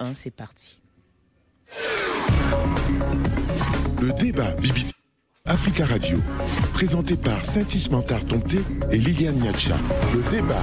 1. 0.00 0.14
C'est 0.14 0.30
parti. 0.30 0.76
Le 4.00 4.12
débat 4.12 4.52
BBC 4.54 4.92
Africa 5.44 5.86
Radio, 5.86 6.18
présenté 6.74 7.16
par 7.16 7.44
Saint-Ismantar 7.44 8.24
Tomté 8.26 8.58
et 8.92 8.98
Liliane 8.98 9.36
Niacha. 9.38 9.76
Le 10.14 10.22
débat. 10.30 10.62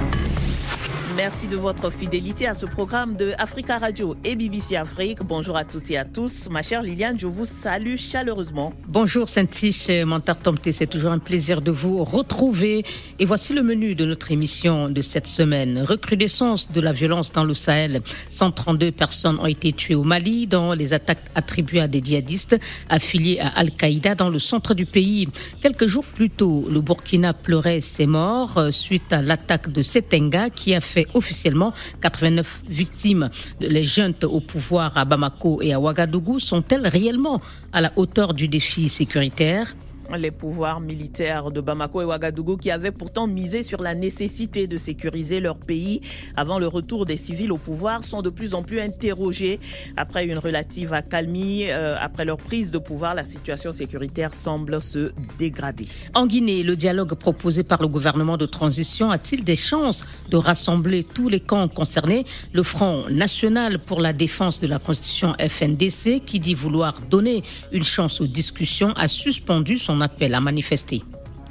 Merci 1.16 1.46
de 1.46 1.56
votre 1.56 1.90
fidélité 1.90 2.46
à 2.46 2.52
ce 2.52 2.66
programme 2.66 3.16
de 3.16 3.32
Africa 3.38 3.78
Radio 3.78 4.16
et 4.22 4.36
BBC 4.36 4.76
Afrique. 4.76 5.20
Bonjour 5.22 5.56
à 5.56 5.64
toutes 5.64 5.90
et 5.90 5.96
à 5.96 6.04
tous. 6.04 6.46
Ma 6.50 6.60
chère 6.60 6.82
Liliane, 6.82 7.18
je 7.18 7.26
vous 7.26 7.46
salue 7.46 7.96
chaleureusement. 7.96 8.74
Bonjour 8.86 9.26
Saint-Tiche, 9.30 9.88
Montar 10.04 10.36
Tomté, 10.36 10.72
c'est 10.72 10.86
toujours 10.86 11.12
un 11.12 11.18
plaisir 11.18 11.62
de 11.62 11.70
vous 11.70 12.04
retrouver. 12.04 12.84
Et 13.18 13.24
voici 13.24 13.54
le 13.54 13.62
menu 13.62 13.94
de 13.94 14.04
notre 14.04 14.30
émission 14.30 14.90
de 14.90 15.00
cette 15.00 15.26
semaine. 15.26 15.78
Recrudescence 15.78 16.70
de 16.70 16.82
la 16.82 16.92
violence 16.92 17.32
dans 17.32 17.44
le 17.44 17.54
Sahel. 17.54 18.02
132 18.28 18.92
personnes 18.92 19.38
ont 19.40 19.46
été 19.46 19.72
tuées 19.72 19.94
au 19.94 20.04
Mali 20.04 20.46
dans 20.46 20.74
les 20.74 20.92
attaques 20.92 21.24
attribuées 21.34 21.80
à 21.80 21.88
des 21.88 22.02
djihadistes 22.04 22.60
affiliés 22.90 23.40
à 23.40 23.48
Al-Qaïda 23.58 24.16
dans 24.16 24.28
le 24.28 24.38
centre 24.38 24.74
du 24.74 24.84
pays. 24.84 25.28
Quelques 25.62 25.86
jours 25.86 26.04
plus 26.04 26.28
tôt, 26.28 26.66
le 26.70 26.82
Burkina 26.82 27.32
pleurait 27.32 27.80
ses 27.80 28.06
morts 28.06 28.58
euh, 28.58 28.70
suite 28.70 29.14
à 29.14 29.22
l'attaque 29.22 29.72
de 29.72 29.80
Setenga 29.80 30.50
qui 30.50 30.74
a 30.74 30.82
fait 30.82 31.05
officiellement 31.14 31.72
89 32.00 32.62
victimes. 32.68 33.30
Les 33.60 33.84
juntes 33.84 34.24
au 34.24 34.40
pouvoir 34.40 34.96
à 34.96 35.04
Bamako 35.04 35.62
et 35.62 35.72
à 35.72 35.80
Ouagadougou 35.80 36.38
sont-elles 36.40 36.86
réellement 36.86 37.40
à 37.72 37.80
la 37.80 37.92
hauteur 37.96 38.34
du 38.34 38.48
défi 38.48 38.88
sécuritaire? 38.88 39.74
Les 40.18 40.30
pouvoirs 40.30 40.80
militaires 40.80 41.50
de 41.50 41.60
Bamako 41.60 42.02
et 42.02 42.04
Ouagadougou 42.04 42.56
qui 42.56 42.70
avaient 42.70 42.92
pourtant 42.92 43.26
misé 43.26 43.62
sur 43.62 43.82
la 43.82 43.94
nécessité 43.94 44.66
de 44.66 44.76
sécuriser 44.76 45.40
leur 45.40 45.58
pays 45.58 46.00
avant 46.36 46.58
le 46.58 46.66
retour 46.66 47.06
des 47.06 47.16
civils 47.16 47.52
au 47.52 47.56
pouvoir 47.56 48.04
sont 48.04 48.22
de 48.22 48.30
plus 48.30 48.54
en 48.54 48.62
plus 48.62 48.80
interrogés. 48.80 49.58
Après 49.96 50.26
une 50.26 50.38
relative 50.38 50.92
accalmie, 50.92 51.70
euh, 51.70 51.96
après 52.00 52.24
leur 52.24 52.36
prise 52.36 52.70
de 52.70 52.78
pouvoir, 52.78 53.14
la 53.14 53.24
situation 53.24 53.72
sécuritaire 53.72 54.32
semble 54.32 54.80
se 54.80 55.12
dégrader. 55.38 55.86
En 56.14 56.26
Guinée, 56.26 56.62
le 56.62 56.76
dialogue 56.76 57.14
proposé 57.14 57.62
par 57.62 57.82
le 57.82 57.88
gouvernement 57.88 58.36
de 58.36 58.46
transition 58.46 59.10
a-t-il 59.10 59.44
des 59.44 59.56
chances 59.56 60.04
de 60.30 60.36
rassembler 60.36 61.04
tous 61.04 61.28
les 61.28 61.40
camps 61.40 61.68
concernés? 61.68 62.24
Le 62.52 62.62
Front 62.62 63.04
national 63.10 63.78
pour 63.78 64.00
la 64.00 64.12
défense 64.12 64.60
de 64.60 64.66
la 64.66 64.78
Constitution 64.78 65.34
FNDC, 65.38 66.22
qui 66.24 66.40
dit 66.40 66.54
vouloir 66.54 67.00
donner 67.10 67.42
une 67.72 67.84
chance 67.84 68.20
aux 68.20 68.26
discussions, 68.26 68.92
a 68.96 69.08
suspendu 69.08 69.78
son 69.78 69.95
appel 70.00 70.34
à 70.34 70.40
manifester. 70.40 71.02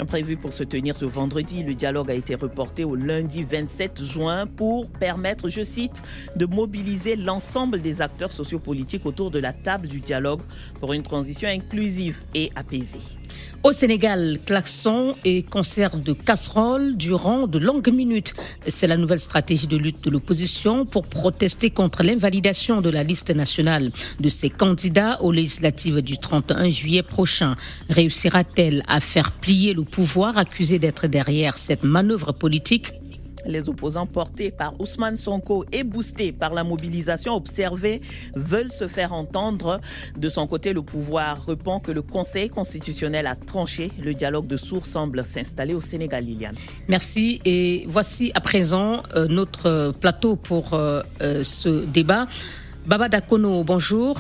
Prévu 0.03 0.35
pour 0.35 0.53
se 0.53 0.63
tenir 0.63 0.95
ce 0.95 1.05
vendredi, 1.05 1.63
le 1.63 1.73
dialogue 1.73 2.11
a 2.11 2.13
été 2.13 2.35
reporté 2.35 2.83
au 2.83 2.95
lundi 2.95 3.43
27 3.43 4.03
juin 4.03 4.45
pour 4.45 4.89
permettre, 4.89 5.47
je 5.49 5.63
cite, 5.63 6.03
de 6.35 6.45
mobiliser 6.45 7.15
l'ensemble 7.15 7.81
des 7.81 8.01
acteurs 8.01 8.31
sociopolitiques 8.31 9.05
autour 9.05 9.31
de 9.31 9.39
la 9.39 9.53
table 9.53 9.87
du 9.87 10.01
dialogue 10.01 10.41
pour 10.79 10.93
une 10.93 11.03
transition 11.03 11.47
inclusive 11.47 12.21
et 12.33 12.51
apaisée. 12.55 12.99
Au 13.63 13.71
Sénégal, 13.71 14.37
klaxon 14.45 15.15
et 15.25 15.41
concert 15.41 15.97
de 15.97 16.13
casseroles 16.13 16.95
durant 16.97 17.47
de 17.47 17.57
longues 17.57 17.91
minutes. 17.91 18.35
C'est 18.67 18.85
la 18.85 18.95
nouvelle 18.95 19.19
stratégie 19.19 19.65
de 19.65 19.75
lutte 19.75 20.03
de 20.03 20.11
l'opposition 20.11 20.85
pour 20.85 21.07
protester 21.07 21.71
contre 21.71 22.03
l'invalidation 22.03 22.81
de 22.81 22.91
la 22.91 23.01
liste 23.03 23.33
nationale 23.33 23.91
de 24.19 24.29
ses 24.29 24.51
candidats 24.51 25.19
aux 25.23 25.31
législatives 25.31 26.01
du 26.01 26.19
31 26.19 26.69
juillet 26.69 27.01
prochain. 27.01 27.55
Réussira-t-elle 27.89 28.83
à 28.87 28.99
faire 28.99 29.31
plier 29.31 29.73
le 29.73 29.83
pouvoir 29.85 30.37
accusé 30.37 30.79
d'être 30.79 31.07
derrière 31.07 31.57
cette 31.57 31.83
manœuvre 31.83 32.31
politique 32.31 32.93
les 33.47 33.69
opposants 33.69 34.05
portés 34.05 34.51
par 34.51 34.79
Ousmane 34.79 35.17
Sonko 35.17 35.65
et 35.71 35.83
boostés 35.83 36.31
par 36.31 36.53
la 36.53 36.63
mobilisation 36.63 37.35
observée 37.35 38.01
veulent 38.35 38.71
se 38.71 38.87
faire 38.87 39.13
entendre. 39.13 39.81
De 40.17 40.29
son 40.29 40.47
côté, 40.47 40.73
le 40.73 40.81
pouvoir 40.81 41.45
répond 41.45 41.79
que 41.79 41.91
le 41.91 42.01
Conseil 42.01 42.49
constitutionnel 42.49 43.27
a 43.27 43.35
tranché. 43.35 43.91
Le 44.01 44.13
dialogue 44.13 44.47
de 44.47 44.57
sourds 44.57 44.85
semble 44.85 45.23
s'installer 45.23 45.73
au 45.73 45.81
Sénégal, 45.81 46.25
Liliane. 46.25 46.55
Merci. 46.87 47.39
Et 47.45 47.85
voici 47.87 48.31
à 48.35 48.41
présent 48.41 49.03
euh, 49.15 49.27
notre 49.27 49.93
plateau 49.99 50.35
pour 50.35 50.73
euh, 50.73 51.01
euh, 51.21 51.43
ce 51.43 51.85
débat. 51.85 52.27
Baba 52.85 53.09
Dakono, 53.09 53.63
bonjour. 53.63 54.19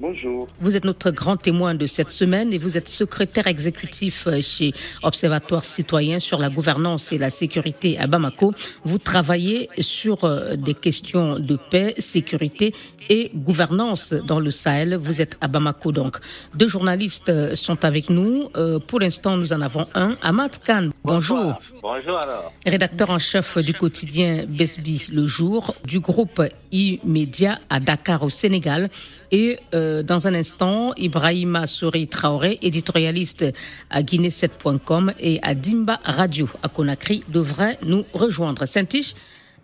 Bonjour. 0.00 0.46
Vous 0.60 0.76
êtes 0.76 0.84
notre 0.84 1.10
grand 1.10 1.36
témoin 1.36 1.74
de 1.74 1.88
cette 1.88 2.12
semaine 2.12 2.52
et 2.52 2.58
vous 2.58 2.76
êtes 2.76 2.88
secrétaire 2.88 3.48
exécutif 3.48 4.28
euh, 4.28 4.40
chez 4.40 4.72
Observatoire 5.02 5.64
citoyen 5.64 6.20
sur 6.20 6.38
la 6.38 6.50
gouvernance 6.50 7.10
et 7.10 7.18
la 7.18 7.30
sécurité 7.30 7.98
à 7.98 8.06
Bamako. 8.06 8.54
Vous 8.84 8.98
travaillez 8.98 9.68
sur 9.80 10.22
euh, 10.22 10.54
des 10.54 10.74
questions 10.74 11.40
de 11.40 11.58
paix, 11.70 11.94
sécurité 11.98 12.74
et 13.08 13.30
gouvernance 13.34 14.12
dans 14.12 14.40
le 14.40 14.50
Sahel. 14.50 14.96
Vous 14.96 15.20
êtes 15.20 15.36
à 15.40 15.48
Bamako 15.48 15.92
donc. 15.92 16.16
Deux 16.54 16.68
journalistes 16.68 17.28
euh, 17.28 17.54
sont 17.54 17.84
avec 17.84 18.10
nous. 18.10 18.48
Pour 18.86 19.00
l'instant, 19.00 19.36
nous 19.36 19.52
en 19.52 19.60
avons 19.60 19.86
un. 19.94 20.16
Ahmad 20.22 20.52
Khan, 20.64 20.90
bonjour. 21.04 21.58
Bonjour 21.82 22.18
alors. 22.22 22.52
Rédacteur 22.66 23.10
en 23.10 23.18
chef 23.18 23.58
du 23.58 23.72
quotidien 23.74 24.44
Besbi 24.48 25.08
Le 25.12 25.26
Jour, 25.26 25.74
du 25.84 26.00
groupe 26.00 26.42
e-Média 26.72 27.58
à 27.70 27.80
Dakar 27.80 28.22
au 28.22 28.30
Sénégal. 28.30 28.90
Et 29.30 29.58
euh, 29.74 30.02
dans 30.02 30.26
un 30.26 30.34
instant, 30.34 30.92
Ibrahima 30.96 31.66
Souri 31.66 32.08
Traoré, 32.08 32.58
éditorialiste 32.62 33.44
à 33.90 34.02
Guinée7.com 34.02 35.12
et 35.20 35.38
à 35.42 35.54
Dimba 35.54 36.00
Radio 36.04 36.48
à 36.62 36.68
Conakry, 36.68 37.24
devrait 37.28 37.78
nous 37.82 38.04
rejoindre. 38.12 38.66
Saint-Tiche, 38.66 39.14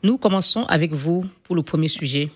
nous 0.02 0.18
commençons 0.18 0.64
avec 0.64 0.92
vous 0.92 1.24
pour 1.44 1.56
le 1.56 1.62
premier 1.62 1.88
sujet. 1.88 2.30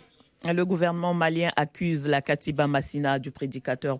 Le 0.44 0.64
gouvernement 0.64 1.14
malien 1.14 1.50
accuse 1.56 2.06
la 2.06 2.22
Katiba 2.22 2.66
Massina 2.66 3.18
du 3.18 3.30
prédicateur 3.30 3.98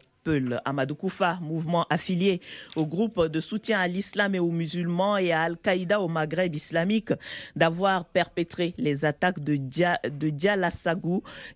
Amadou 0.65 0.95
Koufa, 0.95 1.39
mouvement 1.41 1.87
affilié 1.91 2.41
au 2.77 2.87
groupe 2.87 3.27
de 3.27 3.41
soutien 3.41 3.81
à 3.81 3.89
l'islam 3.89 4.35
et 4.35 4.39
aux 4.39 4.51
musulmans 4.51 5.17
et 5.17 5.33
à 5.33 5.43
Al-Qaïda 5.43 6.01
au 6.01 6.09
Maghreb 6.09 6.55
islamique, 6.55 7.13
d'avoir 7.57 8.05
perpétré 8.05 8.75
les 8.79 9.05
attaques 9.05 9.41
de, 9.41 9.57
Dia, 9.57 9.99
de 10.05 10.31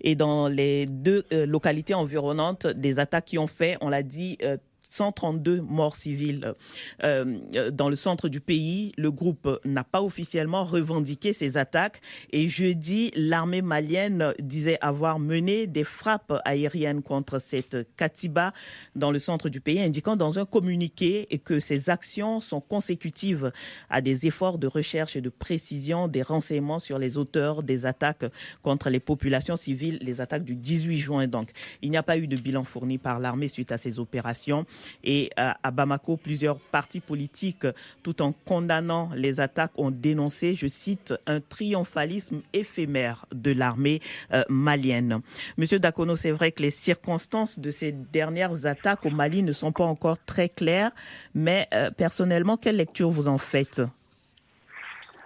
et 0.00 0.14
dans 0.14 0.48
les 0.48 0.86
deux 0.86 1.24
euh, 1.32 1.46
localités 1.46 1.94
environnantes, 1.94 2.66
des 2.66 2.98
attaques 2.98 3.26
qui 3.26 3.38
ont 3.38 3.46
fait, 3.46 3.76
on 3.80 3.88
l'a 3.88 4.02
dit, 4.02 4.38
euh, 4.42 4.56
132 4.92 5.60
morts 5.62 5.96
civiles 5.96 6.54
euh, 7.02 7.38
euh, 7.56 7.70
dans 7.70 7.88
le 7.88 7.96
centre 7.96 8.28
du 8.28 8.40
pays. 8.40 8.92
Le 8.98 9.10
groupe 9.10 9.60
n'a 9.64 9.84
pas 9.84 10.02
officiellement 10.02 10.64
revendiqué 10.64 11.32
ces 11.32 11.56
attaques 11.56 12.00
et 12.30 12.48
jeudi, 12.48 13.10
l'armée 13.16 13.62
malienne 13.62 14.34
disait 14.38 14.78
avoir 14.80 15.18
mené 15.18 15.66
des 15.66 15.84
frappes 15.84 16.34
aériennes 16.44 17.02
contre 17.02 17.38
cette 17.38 17.76
Katiba 17.96 18.52
dans 18.94 19.10
le 19.10 19.18
centre 19.18 19.48
du 19.48 19.60
pays, 19.60 19.80
indiquant 19.80 20.16
dans 20.16 20.38
un 20.38 20.44
communiqué 20.44 21.26
que 21.44 21.58
ces 21.58 21.88
actions 21.88 22.40
sont 22.40 22.60
consécutives 22.60 23.50
à 23.88 24.00
des 24.00 24.26
efforts 24.26 24.58
de 24.58 24.66
recherche 24.66 25.16
et 25.16 25.20
de 25.20 25.30
précision 25.30 26.08
des 26.08 26.22
renseignements 26.22 26.78
sur 26.78 26.98
les 26.98 27.16
auteurs 27.16 27.62
des 27.62 27.86
attaques 27.86 28.24
contre 28.62 28.90
les 28.90 29.00
populations 29.00 29.56
civiles, 29.56 29.98
les 30.02 30.20
attaques 30.20 30.44
du 30.44 30.54
18 30.56 30.98
juin. 30.98 31.26
Donc, 31.26 31.50
il 31.80 31.90
n'y 31.90 31.96
a 31.96 32.02
pas 32.02 32.18
eu 32.18 32.26
de 32.26 32.36
bilan 32.36 32.64
fourni 32.64 32.98
par 32.98 33.20
l'armée 33.20 33.48
suite 33.48 33.72
à 33.72 33.78
ces 33.78 33.98
opérations. 33.98 34.66
Et 35.04 35.30
euh, 35.38 35.50
à 35.62 35.70
Bamako, 35.70 36.16
plusieurs 36.16 36.58
partis 36.58 37.00
politiques, 37.00 37.66
tout 38.02 38.22
en 38.22 38.32
condamnant 38.32 39.10
les 39.14 39.40
attaques, 39.40 39.72
ont 39.76 39.90
dénoncé, 39.90 40.54
je 40.54 40.66
cite, 40.66 41.14
un 41.26 41.40
triomphalisme 41.40 42.42
éphémère 42.52 43.26
de 43.32 43.52
l'armée 43.52 44.00
euh, 44.32 44.42
malienne. 44.48 45.20
Monsieur 45.56 45.78
Dakono, 45.78 46.16
c'est 46.16 46.30
vrai 46.30 46.52
que 46.52 46.62
les 46.62 46.70
circonstances 46.70 47.58
de 47.58 47.70
ces 47.70 47.92
dernières 47.92 48.66
attaques 48.66 49.04
au 49.06 49.10
Mali 49.10 49.42
ne 49.42 49.52
sont 49.52 49.72
pas 49.72 49.84
encore 49.84 50.18
très 50.24 50.48
claires, 50.48 50.92
mais 51.34 51.68
euh, 51.74 51.90
personnellement, 51.90 52.56
quelle 52.56 52.76
lecture 52.76 53.10
vous 53.10 53.28
en 53.28 53.38
faites? 53.38 53.82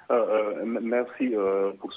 Euh, 0.08 0.14
euh, 0.14 0.64
merci 0.64 1.34
euh, 1.34 1.72
pour 1.80 1.92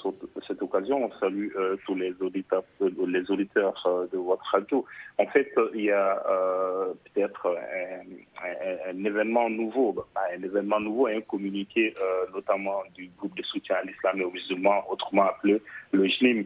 cette 0.46 0.62
occasion. 0.62 1.04
On 1.04 1.12
salue 1.20 1.48
tous 1.86 1.94
les 1.94 2.12
auditeurs, 2.20 2.64
les 2.80 3.30
auditeurs 3.30 4.08
de 4.12 4.18
votre 4.18 4.44
radio. 4.50 4.84
En 5.18 5.26
fait, 5.26 5.52
il 5.74 5.84
y 5.84 5.90
a 5.92 6.20
peut-être 7.14 7.56
un, 8.88 9.04
événement 9.04 9.48
nouveau, 9.48 9.92
bah, 9.92 10.06
un 10.36 10.42
événement 10.42 10.80
nouveau, 10.80 11.06
un 11.06 11.20
communiqué 11.20 11.94
notamment 12.34 12.82
du 12.94 13.10
groupe 13.18 13.36
de 13.36 13.42
soutien 13.42 13.76
à 13.76 13.82
l'islam 13.84 14.20
et 14.20 14.24
aux 14.24 14.30
musulmans, 14.30 14.84
autrement 14.90 15.24
appelé 15.24 15.62
le 15.92 16.06
JNIM, 16.06 16.44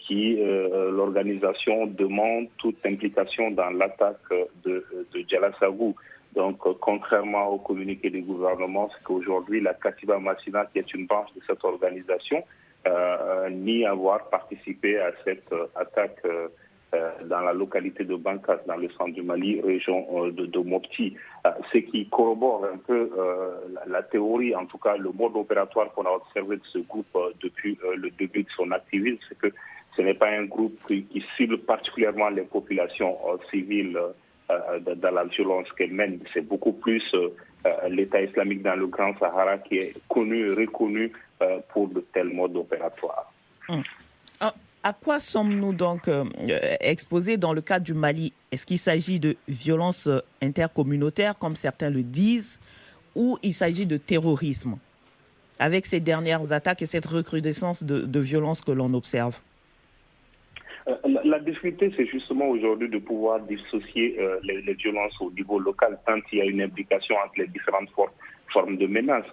qui 0.00 0.36
l'organisation 0.36 1.86
demande 1.86 2.48
toute 2.58 2.84
implication 2.84 3.50
dans 3.52 3.70
l'attaque 3.70 4.18
de, 4.64 4.84
de. 5.14 5.24
Donc, 6.34 6.64
euh, 6.66 6.74
contrairement 6.80 7.48
au 7.48 7.58
communiqué 7.58 8.10
du 8.10 8.22
gouvernement, 8.22 8.88
c'est 8.92 9.04
qu'aujourd'hui, 9.04 9.60
la 9.60 9.74
Katiba 9.74 10.18
Massina, 10.18 10.66
qui 10.66 10.78
est 10.78 10.94
une 10.94 11.06
branche 11.06 11.32
de 11.34 11.40
cette 11.46 11.64
organisation, 11.64 12.44
euh, 12.86 13.50
ni 13.50 13.84
avoir 13.84 14.30
participé 14.30 14.98
à 14.98 15.12
cette 15.24 15.52
euh, 15.52 15.66
attaque 15.74 16.22
dans 17.26 17.38
la 17.42 17.52
localité 17.52 18.02
de 18.02 18.16
Bankas, 18.16 18.58
dans 18.66 18.74
le 18.74 18.88
centre 18.90 19.12
du 19.14 19.22
Mali, 19.22 19.60
région 19.60 20.26
de, 20.26 20.58
Mopti. 20.58 21.14
ce 21.72 21.78
qui 21.78 22.08
corrobore 22.08 22.64
un 22.64 22.78
peu 22.78 23.12
la, 23.86 24.02
théorie, 24.02 24.56
en 24.56 24.66
tout 24.66 24.78
cas 24.78 24.96
le 24.96 25.12
mode 25.12 25.36
opératoire 25.36 25.92
qu'on 25.92 26.02
a 26.02 26.10
observé 26.10 26.56
de 26.56 26.64
ce 26.64 26.78
groupe 26.78 27.16
depuis 27.40 27.78
le 27.94 28.10
début 28.10 28.42
de 28.42 28.50
son 28.56 28.72
activisme, 28.72 29.20
c'est 29.28 29.38
que 29.38 29.54
ce 29.96 30.02
n'est 30.02 30.14
pas 30.14 30.30
un 30.30 30.46
groupe 30.46 30.80
qui, 30.88 31.24
cible 31.36 31.58
particulièrement 31.58 32.28
les 32.28 32.42
populations 32.42 33.16
civiles 33.52 33.96
dans 34.80 35.10
la 35.10 35.24
violence 35.24 35.68
qu'elle 35.76 35.92
mène. 35.92 36.20
C'est 36.32 36.46
beaucoup 36.46 36.72
plus 36.72 37.02
l'État 37.88 38.22
islamique 38.22 38.62
dans 38.62 38.74
le 38.76 38.86
Grand 38.86 39.16
Sahara 39.18 39.58
qui 39.58 39.76
est 39.76 39.94
connu 40.08 40.48
et 40.48 40.52
reconnu 40.52 41.12
pour 41.72 41.88
de 41.88 42.00
tels 42.12 42.28
modes 42.28 42.56
opératoires. 42.56 43.32
Hum. 43.68 43.82
Ah, 44.40 44.54
à 44.82 44.92
quoi 44.92 45.20
sommes-nous 45.20 45.74
donc 45.74 46.08
exposés 46.80 47.36
dans 47.36 47.52
le 47.52 47.60
cas 47.60 47.78
du 47.78 47.94
Mali? 47.94 48.32
Est-ce 48.50 48.64
qu'il 48.64 48.78
s'agit 48.78 49.20
de 49.20 49.36
violences 49.46 50.08
intercommunautaires, 50.42 51.38
comme 51.38 51.54
certains 51.54 51.90
le 51.90 52.02
disent, 52.02 52.58
ou 53.14 53.36
il 53.42 53.52
s'agit 53.52 53.86
de 53.86 53.96
terrorisme? 53.98 54.78
Avec 55.58 55.84
ces 55.84 56.00
dernières 56.00 56.52
attaques 56.52 56.80
et 56.80 56.86
cette 56.86 57.04
recrudescence 57.04 57.82
de, 57.82 58.00
de 58.00 58.20
violence 58.20 58.62
que 58.62 58.72
l'on 58.72 58.94
observe 58.94 59.36
euh, 59.36 59.49
la, 61.30 61.38
difficulté, 61.38 61.92
c'est 61.96 62.06
justement 62.06 62.48
aujourd'hui 62.48 62.88
de 62.88 62.98
pouvoir 62.98 63.40
dissocier 63.40 64.16
euh, 64.18 64.38
les, 64.42 64.74
violences 64.74 65.18
au 65.20 65.30
niveau 65.30 65.58
local, 65.58 65.98
tant 66.06 66.18
il 66.32 66.38
y 66.38 66.40
a 66.42 66.44
une 66.44 66.60
implication 66.62 67.14
entre 67.24 67.38
les 67.38 67.46
différentes 67.46 67.88
formes 68.52 68.76
de 68.76 68.86
menaces 68.86 69.26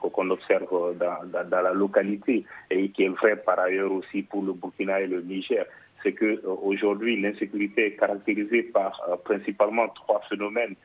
qu'on 0.00 0.30
observe 0.30 0.68
euh, 0.72 0.94
dans, 0.94 1.62
la 1.62 1.72
localité 1.72 2.44
et 2.70 2.90
qui 2.90 3.04
est 3.04 3.08
vrai 3.08 3.36
par 3.36 3.58
ailleurs 3.58 3.92
aussi 3.92 4.22
pour 4.22 4.42
le 4.42 4.52
Burkina 4.52 5.00
et 5.00 5.06
le 5.06 5.22
Niger. 5.22 5.64
C'est 6.02 6.12
que 6.12 6.40
aujourd'hui 6.46 7.20
l'insécurité 7.20 7.86
est 7.86 7.96
caractérisée 7.96 8.62
par 8.62 8.92
principalement 9.24 9.88
trois 9.88 10.20
phénomènes. 10.28 10.76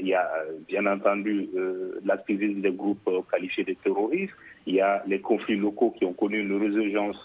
il 0.00 0.06
y 0.06 0.14
a 0.14 0.30
bien 0.68 0.86
entendu 0.86 1.48
l'activisme 2.04 2.60
des 2.60 2.70
groupes 2.70 3.10
qualifiés 3.32 3.64
de 3.64 3.74
terroristes, 3.82 4.32
il 4.66 4.74
y 4.76 4.80
a 4.80 5.02
les 5.08 5.20
conflits 5.20 5.56
locaux 5.56 5.90
qui 5.98 6.04
ont 6.04 6.12
connu 6.12 6.38
une 6.38 6.56
résurgence 6.56 7.18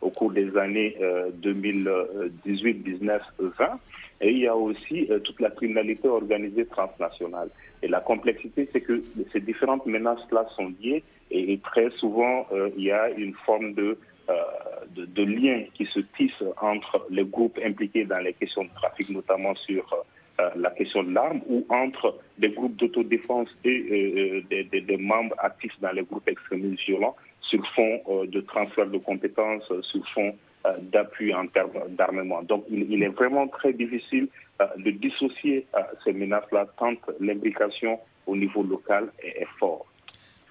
au 0.00 0.10
cours 0.10 0.32
des 0.32 0.56
années 0.56 0.96
2018, 1.42 2.82
19, 2.82 3.22
20. 3.38 3.80
Et 4.20 4.32
il 4.32 4.38
y 4.38 4.46
a 4.46 4.54
aussi 4.54 5.06
euh, 5.10 5.18
toute 5.18 5.40
la 5.40 5.50
criminalité 5.50 6.08
organisée 6.08 6.66
transnationale. 6.66 7.48
Et 7.82 7.88
la 7.88 8.00
complexité, 8.00 8.68
c'est 8.72 8.82
que 8.82 9.02
ces 9.32 9.40
différentes 9.40 9.86
menaces-là 9.86 10.46
sont 10.56 10.72
liées 10.80 11.02
et, 11.30 11.58
très 11.58 11.90
souvent, 11.92 12.46
euh, 12.52 12.68
il 12.76 12.84
y 12.84 12.92
a 12.92 13.08
une 13.10 13.34
forme 13.46 13.72
de, 13.72 13.96
euh, 14.28 14.34
de, 14.94 15.70
qui 15.74 15.86
se 15.86 16.00
tisse 16.16 16.42
entre 16.60 17.06
les 17.08 17.24
groupes 17.24 17.58
impliqués 17.64 18.04
dans 18.04 18.18
les 18.18 18.34
questions 18.34 18.64
de 18.64 18.70
trafic, 18.74 19.08
notamment 19.10 19.54
sur 19.54 20.04
la 20.56 20.70
question 20.70 21.02
de 21.02 21.12
l'arme, 21.12 21.42
ou 21.50 21.66
entre 21.68 22.18
des 22.38 22.48
groupes 22.48 22.74
d'autodéfense 22.76 23.48
et 23.62 24.42
des, 24.48 24.96
membres 24.96 25.36
actifs 25.38 25.78
dans 25.82 25.92
les 25.92 26.02
groupes 26.02 26.26
extrémistes 26.26 26.82
violents 26.86 27.14
sur 27.50 27.66
fond 27.74 28.00
euh, 28.08 28.26
de 28.26 28.40
transfert 28.40 28.86
de 28.86 28.98
compétences, 28.98 29.68
euh, 29.70 29.82
sur 29.82 30.06
fond 30.10 30.34
euh, 30.66 30.72
d'appui 30.80 31.34
en 31.34 31.46
termes 31.48 31.72
d'armement. 31.88 32.42
Donc 32.42 32.64
il, 32.70 33.02
est 33.02 33.08
vraiment 33.08 33.48
très 33.48 33.72
difficile 33.72 34.28
de 34.76 34.90
dissocier 34.90 35.66
ces 36.04 36.12
menaces-là 36.12 36.66
tant 36.78 36.92
l'implication 37.18 37.98
au 38.26 38.36
niveau 38.36 38.62
local 38.62 39.10
est 39.22 39.46
forte. 39.58 39.86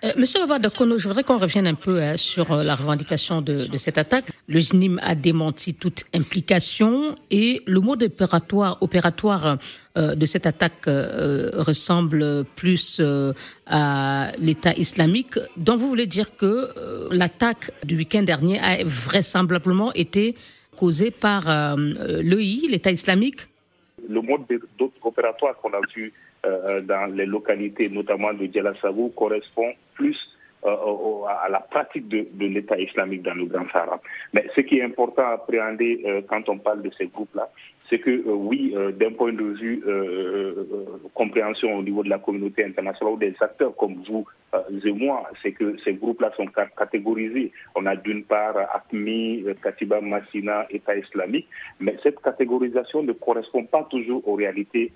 Euh, 0.06 0.14
Monsieur 0.18 0.40
Babadakono, 0.40 0.98
je 0.98 1.08
voudrais 1.10 1.26
qu'on 1.26 1.38
revienne 1.38 1.68
un 1.68 1.74
peu 1.74 2.02
hein, 2.02 2.16
sur 2.16 2.54
euh, 2.54 2.64
la 2.64 2.76
revendication 2.76 3.42
de, 3.42 3.66
de, 3.66 3.78
cette 3.78 3.98
attaque. 3.98 4.24
Le 4.48 4.62
GNIM 4.62 4.98
a 5.04 5.14
démenti 5.14 5.74
toute 5.74 6.06
implication 6.14 7.18
et 7.30 7.62
le 7.66 7.82
mode 7.82 8.04
opératoire, 8.04 8.78
opératoire 8.80 9.58
euh, 9.98 10.16
de 10.16 10.26
cette 10.26 10.46
attaque 10.46 10.86
ressemble 10.86 12.46
plus 12.56 13.02
à 13.68 14.32
l'État 14.38 14.74
islamique. 14.76 15.38
Donc 15.58 15.80
vous 15.80 15.90
voulez 15.90 16.08
dire 16.08 16.36
que 16.38 16.70
l'attaque 17.12 17.72
du 17.84 17.98
week-end 17.98 18.24
dernier 18.24 18.60
a 18.60 18.84
vraisemblablement 18.86 19.92
été 19.94 20.36
causée 20.78 21.12
par 21.12 21.76
l'EI, 21.76 22.68
l'État 22.70 22.92
islamique? 22.92 23.48
Le 24.08 24.22
mode 24.22 24.42
opératoire 25.04 25.56
qu'on 25.58 25.74
a 25.74 25.82
vu 25.94 26.14
euh, 26.46 26.82
dans 26.82 27.06
les 27.14 27.26
localités, 27.26 27.90
notamment 27.90 28.34
de 28.34 28.46
Djelassabou, 28.46 29.10
correspond 29.10 29.74
plus 29.94 30.18
euh, 30.66 31.26
à 31.28 31.48
la 31.50 31.60
pratique 31.60 32.08
de, 32.08 32.28
de 32.34 32.46
l'État 32.48 32.78
islamique 32.78 33.24
dans 33.24 33.34
le 33.34 33.46
Grand 33.46 33.66
Sahara. 33.72 34.02
Mais 34.34 34.46
ce 34.56 34.62
qui 34.62 34.80
est 34.80 34.84
important 34.84 35.24
à 35.24 35.34
appréhender 35.34 36.02
euh, 36.06 36.22
quand 36.28 36.50
on 36.50 36.58
parle 36.58 36.82
de 36.82 36.92
ces 36.98 37.08
groupes-là, 37.08 37.50
c'est 37.90 38.00
que 38.00 38.12
euh, 38.12 38.34
oui, 38.34 38.74
euh, 38.76 38.92
d'un 38.92 39.12
point 39.12 39.34
de 39.34 39.44
vue 39.44 39.84
euh, 39.88 40.54
compréhension 41.14 41.76
au 41.76 41.82
niveau 41.82 42.04
de 42.04 42.10
la 42.10 42.20
communauté 42.20 42.64
internationale 42.64 43.14
ou 43.14 43.18
des 43.18 43.34
acteurs 43.40 43.76
comme 43.76 44.04
vous 44.08 44.26
et 44.84 44.92
moi, 44.92 45.30
c'est 45.44 45.52
que 45.52 45.78
ces 45.84 45.94
groupes-là 45.94 46.32
sont 46.36 46.48
catégorisés. 46.76 47.52
On 47.76 47.86
a 47.86 47.96
d'une 47.96 48.24
part 48.24 48.58
ACMI, 48.74 49.46
Katiba 49.62 50.02
Massina, 50.02 50.66
État 50.72 50.96
islamique, 50.96 51.48
mais 51.80 51.96
cette 52.02 52.20
catégorisation 52.20 53.04
ne 53.04 53.12
correspond 53.12 53.66
pas 53.66 53.84
toujours 53.92 54.28
aux 54.28 54.34
réalités 54.34 54.92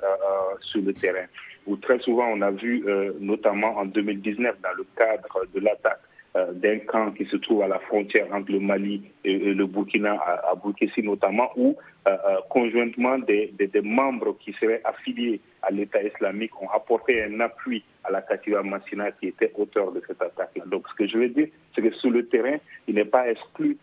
sur 0.62 0.82
le 0.82 0.92
terrain. 0.92 1.26
Où 1.68 1.76
très 1.76 2.00
souvent, 2.00 2.30
on 2.34 2.42
a 2.42 2.50
vu, 2.50 2.84
notamment 3.20 3.78
en 3.78 3.86
2019, 3.86 4.56
dans 4.64 4.74
le 4.76 4.88
cadre 4.98 5.46
de 5.54 5.60
l'attaque 5.60 6.02
d'un 6.36 6.80
camp 6.80 7.12
qui 7.12 7.26
se 7.26 7.38
trouve 7.38 7.62
à 7.62 7.68
la 7.68 7.78
frontière 7.80 8.28
entre 8.34 8.52
le 8.52 8.60
Mali 8.60 9.04
et, 9.24 9.38
le 9.38 9.68
Burkina, 9.68 10.14
à, 10.14 10.56
Burkessi 10.56 11.04
notamment, 11.04 11.52
où 11.56 11.76
euh, 12.08 12.12
euh, 12.12 12.38
conjointement 12.50 13.20
des, 13.20 13.54
membres 13.84 14.36
qui 14.40 14.52
seraient 14.54 14.82
affiliés 14.84 15.40
à 15.62 15.70
l'État 15.70 16.02
islamique 16.02 16.60
ont 16.60 16.70
apporté 16.70 17.24
un 17.24 17.40
appui 17.40 17.84
à 18.04 18.12
la 18.12 18.22
Katiba 18.22 18.64
Massina 18.64 19.12
qui 19.12 19.28
était 19.28 19.52
auteur 19.56 19.92
de 19.92 20.02
cette 20.08 20.22
attaque-là. 20.22 20.64
Donc 20.66 20.88
ce 20.90 20.96
que 20.96 21.08
je 21.08 21.18
veux 21.18 21.30
dire, 21.30 21.48
c'est 21.76 21.82
que 21.82 21.94
sur 21.96 22.10
le 22.10 22.26
terrain, 22.26 22.58
il 22.88 22.96
n'est 22.96 23.06
pas 23.06 23.30
exclu 23.30 23.78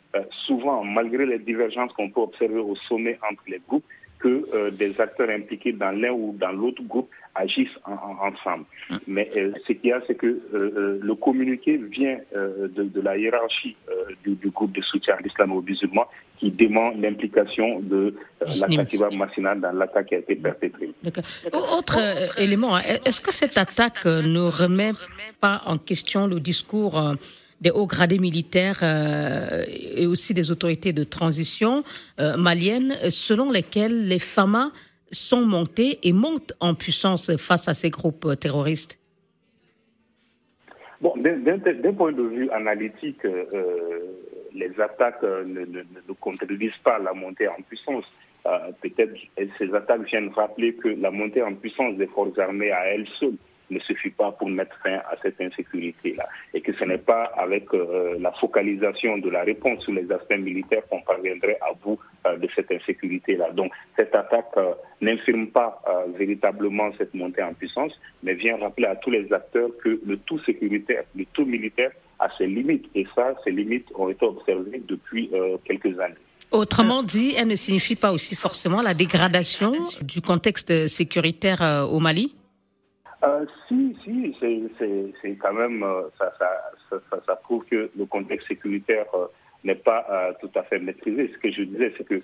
souvent, 0.47 0.85
malgré 0.85 1.26
les 1.26 1.38
divergences 1.38 1.93
qu'on 1.93 2.11
peut 2.11 2.20
observer 2.20 2.58
au 2.58 2.75
sommet 2.75 3.19
entre 3.31 3.43
les 3.47 3.61
groupes, 3.67 3.85
que 4.20 4.46
euh, 4.55 4.70
des 4.70 5.00
acteurs 5.00 5.31
impliqués 5.31 5.72
dans 5.72 5.90
l'un 5.90 6.12
ou 6.12 6.37
dans 6.38 6.52
l'autre 6.52 6.82
groupe 6.82 7.11
agissent 7.34 7.78
ensemble. 7.87 8.67
Hum. 8.90 8.99
Mais 9.06 9.31
euh, 9.37 9.52
ce 9.67 9.72
qu'il 9.72 9.90
y 9.90 9.93
a, 9.93 10.00
c'est 10.06 10.14
que 10.14 10.26
euh, 10.26 11.00
le 11.02 11.14
communiqué 11.14 11.78
vient 11.78 12.19
de, 12.34 13.00
la 13.00 13.17
hiérarchie 13.17 13.76
du, 14.25 14.37
groupe 14.50 14.72
de 14.72 14.82
soutien 14.82 15.14
à 15.14 15.20
l'islam 15.22 15.52
aux 15.52 15.62
musulmans 15.62 16.06
qui 16.38 16.50
demande 16.50 17.00
l'implication 17.00 17.81
de 17.81 18.14
la 18.40 18.69
Katiba 18.69 19.08
Massina 19.11 19.55
dans 19.55 19.72
l'attaque 19.72 20.06
qui 20.06 20.14
a 20.14 20.19
été 20.19 20.37
perpétrée. 20.37 20.90
Autre 21.52 21.99
élément, 22.38 22.76
hein, 22.76 22.82
est-ce 23.05 23.20
que 23.20 23.32
cette 23.32 23.58
attaque 23.58 24.05
ne 24.05 24.40
remet 24.40 24.93
pas 25.40 25.62
en 25.66 25.78
question 25.78 26.26
le 26.26 26.40
discours 26.40 27.16
des 27.60 27.70
hauts 27.70 27.86
gradés 27.86 28.18
militaires 28.18 28.80
euh, 28.82 29.64
et 29.68 30.06
aussi 30.06 30.34
des 30.34 30.50
autorités 30.50 30.92
de 30.92 31.04
transition 31.04 31.82
euh, 32.18 32.36
maliennes, 32.36 32.94
selon 33.10 33.50
lesquelles 33.50 34.08
les 34.08 34.18
FAMA 34.18 34.70
sont 35.12 35.44
montés 35.44 35.99
et 36.02 36.12
montent 36.12 36.54
en 36.61 36.75
puissance 36.75 37.37
face 37.37 37.68
à 37.68 37.75
ces 37.75 37.90
groupes 37.90 38.38
terroristes 38.40 38.99
Bon, 41.00 41.14
d'un 41.16 41.92
point 41.94 42.12
de 42.12 42.23
vue 42.23 42.50
analytique, 42.50 43.25
euh, 43.25 44.00
les 44.52 44.70
attaques 44.78 45.23
ne, 45.23 45.64
ne, 45.64 46.12
contredisent 46.20 46.73
pas 46.85 46.99
la 46.99 47.14
montée 47.14 47.49
en 47.49 47.56
puissance. 47.66 48.04
Peut-être 48.82 49.14
ces 49.56 49.75
attaques 49.75 50.02
viennent 50.02 50.28
rappeler 50.28 50.75
que 50.75 50.88
la 50.88 51.11
montée 51.11 51.42
en 51.42 51.54
puissance 51.54 51.96
des 51.96 52.06
forces 52.06 52.38
armées 52.38 52.70
à 52.70 52.87
elles 52.88 53.08
seules 53.18 53.38
ne 53.70 53.78
suffit 53.80 54.10
pas 54.10 54.32
pour 54.32 54.48
mettre 54.48 54.76
fin 54.82 54.96
à 54.96 55.16
cette 55.22 55.40
insécurité-là. 55.40 56.28
Et 56.54 56.60
que 56.60 56.72
ce 56.72 56.84
n'est 56.84 56.98
pas 56.98 57.24
avec 57.36 57.72
euh, 57.72 58.16
la 58.20 58.32
focalisation 58.32 59.18
de 59.18 59.30
la 59.30 59.42
réponse 59.42 59.82
sur 59.84 59.92
les 59.92 60.10
aspects 60.10 60.38
militaires 60.38 60.82
qu'on 60.88 61.00
parviendrait 61.02 61.58
à 61.60 61.72
bout 61.74 61.98
euh, 62.26 62.36
de 62.36 62.48
cette 62.54 62.70
insécurité-là. 62.70 63.50
Donc 63.52 63.72
cette 63.96 64.14
attaque 64.14 64.50
euh, 64.56 64.72
n'infirme 65.00 65.48
pas 65.48 65.82
véritablement 66.16 66.90
cette 66.98 67.14
montée 67.14 67.42
en 67.42 67.54
puissance, 67.54 67.92
mais 68.22 68.34
vient 68.34 68.58
rappeler 68.58 68.86
à 68.86 68.96
tous 68.96 69.10
les 69.10 69.32
acteurs 69.32 69.70
que 69.82 70.00
le 70.04 70.16
tout 70.18 70.38
sécuritaire, 70.40 71.04
le 71.16 71.24
tout 71.32 71.44
militaire 71.44 71.90
a 72.18 72.28
ses 72.36 72.46
limites. 72.46 72.86
Et 72.94 73.06
ça, 73.14 73.34
ces 73.44 73.50
limites 73.50 73.88
ont 73.94 74.08
été 74.10 74.24
observées 74.26 74.82
depuis 74.86 75.30
quelques 75.64 75.98
années. 75.98 76.14
Autrement 76.50 77.02
dit, 77.02 77.34
elle 77.36 77.48
ne 77.48 77.56
signifie 77.56 77.96
pas 77.96 78.12
aussi 78.12 78.34
forcément 78.36 78.82
la 78.82 78.92
dégradation 78.92 79.72
du 80.02 80.20
contexte 80.20 80.88
sécuritaire 80.88 81.86
au 81.90 82.00
Mali? 82.00 82.34
Euh, 83.22 83.44
si, 83.68 83.96
si, 84.02 84.34
c'est 84.40 85.36
quand 85.36 85.52
même, 85.52 85.82
euh, 85.82 86.08
ça, 86.18 87.36
prouve 87.42 87.64
que 87.66 87.90
le 87.94 88.06
contexte 88.06 88.48
sécuritaire 88.48 89.04
euh, 89.14 89.26
n'est 89.62 89.74
pas 89.74 90.32
tout 90.40 90.50
à 90.54 90.62
fait 90.62 90.78
maîtrisé. 90.78 91.30
Ce 91.34 91.38
que 91.38 91.50
je 91.50 91.62
disais, 91.62 91.92
c'est 91.98 92.06
que 92.06 92.22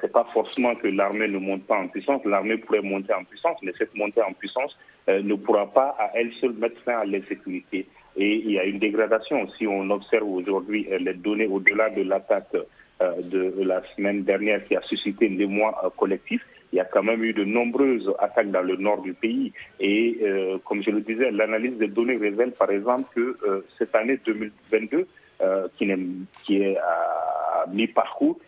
c'est 0.00 0.12
pas 0.12 0.24
forcément 0.32 0.74
que 0.76 0.88
l'armée 0.88 1.28
ne 1.28 1.38
monte 1.38 1.66
pas 1.66 1.76
en 1.76 1.88
puissance. 1.88 2.24
L'armée 2.24 2.56
pourrait 2.56 2.80
monter 2.80 3.12
en 3.12 3.22
puissance, 3.24 3.58
mais 3.62 3.72
cette 3.76 3.94
montée 3.94 4.22
en 4.22 4.32
puissance 4.32 4.76
ne 5.06 5.34
pourra 5.34 5.70
pas 5.70 5.94
à 5.98 6.10
elle 6.14 6.32
seule 6.40 6.54
mettre 6.54 6.80
fin 6.82 7.00
à 7.00 7.04
l'insécurité. 7.04 7.86
Et 8.16 8.36
il 8.36 8.52
y 8.52 8.58
a 8.58 8.64
une 8.64 8.78
dégradation. 8.78 9.46
Si 9.58 9.66
on 9.66 9.90
observe 9.90 10.26
aujourd'hui 10.26 10.88
les 10.98 11.14
données 11.14 11.46
au-delà 11.46 11.90
de 11.90 12.02
l'attaque 12.02 12.56
de 13.00 13.62
la 13.62 13.82
semaine 13.94 14.24
dernière 14.24 14.64
qui 14.64 14.74
a 14.74 14.82
suscité 14.82 15.28
un 15.28 15.38
émoi 15.38 15.92
collectif, 15.98 16.40
il 16.74 16.78
y 16.78 16.80
a 16.80 16.84
quand 16.84 17.04
même 17.04 17.22
eu 17.22 17.32
de 17.32 17.44
nombreuses 17.44 18.12
attaques 18.18 18.50
dans 18.50 18.62
le 18.62 18.74
nord 18.74 19.00
du 19.02 19.14
pays. 19.14 19.52
Et 19.78 20.18
euh, 20.22 20.58
comme 20.64 20.82
je 20.82 20.90
le 20.90 21.02
disais, 21.02 21.30
l'analyse 21.30 21.78
des 21.78 21.86
données 21.86 22.16
révèle 22.16 22.50
par 22.50 22.68
exemple 22.72 23.04
que 23.14 23.36
euh, 23.46 23.64
cette 23.78 23.94
année 23.94 24.18
2022, 24.26 25.06
euh, 25.40 25.68
qui, 25.76 25.88
est, 25.88 25.98
qui 26.42 26.62
est 26.62 26.76
à 26.78 27.66
mi-parcours, 27.72 28.40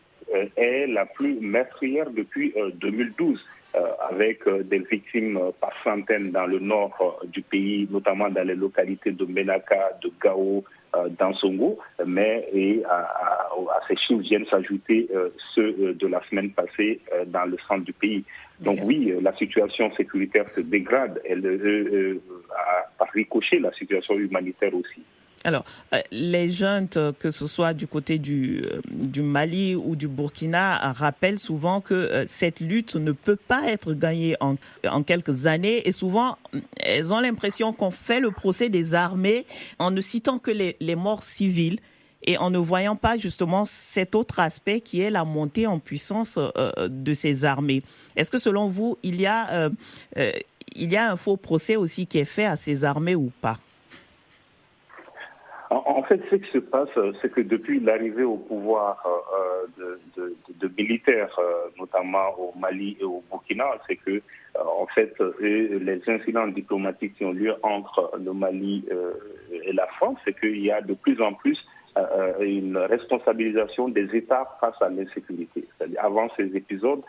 est 0.56 0.88
la 0.88 1.06
plus 1.06 1.38
meurtrière 1.40 2.10
depuis 2.10 2.52
2012. 2.74 3.40
avec 4.10 4.48
des 4.72 4.80
victimes 4.80 5.38
par 5.60 5.74
centaines 5.84 6.30
dans 6.32 6.46
le 6.46 6.58
nord 6.58 7.20
du 7.26 7.42
pays, 7.42 7.86
notamment 7.90 8.28
dans 8.30 8.46
les 8.50 8.56
localités 8.56 9.12
de 9.12 9.24
Menaka, 9.24 9.98
de 10.02 10.10
Gao, 10.20 10.64
dans 11.18 11.34
Songo, 11.34 11.78
mais 12.04 12.48
et 12.52 12.82
à, 12.88 13.08
ces 13.88 13.96
chiffres 13.96 14.20
viennent 14.22 14.46
s'ajouter 14.46 15.08
ceux 15.54 15.94
de 15.94 16.06
la 16.06 16.22
semaine 16.28 16.50
passée 16.50 17.00
dans 17.26 17.44
le 17.44 17.56
centre 17.68 17.84
du 17.84 17.92
pays. 17.92 18.24
Donc 18.60 18.76
oui, 18.84 19.12
la 19.20 19.34
situation 19.36 19.94
sécuritaire 19.96 20.48
se 20.50 20.60
dégrade. 20.60 21.20
Elle 21.24 21.46
a 22.50 22.88
par 22.98 23.08
ricochet 23.12 23.58
la 23.58 23.72
situation 23.72 24.14
humanitaire 24.14 24.74
aussi. 24.74 25.02
Alors, 25.46 25.64
euh, 25.94 26.00
les 26.10 26.50
jeunes, 26.50 26.88
que 26.88 27.30
ce 27.30 27.46
soit 27.46 27.72
du 27.72 27.86
côté 27.86 28.18
du, 28.18 28.62
euh, 28.64 28.80
du 28.90 29.22
Mali 29.22 29.76
ou 29.76 29.94
du 29.94 30.08
Burkina, 30.08 30.92
rappellent 30.92 31.38
souvent 31.38 31.80
que 31.80 31.94
euh, 31.94 32.24
cette 32.26 32.58
lutte 32.58 32.96
ne 32.96 33.12
peut 33.12 33.36
pas 33.36 33.68
être 33.68 33.92
gagnée 33.92 34.36
en, 34.40 34.56
en 34.90 35.04
quelques 35.04 35.46
années 35.46 35.86
et 35.86 35.92
souvent, 35.92 36.36
elles 36.80 37.12
ont 37.12 37.20
l'impression 37.20 37.72
qu'on 37.72 37.92
fait 37.92 38.18
le 38.18 38.32
procès 38.32 38.70
des 38.70 38.94
armées 38.94 39.46
en 39.78 39.92
ne 39.92 40.00
citant 40.00 40.40
que 40.40 40.50
les, 40.50 40.74
les 40.80 40.96
morts 40.96 41.22
civiles 41.22 41.78
et 42.24 42.36
en 42.38 42.50
ne 42.50 42.58
voyant 42.58 42.96
pas 42.96 43.16
justement 43.16 43.64
cet 43.66 44.16
autre 44.16 44.40
aspect 44.40 44.80
qui 44.80 45.00
est 45.00 45.10
la 45.10 45.24
montée 45.24 45.68
en 45.68 45.78
puissance 45.78 46.40
de 46.88 47.14
ces 47.14 47.44
armées. 47.44 47.84
Est-ce 48.16 48.32
que 48.32 48.38
selon 48.38 48.66
vous, 48.66 48.98
il 49.04 49.20
y 49.20 49.26
a, 49.26 49.70
il 50.74 50.92
y 50.92 50.96
a 50.96 51.12
un 51.12 51.14
faux 51.14 51.36
procès 51.36 51.76
aussi 51.76 52.08
qui 52.08 52.18
est 52.18 52.24
fait 52.24 52.46
à 52.46 52.56
ces 52.56 52.84
armées 52.84 53.14
ou 53.14 53.30
pas? 53.40 53.58
Fait, 56.06 56.20
ce 56.30 56.36
qui 56.36 56.50
se 56.50 56.58
passe, 56.58 56.88
c'est 57.20 57.30
que 57.32 57.40
depuis 57.40 57.80
l'arrivée 57.80 58.24
au 58.24 58.36
pouvoir 58.36 59.04
euh, 59.06 59.96
de, 60.16 60.70
militaires, 60.76 61.34
euh, 61.38 61.68
notamment 61.78 62.34
au 62.38 62.52
Mali 62.58 62.96
et 63.00 63.04
au 63.04 63.22
Burkina, 63.30 63.64
c'est 63.86 63.96
que, 63.96 64.10
euh, 64.10 64.20
en 64.80 64.86
fait, 64.86 65.14
les 65.40 66.00
incidents 66.06 66.46
diplomatiques 66.48 67.14
qui 67.16 67.24
ont 67.24 67.32
lieu 67.32 67.54
entre 67.62 68.12
le 68.18 68.32
Mali 68.32 68.84
et 69.50 69.72
la 69.72 69.86
France, 69.86 70.18
c'est 70.24 70.38
qu'il 70.38 70.60
y 70.60 70.70
a 70.70 70.80
de 70.80 70.94
plus 70.94 71.20
en 71.20 71.34
plus 71.34 71.58
une 72.40 72.76
responsabilisation 72.76 73.88
des 73.88 74.14
États 74.14 74.48
face 74.60 74.80
à 74.80 74.88
l'insécurité. 74.88 75.66
Avant 75.98 76.28
ces 76.36 76.54
épisodes, 76.56 77.00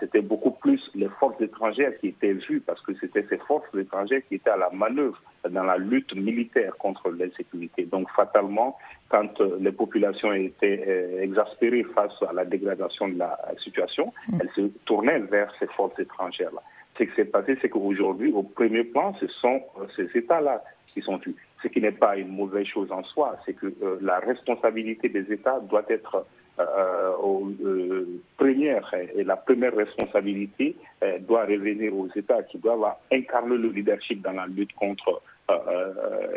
c'était 0.00 0.20
beaucoup 0.20 0.50
plus 0.50 0.80
les 0.94 1.08
forces 1.20 1.40
étrangères 1.40 1.98
qui 2.00 2.08
étaient 2.08 2.34
vues 2.34 2.60
parce 2.60 2.80
que 2.82 2.92
c'était 3.00 3.24
ces 3.28 3.38
forces 3.38 3.66
étrangères 3.78 4.22
qui 4.28 4.36
étaient 4.36 4.50
à 4.50 4.56
la 4.56 4.70
manœuvre 4.70 5.20
dans 5.48 5.64
la 5.64 5.76
lutte 5.76 6.14
militaire 6.14 6.76
contre 6.78 7.10
l'insécurité. 7.10 7.84
Donc 7.84 8.10
fatalement, 8.10 8.76
quand 9.08 9.40
euh, 9.40 9.56
les 9.60 9.72
populations 9.72 10.32
étaient 10.32 10.84
euh, 10.86 11.22
exaspérées 11.22 11.84
face 11.94 12.12
à 12.28 12.32
la 12.32 12.44
dégradation 12.44 13.08
de 13.08 13.18
la 13.18 13.38
situation, 13.62 14.12
mm. 14.28 14.38
elles 14.40 14.50
se 14.56 14.62
tournaient 14.84 15.20
vers 15.20 15.52
ces 15.58 15.66
forces 15.68 15.98
étrangères-là. 15.98 16.62
Ce 16.98 17.04
qui 17.04 17.14
s'est 17.14 17.26
passé, 17.26 17.58
c'est 17.60 17.68
qu'aujourd'hui, 17.68 18.32
au 18.32 18.42
premier 18.42 18.84
plan, 18.84 19.14
ce 19.20 19.26
sont 19.28 19.60
euh, 19.78 19.86
ces 19.96 20.18
États-là 20.18 20.62
qui 20.86 21.02
sont 21.02 21.18
tués. 21.18 21.34
Ce 21.62 21.68
qui 21.68 21.80
n'est 21.80 21.92
pas 21.92 22.16
une 22.16 22.28
mauvaise 22.28 22.66
chose 22.66 22.90
en 22.92 23.02
soi, 23.04 23.36
c'est 23.44 23.54
que 23.54 23.74
la 24.00 24.18
responsabilité 24.20 25.08
des 25.08 25.32
États 25.32 25.58
doit 25.60 25.84
être 25.88 26.26
euh, 26.58 28.04
première 28.36 28.94
et 29.14 29.24
la 29.24 29.36
première 29.36 29.74
responsabilité 29.74 30.76
doit 31.20 31.44
revenir 31.44 31.94
aux 31.94 32.08
États 32.14 32.42
qui 32.44 32.58
doivent 32.58 32.94
incarner 33.12 33.56
le 33.56 33.68
leadership 33.68 34.22
dans 34.22 34.32
la 34.32 34.46
lutte 34.46 34.72
contre 34.74 35.08
euh, 35.08 35.20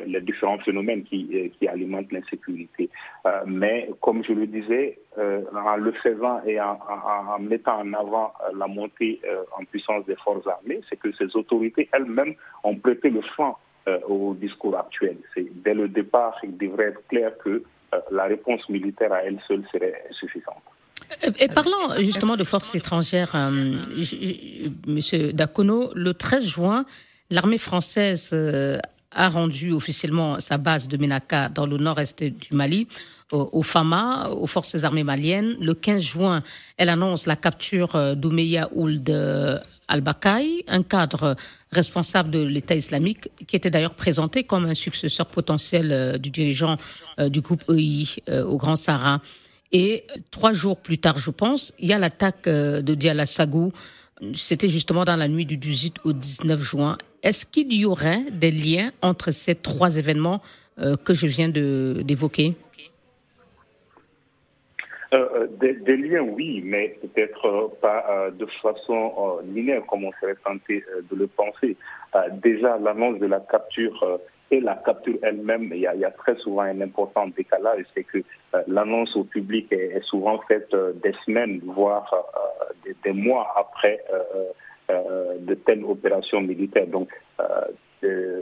les 0.05 0.21
différents 0.21 0.59
phénomènes 0.59 1.03
qui, 1.03 1.27
euh, 1.33 1.67
alimentent 1.67 2.11
l'insécurité. 2.11 2.89
Euh, 3.25 3.41
mais 3.45 3.89
comme 4.01 4.23
je 4.23 4.33
le 4.33 4.47
disais, 4.47 4.99
en 5.17 5.75
le 5.75 5.91
faisant 5.91 6.41
et 6.45 6.59
en, 6.61 6.77
mettant 7.39 7.81
en 7.81 7.93
avant 7.93 8.33
la 8.55 8.67
montée 8.67 9.21
en 9.57 9.65
puissance 9.65 10.05
des 10.05 10.15
forces 10.15 10.47
armées, 10.47 10.79
c'est 10.89 10.97
que 10.97 11.11
ces 11.13 11.35
autorités 11.35 11.89
elles-mêmes 11.91 12.35
ont 12.63 12.75
prêté 12.75 13.09
le 13.09 13.21
flanc 13.21 13.57
au 14.07 14.33
discours 14.35 14.77
actuel. 14.77 15.17
Dès 15.35 15.73
le 15.73 15.89
départ, 15.89 16.37
il 16.43 16.57
devrait 16.57 16.85
être 16.85 17.05
clair 17.07 17.37
que 17.43 17.63
la 18.11 18.25
réponse 18.25 18.69
militaire 18.69 19.11
à 19.11 19.23
elle 19.23 19.39
seule 19.45 19.63
serait 19.73 20.05
insuffisante. 20.09 20.63
Et 21.37 21.49
parlant 21.49 21.97
justement 21.99 22.37
de 22.37 22.45
forces 22.45 22.73
étrangères, 22.75 23.35
Monsieur 24.87 25.33
Dakono, 25.33 25.91
le 25.95 26.13
13 26.13 26.45
juin, 26.45 26.85
l'armée 27.29 27.57
française 27.57 28.33
a 29.11 29.29
rendu 29.29 29.71
officiellement 29.71 30.39
sa 30.39 30.57
base 30.57 30.87
de 30.87 30.97
Menaka 30.97 31.49
dans 31.49 31.65
le 31.65 31.77
nord-est 31.77 32.23
du 32.23 32.53
Mali 32.53 32.87
au 33.31 33.61
FAMA, 33.61 34.29
aux 34.29 34.47
forces 34.47 34.83
armées 34.83 35.03
maliennes. 35.03 35.55
Le 35.61 35.73
15 35.73 36.01
juin, 36.01 36.43
elle 36.77 36.89
annonce 36.89 37.27
la 37.27 37.35
capture 37.35 37.95
euh, 37.95 38.15
d'Oumeya 38.15 38.69
Ould 38.73 39.09
al-Bakai, 39.87 40.65
un 40.67 40.83
cadre 40.83 41.35
responsable 41.71 42.31
de 42.31 42.39
l'État 42.39 42.75
islamique, 42.75 43.29
qui 43.47 43.55
était 43.55 43.69
d'ailleurs 43.69 43.93
présenté 43.93 44.43
comme 44.43 44.65
un 44.65 44.73
successeur 44.73 45.27
potentiel 45.27 45.91
euh, 45.91 46.17
du 46.17 46.31
dirigeant 46.31 46.77
euh, 47.19 47.29
du 47.29 47.41
groupe 47.41 47.63
EI 47.69 48.05
au 48.43 48.57
Grand 48.57 48.75
Sahara. 48.75 49.21
Et 49.71 50.05
trois 50.31 50.53
jours 50.53 50.77
plus 50.77 50.97
tard, 50.97 51.19
je 51.19 51.29
pense, 51.29 51.73
il 51.77 51.87
y 51.87 51.93
a 51.93 51.99
l'attaque 51.99 52.45
de 52.45 52.95
Diala 52.95 53.27
Sagou. 53.27 53.71
C'était 54.33 54.67
justement 54.67 55.05
dans 55.05 55.15
la 55.15 55.27
nuit 55.27 55.45
du 55.45 55.57
18 55.57 55.97
au 56.05 56.13
19 56.13 56.59
juin. 56.59 56.97
Est-ce 57.21 57.45
qu'il 57.45 57.73
y 57.73 57.85
aurait 57.85 58.23
des 58.31 58.51
liens 58.51 58.91
entre 59.01 59.31
ces 59.31 59.55
trois 59.55 59.97
événements 59.97 60.41
euh, 60.79 60.95
que 60.95 61.13
je 61.13 61.27
viens 61.27 61.49
d'évoquer? 61.49 62.55
Euh, 65.11 65.27
euh, 65.33 65.47
des, 65.59 65.97
liens, 65.97 66.21
oui, 66.21 66.61
mais 66.63 66.97
peut-être 67.01 67.73
pas 67.81 68.29
de 68.31 68.45
façon 68.61 69.39
linéaire 69.53 69.85
comme 69.87 70.05
on 70.05 70.11
serait 70.21 70.35
tenté 70.45 70.85
de 71.11 71.15
le 71.15 71.27
penser. 71.27 71.75
déjà, 72.33 72.77
l'annonce 72.77 73.19
de 73.19 73.25
la 73.25 73.39
capture 73.39 74.19
et 74.51 74.61
la 74.61 74.75
capture 74.75 75.17
elle-même, 75.21 75.71
il, 75.73 75.81
y 75.81 75.87
a 75.87 76.11
très 76.11 76.35
souvent 76.37 76.61
un 76.61 76.79
important 76.81 77.27
décalage, 77.27 77.85
c'est 77.93 78.03
que 78.03 78.19
l'annonce 78.67 79.15
au 79.15 79.23
public 79.23 79.71
est, 79.71 80.01
souvent 80.03 80.39
faite 80.47 80.73
des 81.03 81.13
semaines, 81.25 81.59
voire 81.65 82.09
des, 83.03 83.13
mois 83.13 83.47
après 83.57 83.99
de 85.39 85.53
telles 85.55 85.83
opérations 85.83 86.41
militaires. 86.41 86.87
Donc, 86.87 87.09
euh, 87.39 87.45
euh, 88.03 88.41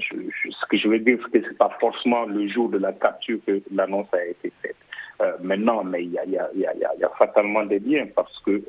ce 0.00 0.66
que 0.68 0.76
je 0.76 0.88
veux 0.88 0.98
dire, 0.98 1.18
c'est 1.24 1.40
que 1.40 1.44
ce 1.44 1.50
n'est 1.50 1.56
pas 1.56 1.74
forcément 1.80 2.26
le 2.26 2.46
jour 2.48 2.68
de 2.68 2.78
la 2.78 2.92
capture 2.92 3.38
que 3.46 3.62
l'annonce 3.72 4.08
a 4.12 4.24
été 4.24 4.52
faite. 4.62 4.76
maintenant, 5.42 5.82
mais 5.82 6.04
il 6.04 6.12
y 6.12 6.18
a, 6.38 7.08
fatalement 7.18 7.64
des 7.64 7.80
liens 7.80 8.06
parce 8.14 8.38
que 8.40 8.62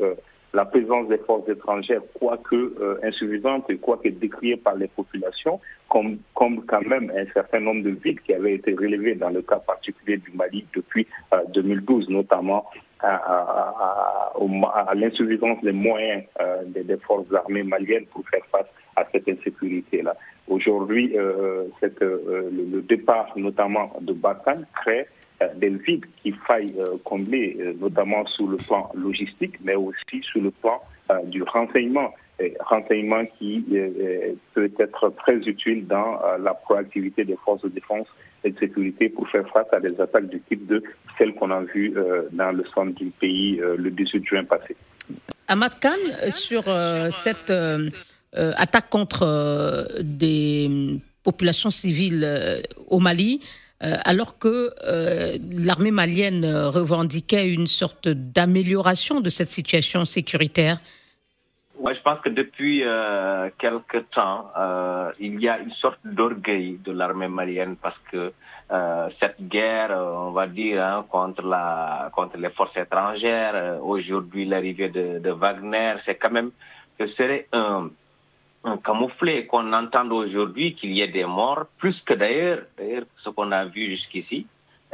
la 0.53 0.65
présence 0.65 1.07
des 1.09 1.19
forces 1.19 1.47
étrangères, 1.47 2.01
quoique 2.13 2.73
insuffisante 3.03 3.69
et 3.69 3.77
quoique 3.77 4.09
décriée 4.09 4.57
par 4.57 4.75
les 4.75 4.87
populations, 4.87 5.59
comme, 5.89 6.17
comme 6.33 6.65
quand 6.65 6.85
même 6.87 7.11
un 7.15 7.25
certain 7.33 7.59
nombre 7.59 7.83
de 7.83 7.91
vides 7.91 8.21
qui 8.21 8.33
avaient 8.33 8.55
été 8.55 8.73
relevés 8.73 9.15
dans 9.15 9.29
le 9.29 9.41
cas 9.41 9.59
particulier 9.59 10.17
du 10.17 10.31
Mali 10.31 10.65
depuis 10.73 11.05
2012, 11.53 12.09
notamment 12.09 12.65
à, 13.01 14.93
l'insuffisance 14.95 15.61
des 15.63 15.71
moyens 15.71 16.23
euh, 16.41 16.63
des, 16.65 16.97
forces 16.97 17.31
armées 17.33 17.63
maliennes 17.63 18.05
pour 18.07 18.27
faire 18.29 18.45
face 18.51 18.67
à 18.95 19.05
cette 19.11 19.27
insécurité-là. 19.27 20.15
Aujourd'hui, 20.47 21.17
euh, 21.17 21.65
euh, 21.83 22.49
le, 22.51 22.81
départ 22.81 23.31
notamment 23.35 23.91
de 24.01 24.13
Bakan 24.13 24.61
crée 24.81 25.07
des 25.55 25.69
vides 25.69 26.05
qu'il 26.21 26.35
faille 26.35 26.75
combler, 27.05 27.57
notamment 27.79 28.25
sur 28.25 28.45
le 28.47 28.57
plan 28.57 28.91
logistique, 28.93 29.55
mais 29.63 29.75
aussi 29.75 30.21
sur 30.21 30.41
le 30.41 30.51
plan 30.51 30.81
du 31.27 31.43
renseignement 31.43 32.13
renseignement 32.59 33.25
qui 33.37 33.65
peut 34.53 34.71
être 34.79 35.13
très 35.17 35.37
utile 35.37 35.87
dans 35.87 36.19
la 36.39 36.53
proactivité 36.53 37.25
des 37.25 37.37
forces 37.43 37.61
de 37.61 37.69
défense 37.69 38.07
et 38.43 38.51
de 38.51 38.59
sécurité 38.59 39.09
pour 39.09 39.27
faire 39.29 39.47
face 39.49 39.67
à 39.71 39.79
des 39.79 39.99
attaques 39.99 40.29
du 40.29 40.41
type 40.41 40.65
de 40.67 40.83
celles 41.17 41.33
qu'on 41.35 41.51
a 41.51 41.61
vues 41.61 41.93
euh, 41.95 42.23
dans 42.31 42.51
le 42.51 42.63
centre 42.73 42.93
du 42.95 43.07
pays 43.07 43.59
euh, 43.61 43.75
le 43.77 43.91
18 43.91 44.25
juin 44.25 44.43
passé. 44.43 44.75
Ahmad 45.47 45.79
Khan, 45.79 46.29
sur 46.29 46.63
euh, 46.67 47.09
cette 47.11 47.51
attaque 48.33 48.89
contre 48.89 49.87
des 50.01 50.99
populations 51.23 51.71
civiles 51.71 52.63
au 52.87 52.99
Mali, 52.99 53.41
alors 53.79 54.37
que 54.37 54.69
l'armée 55.65 55.89
malienne 55.89 56.45
revendiquait 56.45 57.51
une 57.51 57.65
sorte 57.65 58.07
d'amélioration 58.07 59.19
de 59.19 59.31
cette 59.31 59.49
situation 59.49 60.05
sécuritaire, 60.05 60.79
moi, 61.79 61.93
je 61.93 62.01
pense 62.01 62.19
que 62.19 62.29
depuis 62.29 62.83
euh, 62.83 63.49
quelque 63.57 63.99
temps, 63.99 64.51
euh, 64.57 65.11
il 65.19 65.39
y 65.39 65.47
a 65.47 65.59
une 65.59 65.71
sorte 65.71 65.99
d'orgueil 66.03 66.77
de 66.83 66.91
l'armée 66.91 67.29
malienne 67.29 67.77
parce 67.81 67.97
que 68.11 68.33
euh, 68.71 69.09
cette 69.19 69.41
guerre, 69.41 69.91
euh, 69.91 70.27
on 70.27 70.31
va 70.31 70.47
dire, 70.47 70.83
hein, 70.83 71.05
contre 71.09 71.41
la 71.41 72.11
contre 72.13 72.37
les 72.37 72.49
forces 72.49 72.75
étrangères, 72.75 73.79
aujourd'hui 73.81 74.45
l'arrivée 74.45 74.89
de, 74.89 75.31
Wagner, 75.31 75.95
c'est 76.05 76.15
quand 76.15 76.31
même 76.31 76.51
que 76.97 77.07
serait 77.07 77.47
un, 77.53 77.89
un 78.65 78.77
camouflet 78.77 79.45
qu'on 79.45 79.71
entend 79.71 80.09
aujourd'hui 80.11 80.75
qu'il 80.75 80.91
y 80.91 81.01
ait 81.01 81.07
des 81.07 81.25
morts, 81.25 81.65
plus 81.77 81.99
que 82.01 82.13
d'ailleurs 82.13 82.59
ce 83.23 83.29
qu'on 83.29 83.51
a 83.51 83.65
vu 83.65 83.85
jusqu'ici. 83.87 84.45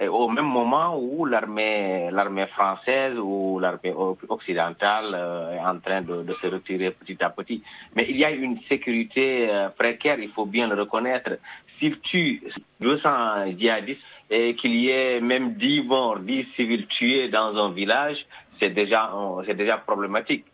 Au 0.02 0.28
même 0.28 0.46
moment 0.46 0.98
où 1.00 1.25
l'armée 1.25 2.10
française 2.54 3.18
ou 3.18 3.60
l'armée 3.60 3.94
occidentale 4.28 5.16
est 5.54 5.66
en 5.66 5.80
train 5.80 6.02
de, 6.02 6.25
se 6.42 6.48
retirer 6.48 6.92
petit 6.92 7.24
à 7.24 7.30
petit. 7.30 7.64
Mais 7.96 8.06
il 8.10 8.18
y 8.18 8.25
a 8.25 8.32
une 8.32 8.60
sécurité 8.68 9.48
précaire, 9.78 10.20
il 10.20 10.32
faut 10.32 10.46
bien 10.46 10.68
le 10.68 10.75
reconnaître. 10.75 11.38
S'il 11.80 12.00
tue 12.02 12.42
200 12.82 13.58
djihadistes 13.58 14.02
et 14.30 14.56
qu'il 14.56 14.75
y 14.75 14.90
ait 14.90 15.22
même 15.22 15.54
10 15.54 15.84
morts, 15.84 16.20
10 16.20 16.46
civils 16.56 16.88
tués 16.88 17.30
dans 17.30 17.56
un 17.56 17.72
village, 17.72 18.18
c'est 18.60 18.72
déjà, 18.72 19.12
c'est 19.46 19.56
déjà 19.56 19.78
problématique. 19.78 20.46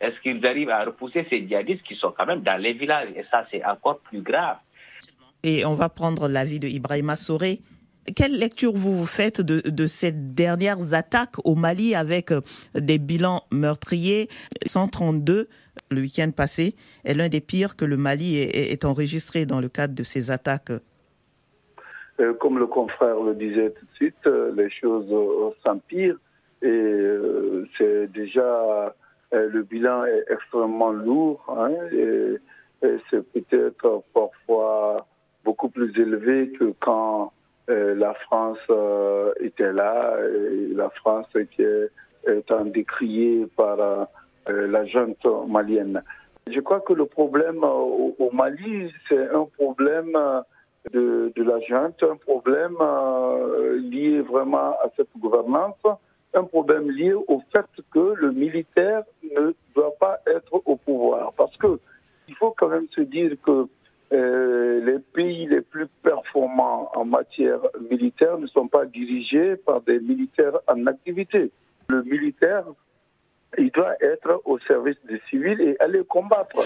Est-ce 0.00 0.18
qu'ils 0.20 0.44
arrivent 0.46 0.70
à 0.70 0.84
repousser 0.84 1.26
ces 1.28 1.46
djihadistes 1.46 1.82
qui 1.82 1.96
sont 1.96 2.12
quand 2.16 2.26
même 2.26 2.42
dans 2.42 2.60
les 2.60 2.72
villages? 2.72 3.08
Et 3.16 3.24
ça, 3.30 3.46
c'est 3.50 3.64
encore 3.64 3.98
plus 4.00 4.22
grave. 4.22 4.58
Et 5.42 5.64
on 5.64 5.74
va 5.74 5.88
prendre 5.88 6.28
l'avis 6.28 6.58
de 6.58 6.68
Ibrahima 6.68 7.16
Soré. 7.16 7.60
Quelle 8.14 8.38
lecture 8.38 8.72
vous 8.72 9.06
faites 9.06 9.40
de, 9.40 9.60
de, 9.68 9.86
ces 9.86 10.12
dernières 10.12 10.94
attaques 10.94 11.36
au 11.44 11.54
Mali 11.54 11.94
avec 11.94 12.30
euh, 12.30 12.40
des 12.74 12.98
bilans 12.98 13.42
meurtriers? 13.52 14.28
132 14.66 15.48
le 15.90 16.00
week-end 16.00 16.30
passé 16.34 16.74
est 17.04 17.14
l'un 17.14 17.28
des 17.28 17.40
pires 17.40 17.76
que 17.76 17.84
le 17.84 17.96
Mali 17.96 18.36
est, 18.36 18.84
enregistré 18.84 19.46
dans 19.46 19.60
le 19.60 19.68
cadre 19.68 19.94
de 19.94 20.02
ces 20.02 20.30
attaques? 20.30 20.72
Euh, 22.20 22.34
Comme 22.34 22.58
le 22.58 22.66
confrère 22.66 23.20
le 23.20 23.34
disait 23.34 23.70
tout 23.70 23.86
de 23.86 23.94
suite, 23.94 24.26
euh, 24.26 24.52
les 24.56 24.70
choses 24.70 25.12
s'empirent 25.64 26.18
et 26.62 27.06
c'est 27.76 28.10
déjà 28.12 28.94
le 29.30 29.62
bilan 29.62 30.04
est 30.06 30.24
extrêmement 30.28 30.90
lourd 30.90 31.44
hein, 31.56 31.70
et, 31.92 32.36
c'est 33.10 33.22
peut-être 33.32 34.02
parfois 34.14 35.06
beaucoup 35.44 35.68
plus 35.68 35.90
élevé 35.98 36.50
que 36.58 36.72
quand 36.80 37.32
la 37.68 38.14
France 38.14 38.58
était 39.40 39.72
là, 39.72 40.16
et 40.24 40.74
la 40.74 40.90
France 40.90 41.26
est, 41.36 41.90
étant 42.26 42.64
décriée 42.64 43.46
par 43.56 43.78
euh, 44.50 44.66
la 44.66 44.84
junte 44.86 45.26
malienne. 45.46 46.02
Je 46.50 46.60
crois 46.60 46.80
que 46.80 46.92
le 46.92 47.06
problème 47.06 47.62
euh, 47.62 48.12
au, 48.18 48.30
Mali, 48.32 48.92
c'est 49.08 49.28
un 49.30 49.46
problème 49.58 50.16
euh, 50.16 50.40
de, 50.92 51.32
de, 51.36 51.42
la 51.42 51.60
junte, 51.60 52.02
un 52.02 52.16
problème 52.16 52.76
lié 53.90 54.20
vraiment 54.20 54.72
à 54.82 54.90
cette 54.96 55.08
gouvernance, 55.18 55.76
un 56.34 56.44
problème 56.44 56.90
lié 56.90 57.12
au 57.12 57.42
fait 57.52 57.66
que 57.92 58.14
le 58.14 58.32
militaire 58.32 59.02
ne 59.22 59.52
doit 59.74 59.94
pas 60.00 60.18
être 60.26 60.62
au 60.64 60.76
pouvoir. 60.76 61.32
Parce 61.36 61.56
que 61.58 61.78
il 62.28 62.34
faut 62.36 62.54
quand 62.56 62.68
même 62.68 62.86
se 62.90 63.02
dire 63.02 63.32
que 63.44 63.66
les 64.10 64.98
pays 65.12 65.46
les 65.46 65.60
plus 65.60 65.86
performants 66.02 66.90
en 66.94 67.04
matière 67.04 67.60
militaire 67.90 68.38
ne 68.38 68.46
sont 68.46 68.68
pas 68.68 68.86
dirigés 68.86 69.56
par 69.56 69.80
des 69.82 70.00
militaires 70.00 70.58
en 70.66 70.86
activité. 70.86 71.50
Le 71.90 72.02
militaire 72.02 72.64
il 73.56 73.70
doit 73.70 73.94
être 74.00 74.42
au 74.44 74.58
service 74.60 74.96
des 75.08 75.20
civils 75.30 75.60
et 75.60 75.76
aller 75.80 76.02
combattre. 76.08 76.56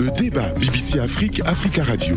Le 0.00 0.10
débat 0.16 0.52
BBC 0.54 0.98
Afrique, 1.00 1.40
Africa 1.40 1.82
Radio, 1.84 2.16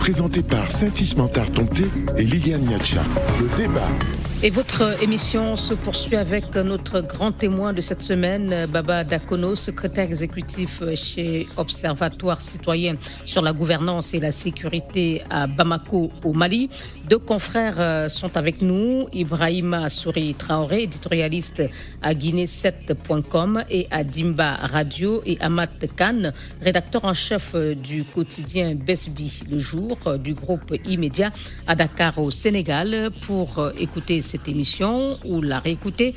présenté 0.00 0.42
par 0.42 0.70
Saint-Ismantar 0.70 1.50
Tomté 1.52 1.84
et 2.16 2.22
Liliane 2.22 2.62
Niacha. 2.62 3.02
Le 3.40 3.56
débat. 3.56 4.25
Et 4.42 4.50
votre 4.50 5.02
émission 5.02 5.56
se 5.56 5.72
poursuit 5.72 6.14
avec 6.14 6.54
notre 6.56 7.00
grand 7.00 7.32
témoin 7.32 7.72
de 7.72 7.80
cette 7.80 8.02
semaine, 8.02 8.66
Baba 8.66 9.02
Dakono, 9.02 9.56
secrétaire 9.56 10.04
exécutif 10.10 10.82
chez 10.94 11.46
Observatoire 11.56 12.42
citoyen 12.42 12.96
sur 13.24 13.40
la 13.40 13.54
gouvernance 13.54 14.12
et 14.12 14.20
la 14.20 14.32
sécurité 14.32 15.22
à 15.30 15.46
Bamako, 15.46 16.10
au 16.22 16.34
Mali. 16.34 16.68
Deux 17.08 17.18
confrères 17.20 17.78
euh, 17.78 18.08
sont 18.08 18.36
avec 18.36 18.62
nous, 18.62 19.06
Ibrahima 19.12 19.90
Souri 19.90 20.34
Traoré, 20.34 20.82
éditorialiste 20.82 21.62
à 22.02 22.14
Guinée7.com 22.14 23.62
et 23.70 23.86
à 23.92 24.02
Dimba 24.02 24.54
Radio, 24.56 25.22
et 25.24 25.36
Amat 25.40 25.68
Khan, 25.96 26.32
rédacteur 26.60 27.04
en 27.04 27.14
chef 27.14 27.54
du 27.54 28.02
quotidien 28.02 28.74
Besbi 28.74 29.42
le 29.48 29.58
jour 29.60 29.96
du 30.18 30.34
groupe 30.34 30.74
Immédiat 30.84 31.32
à 31.68 31.76
Dakar 31.76 32.18
au 32.18 32.32
Sénégal 32.32 33.10
pour 33.20 33.60
euh, 33.60 33.70
écouter 33.78 34.20
cette 34.20 34.48
émission 34.48 35.16
ou 35.24 35.42
la 35.42 35.60
réécouter. 35.60 36.12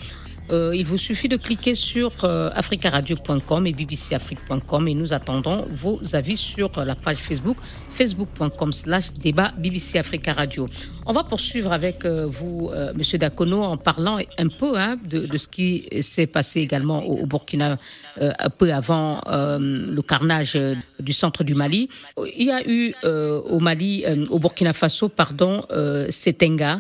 Euh, 0.52 0.76
il 0.76 0.86
vous 0.86 0.98
suffit 0.98 1.28
de 1.28 1.38
cliquer 1.38 1.76
sur 1.76 2.12
euh, 2.24 2.50
africaradio.com 2.54 3.68
et 3.68 3.74
bbcafrique.com 3.74 4.88
et 4.88 4.96
nous 4.96 5.14
attendons 5.14 5.66
vos 5.72 6.00
avis 6.14 6.38
sur 6.38 6.72
la 6.84 6.96
page 6.96 7.18
Facebook 7.18 7.58
facebook.com 7.92 8.72
slash 8.72 9.14
débat 9.14 9.52
BBC 9.58 10.00
Africa 10.00 10.34
Radio. 10.34 10.68
On 11.06 11.14
va 11.14 11.24
poursuivre 11.24 11.72
avec 11.72 12.06
euh, 12.06 12.28
vous, 12.28 12.72
Monsieur 12.96 13.18
Dakono, 13.18 13.64
en 13.64 13.78
parlant 13.78 14.20
un 14.38 14.48
peu 14.48 14.78
hein, 14.78 14.98
de, 15.04 15.38
ce 15.38 15.48
qui 15.48 15.88
s'est 16.02 16.28
passé 16.28 16.62
également 16.62 17.04
au, 17.06 17.26
Burkina 17.26 17.78
un 18.20 18.50
peu 18.50 18.74
avant 18.74 19.22
le 19.28 20.02
carnage 20.02 20.58
du 21.00 21.14
centre 21.14 21.44
du 21.44 21.56
Mali. 21.56 21.90
Il 22.38 22.46
y 22.46 22.52
a 22.52 22.68
eu 22.68 22.94
au 23.04 23.60
Mali, 23.60 24.06
au 24.30 24.40
Burkina 24.40 24.74
Faso, 24.74 25.10
pardon, 25.10 25.64
Setenga, 26.10 26.76
euh, 26.76 26.80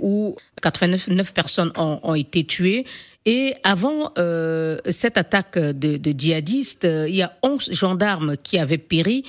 où 0.00 0.36
89 0.62 1.32
personnes 1.32 1.72
ont, 1.76 2.14
été 2.14 2.44
tuées. 2.44 2.84
Et 3.24 3.54
avant 3.64 4.12
euh, 4.18 4.78
cette 4.88 5.18
attaque 5.18 5.58
de, 5.58 6.14
djihadistes, 6.16 6.84
euh, 6.84 7.08
il 7.08 7.16
y 7.16 7.22
a 7.22 7.32
11 7.42 7.72
gendarmes 7.72 8.36
qui 8.42 8.58
avaient 8.58 8.78
péri 8.78 9.24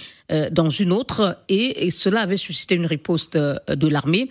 dans 0.52 0.70
une 0.70 0.92
autre 0.92 1.38
et, 1.48 1.90
cela 1.90 2.22
avait 2.22 2.38
suscité 2.38 2.76
une 2.76 2.86
riposte 2.86 3.38
de 3.38 3.88
l'armée. 3.88 4.30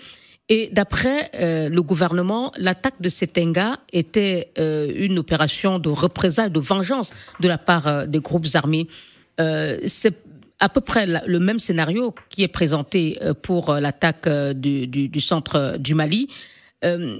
Et 0.48 0.68
d'après 0.70 1.30
le 1.34 1.80
gouvernement, 1.80 2.52
l'attaque 2.58 3.00
de 3.00 3.08
Setenga 3.08 3.80
était 3.94 4.50
une 4.58 5.18
opération 5.18 5.78
de 5.78 5.88
représailles, 5.88 6.50
de 6.50 6.60
vengeance 6.60 7.12
de 7.40 7.48
la 7.48 7.56
part 7.56 8.06
des 8.06 8.20
groupes 8.20 8.46
armés. 8.54 8.88
C'est 9.38 10.14
à 10.60 10.68
peu 10.68 10.80
près 10.80 11.06
le 11.06 11.38
même 11.38 11.58
scénario 11.58 12.14
qui 12.30 12.42
est 12.42 12.52
présenté 12.52 13.18
euh, 13.22 13.34
pour 13.34 13.70
euh, 13.70 13.80
l'attaque 13.80 14.26
euh, 14.26 14.52
du, 14.54 15.20
centre 15.20 15.76
du 15.78 15.94
Mali. 15.94 16.28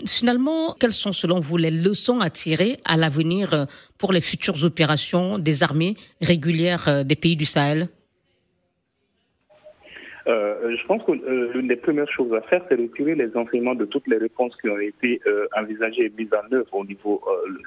finalement, 0.07 0.77
quelles 0.79 0.93
sont 0.93 1.13
selon 1.13 1.41
vous 1.41 1.57
les 1.57 1.73
leçons 1.73 2.21
à 2.21 2.31
tirer 2.31 2.77
à 2.85 2.97
l'avenir 2.97 3.67
pour 3.99 4.13
les 4.13 4.21
futures 4.21 4.65
opérations 4.65 5.39
des 5.39 5.63
armées 5.65 5.97
régulières 6.21 7.05
des 7.05 7.17
pays 7.17 7.37
du 7.37 7.47
Sahel? 7.47 7.89
Je 10.27 10.87
pense 10.87 11.03
que 11.05 11.13
l'une 11.55 11.69
des 11.69 11.77
premières 11.77 12.11
choses 12.11 12.33
à 12.35 12.43
faire, 12.43 12.63
c'est 12.69 12.77
de 12.77 12.87
tirer 12.97 13.15
les 13.17 13.37
enseignements 13.37 13.75
de 13.75 13.87
toutes 13.87 14.07
les 14.07 14.19
réponses 14.19 14.55
qui 14.61 14.69
ont 14.69 14.79
été 14.79 15.21
envisagées 15.57 16.05
et 16.05 16.13
mises 16.17 16.35
en 16.35 16.47
œuvre 16.55 16.75
au 16.75 16.85
niveau 16.85 17.21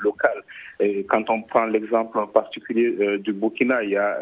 local. 0.03 0.37
Et 0.79 1.03
quand 1.05 1.29
on 1.29 1.41
prend 1.41 1.65
l'exemple 1.65 2.17
en 2.17 2.27
particulier 2.27 3.17
du 3.17 3.33
Burkina, 3.33 3.83
il 3.83 3.89
y 3.89 3.97
a 3.97 4.17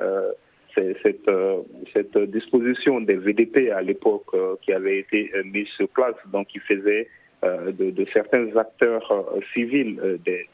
cette, 1.04 1.28
euh, 1.28 1.62
cette 1.94 2.18
disposition 2.18 3.02
des 3.02 3.16
VDP 3.16 3.72
à 3.72 3.82
l'époque 3.82 4.26
euh, 4.34 4.56
qui 4.62 4.74
avait 4.74 5.00
été 5.00 5.32
euh, 5.36 5.44
mise 5.44 5.68
sur 5.70 5.88
place, 5.90 6.16
donc 6.32 6.48
qui 6.48 6.60
faisait 6.60 7.08
de, 7.44 8.06
certains 8.14 8.48
acteurs 8.58 9.26
civils 9.54 10.20
des, 10.26 10.50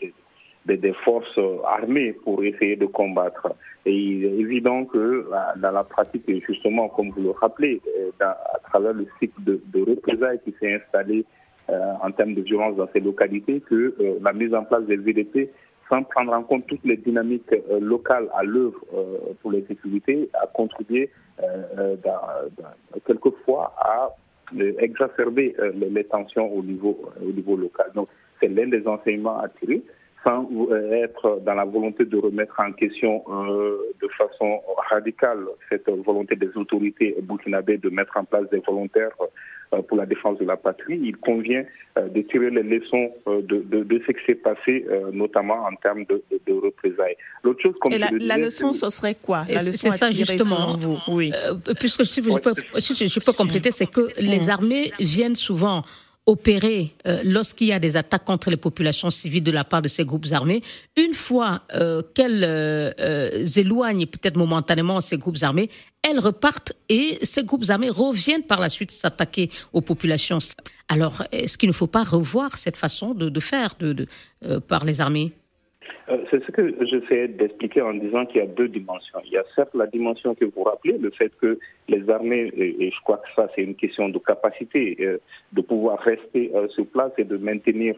des, 0.65 0.93
forces 1.05 1.39
armées 1.65 2.11
pour 2.11 2.43
essayer 2.43 2.75
de 2.75 2.85
combattre. 2.85 3.55
Et 3.85 3.95
il 3.95 4.25
est 4.25 4.37
évident 4.41 4.83
que 4.83 5.25
dans 5.55 5.71
la 5.71 5.85
pratique, 5.85 6.29
justement, 6.45 6.89
comme 6.89 7.11
vous 7.11 7.21
le 7.21 7.29
rappelez, 7.31 7.79
à 8.19 8.59
travers 8.69 8.91
le 8.91 9.07
cycle 9.17 9.41
de, 9.45 9.61
de 9.73 9.91
représailles 9.91 10.41
qui 10.43 10.53
s'est 10.59 10.73
installé 10.73 11.23
en 11.69 12.11
termes 12.11 12.33
de 12.33 12.41
violence 12.41 12.75
dans 12.75 12.89
ces 12.91 12.99
localités, 12.99 13.61
que 13.61 13.95
la 14.21 14.33
mise 14.33 14.53
en 14.53 14.65
place 14.65 14.83
des 14.83 14.97
VDP 14.97 15.51
sans 15.93 16.03
prendre 16.03 16.33
en 16.33 16.41
compte 16.41 16.65
toutes 16.65 16.83
les 16.85 16.97
dynamiques 16.97 17.53
euh, 17.53 17.79
locales 17.79 18.27
à 18.33 18.43
l'œuvre 18.43 18.79
euh, 18.95 19.17
pour 19.41 19.51
les 19.51 19.63
sécurités, 19.67 20.27
a 20.33 20.47
contribué 20.47 21.11
euh, 21.43 21.95
quelquefois 23.05 23.75
à 23.77 24.09
exacerber 24.79 25.55
les, 25.73 26.03
tensions 26.03 26.51
au 26.53 26.61
niveau, 26.61 26.99
au 27.21 27.31
niveau 27.31 27.55
local. 27.55 27.87
Donc, 27.95 28.07
c'est 28.39 28.49
l'un 28.49 28.67
des 28.67 28.87
enseignements 28.87 29.39
à 29.39 29.49
tirer 29.49 29.81
sans 30.23 30.47
être 30.91 31.41
dans 31.43 31.55
la 31.55 31.65
volonté 31.65 32.05
de 32.05 32.17
remettre 32.17 32.59
en 32.59 32.71
question 32.71 33.23
de 33.27 34.07
façon 34.17 34.61
radicale 34.89 35.45
cette 35.69 35.89
volonté 35.89 36.35
des 36.35 36.55
autorités 36.55 37.15
burkinabées 37.23 37.77
de 37.77 37.89
mettre 37.89 38.15
en 38.15 38.25
place 38.25 38.47
des 38.51 38.59
volontaires 38.59 39.17
pour 39.81 39.97
la 39.97 40.05
défense 40.05 40.37
de 40.39 40.45
la 40.45 40.57
patrie, 40.57 40.99
il 41.03 41.17
convient 41.17 41.63
euh, 41.97 42.07
de 42.07 42.21
tirer 42.21 42.49
les 42.49 42.63
leçons 42.63 43.11
euh, 43.27 43.41
de, 43.41 44.01
ce 44.05 44.11
qui 44.11 44.25
s'est 44.25 44.35
passé, 44.35 44.85
notamment 45.11 45.65
en 45.65 45.75
termes 45.75 46.05
de, 46.05 46.21
représailles. 46.53 47.15
L'autre 47.43 47.61
chose, 47.61 47.75
comme 47.79 47.91
Et 47.91 47.97
la, 47.97 48.37
leçon, 48.37 48.73
ce 48.73 48.89
serait 48.89 49.15
quoi? 49.15 49.45
La 49.49 49.59
C'est 49.61 49.91
ça 49.91 50.11
justement. 50.11 50.75
Vous. 50.77 50.97
Oui. 51.07 51.31
puisque 51.79 52.05
si 52.05 52.23
je, 52.23 52.37
peux, 52.37 52.53
je 52.75 53.19
peux 53.19 53.33
compléter, 53.33 53.71
c'est 53.71 53.89
que 53.89 54.09
les 54.19 54.49
armées 54.49 54.91
viennent 54.99 55.35
souvent 55.35 55.81
opérer 56.25 56.95
euh, 57.05 57.21
lorsqu'il 57.25 57.67
y 57.67 57.73
a 57.73 57.79
des 57.79 57.97
attaques 57.97 58.23
contre 58.23 58.49
les 58.49 58.57
populations 58.57 59.09
civiles 59.09 59.43
de 59.43 59.51
la 59.51 59.63
part 59.63 59.81
de 59.81 59.87
ces 59.87 60.05
groupes 60.05 60.27
armés. 60.31 60.61
Une 60.95 61.13
fois 61.13 61.63
euh, 61.73 62.01
qu'elles 62.13 62.43
euh, 62.45 63.45
éloignent 63.57 64.05
peut-être 64.05 64.37
momentanément 64.37 65.01
ces 65.01 65.17
groupes 65.17 65.41
armés, 65.41 65.69
elles 66.01 66.19
repartent 66.19 66.73
et 66.87 67.19
ces 67.23 67.43
groupes 67.43 67.69
armés 67.69 67.89
reviennent 67.89 68.43
par 68.43 68.59
la 68.59 68.69
suite 68.69 68.91
s'attaquer 68.91 69.49
aux 69.73 69.81
populations. 69.81 70.39
Alors, 70.87 71.23
est-ce 71.31 71.57
qu'il 71.57 71.69
ne 71.69 71.73
faut 71.73 71.87
pas 71.87 72.03
revoir 72.03 72.57
cette 72.57 72.77
façon 72.77 73.13
de, 73.13 73.39
faire 73.39 73.75
de, 73.79 74.07
par 74.67 74.85
les 74.85 75.01
armées? 75.01 75.33
euh, 75.33 75.42
c'est 76.29 76.43
ce 76.43 76.51
que 76.51 76.85
j'essaie 76.85 77.27
d'expliquer 77.27 77.81
en 77.81 77.93
disant 77.93 78.25
qu'il 78.25 78.37
y 78.37 78.43
a 78.43 78.47
deux 78.47 78.67
dimensions. 78.67 79.19
Il 79.25 79.31
y 79.31 79.37
a 79.37 79.43
certes 79.55 79.73
la 79.73 79.87
dimension 79.87 80.35
que 80.35 80.45
vous 80.45 80.63
rappelez, 80.63 80.97
le 80.97 81.11
fait 81.11 81.31
que 81.41 81.57
les 81.87 82.09
armées, 82.09 82.51
et 82.55 82.91
je 82.91 83.01
crois 83.03 83.17
que 83.17 83.27
ça 83.35 83.49
c'est 83.55 83.63
une 83.63 83.75
question 83.75 84.09
de 84.09 84.19
capacité, 84.19 84.97
euh, 85.01 85.17
de 85.53 85.61
pouvoir 85.61 85.99
rester 85.99 86.51
euh, 86.55 86.67
sur 86.69 86.85
place 86.87 87.11
et 87.17 87.23
de 87.23 87.37
maintenir 87.37 87.95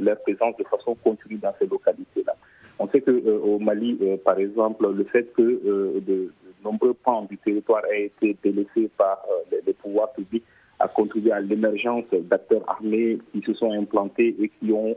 leur 0.00 0.20
présence 0.22 0.56
de 0.56 0.64
façon 0.64 0.94
continue 0.96 1.38
dans 1.38 1.54
ces 1.58 1.66
localités-là. 1.66 2.34
On 2.78 2.88
sait 2.88 3.00
qu'au 3.00 3.58
Mali, 3.58 3.98
par 4.24 4.38
exemple, 4.38 4.88
le 4.92 5.04
fait 5.04 5.32
que 5.34 6.00
de, 6.00 6.32
nombreux 6.64 6.94
pans 6.94 7.22
du 7.22 7.36
territoire 7.38 7.82
aient 7.92 8.06
été 8.06 8.36
délaissés 8.42 8.88
par 8.96 9.24
les 9.66 9.72
pouvoirs 9.72 10.12
publics 10.12 10.44
a 10.82 10.88
contribué 10.88 11.32
à 11.32 11.40
l'émergence 11.40 12.04
d'acteurs 12.12 12.68
armés 12.68 13.18
qui 13.32 13.42
se 13.42 13.54
sont 13.54 13.72
implantés 13.72 14.34
et 14.40 14.48
qui 14.48 14.72
ont 14.72 14.90
euh, 14.90 14.94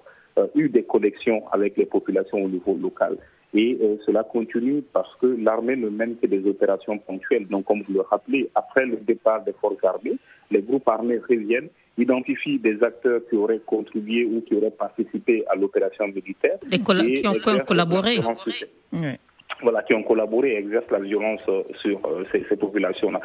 eu 0.55 0.69
des 0.69 0.83
connexions 0.83 1.43
avec 1.51 1.77
les 1.77 1.85
populations 1.85 2.43
au 2.43 2.49
niveau 2.49 2.77
local. 2.81 3.17
Et 3.55 3.77
euh, 3.81 3.95
cela 4.05 4.23
continue 4.23 4.83
parce 4.93 5.15
que 5.21 5.27
l'armée 5.27 5.77
ne 5.77 5.87
mène 5.87 6.17
que 6.17 6.27
des 6.27 6.45
opérations 6.45 6.97
ponctuelles. 6.97 7.47
Donc, 7.47 7.65
comme 7.65 7.83
vous 7.83 7.93
le 7.93 8.01
rappelez, 8.01 8.49
après 8.53 8.85
le 8.85 8.97
départ 8.97 9.43
des 9.45 9.53
forces 9.53 9.81
armées, 9.83 10.17
les 10.51 10.61
groupes 10.61 10.87
armés 10.89 11.19
reviennent, 11.29 11.69
identifient 11.97 12.59
des 12.59 12.83
acteurs 12.83 13.21
qui 13.29 13.37
auraient 13.37 13.61
contribué 13.65 14.25
ou 14.25 14.41
qui 14.41 14.55
auraient 14.55 14.71
participé 14.71 15.45
à 15.49 15.55
l'opération 15.55 16.05
militaire. 16.07 16.57
Les 16.69 16.79
qui 16.79 17.27
ont 17.27 17.59
collaboré. 17.65 18.19
Voilà, 19.61 19.83
qui 19.83 19.93
ont 19.93 20.03
collaboré 20.03 20.51
et 20.51 20.57
exercent 20.57 20.91
la 20.91 20.99
violence 20.99 21.39
euh, 21.47 21.63
sur 21.81 22.01
ces, 22.33 22.57
populations-là. 22.57 23.21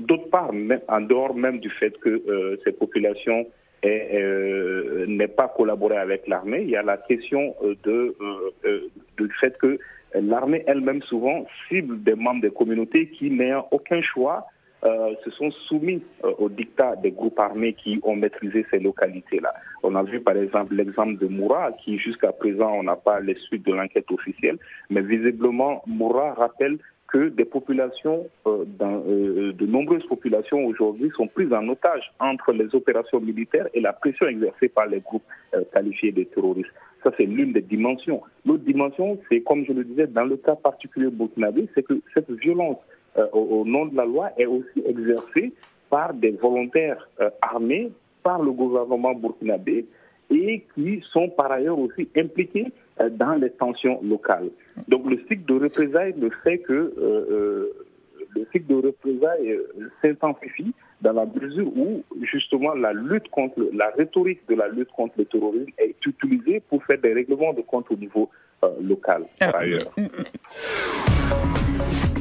D'autre 0.00 0.28
part, 0.28 0.50
en 0.88 1.00
dehors 1.02 1.36
même 1.36 1.60
du 1.60 1.70
fait 1.70 1.96
que 2.00 2.58
ces 2.64 2.72
populations 2.72 3.46
et 3.82 4.08
euh, 4.14 5.06
n'est 5.06 5.28
pas 5.28 5.48
collaboré 5.48 5.96
avec 5.96 6.26
l'armée. 6.26 6.62
Il 6.62 6.70
y 6.70 6.76
a 6.76 6.82
la 6.82 6.96
question 6.96 7.54
euh, 7.62 7.76
euh, 8.64 8.80
du 9.16 9.30
fait 9.40 9.56
que 9.58 9.78
l'armée 10.14 10.64
elle-même 10.66 11.02
souvent 11.02 11.46
cible 11.68 12.02
des 12.02 12.14
membres 12.14 12.40
des 12.40 12.50
communautés 12.50 13.08
qui 13.10 13.30
n'ayant 13.30 13.68
aucun 13.70 14.02
choix 14.02 14.46
se 15.24 15.30
sont 15.32 15.50
soumis 15.66 16.00
au 16.22 16.48
dictat 16.48 16.94
des 16.94 17.10
groupes 17.10 17.40
armés 17.40 17.72
qui 17.72 17.98
ont 18.04 18.14
maîtrisé 18.14 18.64
ces 18.70 18.78
localités-là. 18.78 19.52
On 19.82 19.96
a 19.96 20.04
vu 20.04 20.20
par 20.20 20.36
exemple 20.36 20.76
l'exemple 20.76 21.16
de 21.16 21.26
Moura, 21.26 21.72
qui 21.72 21.98
jusqu'à 21.98 22.30
présent 22.30 22.74
on 22.74 22.84
n'a 22.84 22.94
pas 22.94 23.18
les 23.18 23.34
suites 23.34 23.66
de 23.66 23.74
l'enquête 23.74 24.08
officielle, 24.12 24.56
mais 24.88 25.00
visiblement 25.00 25.82
Moura 25.88 26.32
rappelle 26.34 26.78
que 27.08 27.28
des 27.30 27.46
populations, 27.46 28.28
euh, 28.46 28.64
euh, 28.82 29.52
de 29.52 29.66
nombreuses 29.66 30.04
populations 30.06 30.64
aujourd'hui 30.66 31.10
sont 31.16 31.26
prises 31.26 31.52
en 31.52 31.66
otage 31.68 32.12
entre 32.20 32.52
les 32.52 32.74
opérations 32.74 33.18
militaires 33.18 33.66
et 33.72 33.80
la 33.80 33.94
pression 33.94 34.26
exercée 34.26 34.68
par 34.68 34.86
les 34.86 35.00
groupes 35.00 35.24
euh, 35.54 35.62
qualifiés 35.72 36.12
de 36.12 36.24
terroristes. 36.24 36.70
Ça, 37.02 37.10
c'est 37.16 37.24
l'une 37.24 37.52
des 37.52 37.62
dimensions. 37.62 38.22
L'autre 38.44 38.64
dimension, 38.64 39.18
c'est, 39.28 39.40
comme 39.40 39.64
je 39.64 39.72
le 39.72 39.84
disais, 39.84 40.06
dans 40.06 40.24
le 40.24 40.36
cas 40.36 40.54
particulier 40.56 41.08
burkinabé, 41.10 41.68
c'est 41.74 41.82
que 41.82 41.98
cette 42.12 42.30
violence 42.30 42.78
au, 43.32 43.38
au, 43.38 43.64
nom 43.64 43.86
de 43.86 43.96
la 43.96 44.04
loi 44.04 44.30
est 44.36 44.46
aussi 44.46 44.82
exercée 44.84 45.52
par 45.88 46.12
des 46.12 46.32
volontaires 46.32 47.08
armés 47.40 47.90
par 48.22 48.42
le 48.42 48.52
gouvernement 48.52 49.14
burkinabé 49.14 49.86
et 50.30 50.64
qui 50.74 51.02
sont 51.12 51.28
par 51.30 51.50
ailleurs 51.50 51.78
aussi 51.78 52.08
impliqués 52.16 52.66
dans 53.10 53.34
les 53.34 53.50
tensions 53.50 54.00
locales. 54.02 54.50
Donc 54.88 55.08
le 55.08 55.18
cycle 55.28 55.44
de 55.46 55.54
représailles 55.64 56.14
le 56.18 56.30
fait 56.42 56.58
que 56.58 56.72
euh, 56.72 56.92
euh, 56.98 57.72
le 58.34 58.46
cycle 58.52 58.66
de 58.66 58.86
représailles 58.86 59.58
s'intensifie 60.02 60.74
dans 61.00 61.12
la 61.12 61.26
mesure 61.26 61.68
où 61.76 62.02
justement 62.22 62.74
la 62.74 62.92
lutte 62.92 63.28
contre 63.30 63.68
la 63.72 63.90
rhétorique 63.96 64.40
de 64.48 64.54
la 64.54 64.68
lutte 64.68 64.90
contre 64.90 65.14
le 65.18 65.24
terrorisme 65.24 65.70
est 65.78 65.94
utilisée 66.04 66.60
pour 66.68 66.84
faire 66.84 66.98
des 66.98 67.12
règlements 67.12 67.52
de 67.52 67.62
compte 67.62 67.90
au 67.90 67.96
niveau 67.96 68.28
local 68.80 69.24
par 69.38 69.54
ah. 69.54 69.58
ailleurs. 69.58 69.92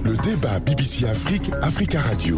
Le 0.05 0.15
débat 0.23 0.59
BBC 0.65 1.05
Afrique, 1.05 1.51
Africa 1.61 1.99
Radio. 1.99 2.35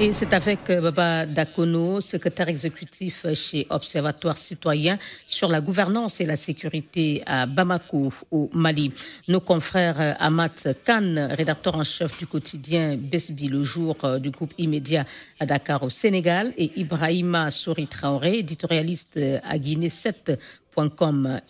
Et 0.00 0.12
c'est 0.12 0.32
avec 0.32 0.70
euh, 0.70 0.80
Baba 0.80 1.26
Dakono, 1.26 2.00
secrétaire 2.00 2.48
exécutif 2.48 3.26
chez 3.34 3.66
Observatoire 3.68 4.38
citoyen 4.38 4.96
sur 5.26 5.48
la 5.48 5.60
gouvernance 5.60 6.20
et 6.20 6.24
la 6.24 6.36
sécurité 6.36 7.24
à 7.26 7.46
Bamako, 7.46 8.12
au 8.30 8.48
Mali. 8.52 8.92
Nos 9.26 9.40
confrères 9.40 10.00
euh, 10.00 10.12
Amat 10.20 10.68
Khan, 10.86 11.28
rédacteur 11.36 11.74
en 11.74 11.82
chef 11.82 12.16
du 12.16 12.28
quotidien 12.28 12.96
Besbi 12.96 13.48
le 13.48 13.64
jour 13.64 13.96
euh, 14.04 14.20
du 14.20 14.30
groupe 14.30 14.54
immédiat 14.56 15.04
à 15.40 15.46
Dakar 15.46 15.82
au 15.82 15.90
Sénégal, 15.90 16.54
et 16.56 16.70
Ibrahima 16.78 17.50
Souri 17.50 17.88
Traoré, 17.88 18.38
éditorialiste 18.38 19.18
à 19.42 19.58
Guinée 19.58 19.88
7 19.88 20.38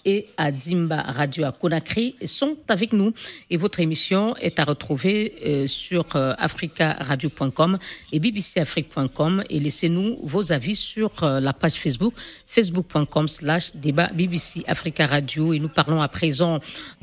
et 0.04 0.28
à 0.36 0.50
Dimba 0.50 1.02
Radio 1.02 1.44
à 1.44 1.52
Conakry 1.52 2.16
sont 2.24 2.56
avec 2.68 2.92
nous. 2.92 3.12
Et 3.50 3.56
votre 3.56 3.80
émission 3.80 4.34
est 4.36 4.58
à 4.58 4.64
retrouver 4.64 5.34
euh, 5.44 5.66
sur 5.66 6.16
euh, 6.16 6.34
africaradio.com 6.38 7.78
et 8.12 8.20
bbcafrique.com. 8.20 9.44
Et 9.50 9.60
laissez-nous 9.60 10.16
vos 10.22 10.52
avis 10.52 10.76
sur 10.76 11.10
euh, 11.22 11.40
la 11.40 11.52
page 11.52 11.74
Facebook, 11.74 12.14
facebook.com 12.46 13.28
slash 13.28 13.72
débat 13.72 14.08
BBC 14.14 14.64
Africa 14.66 15.06
Radio. 15.06 15.52
Et 15.52 15.58
nous 15.58 15.68
parlons 15.68 16.00
à 16.00 16.08
présent 16.08 16.60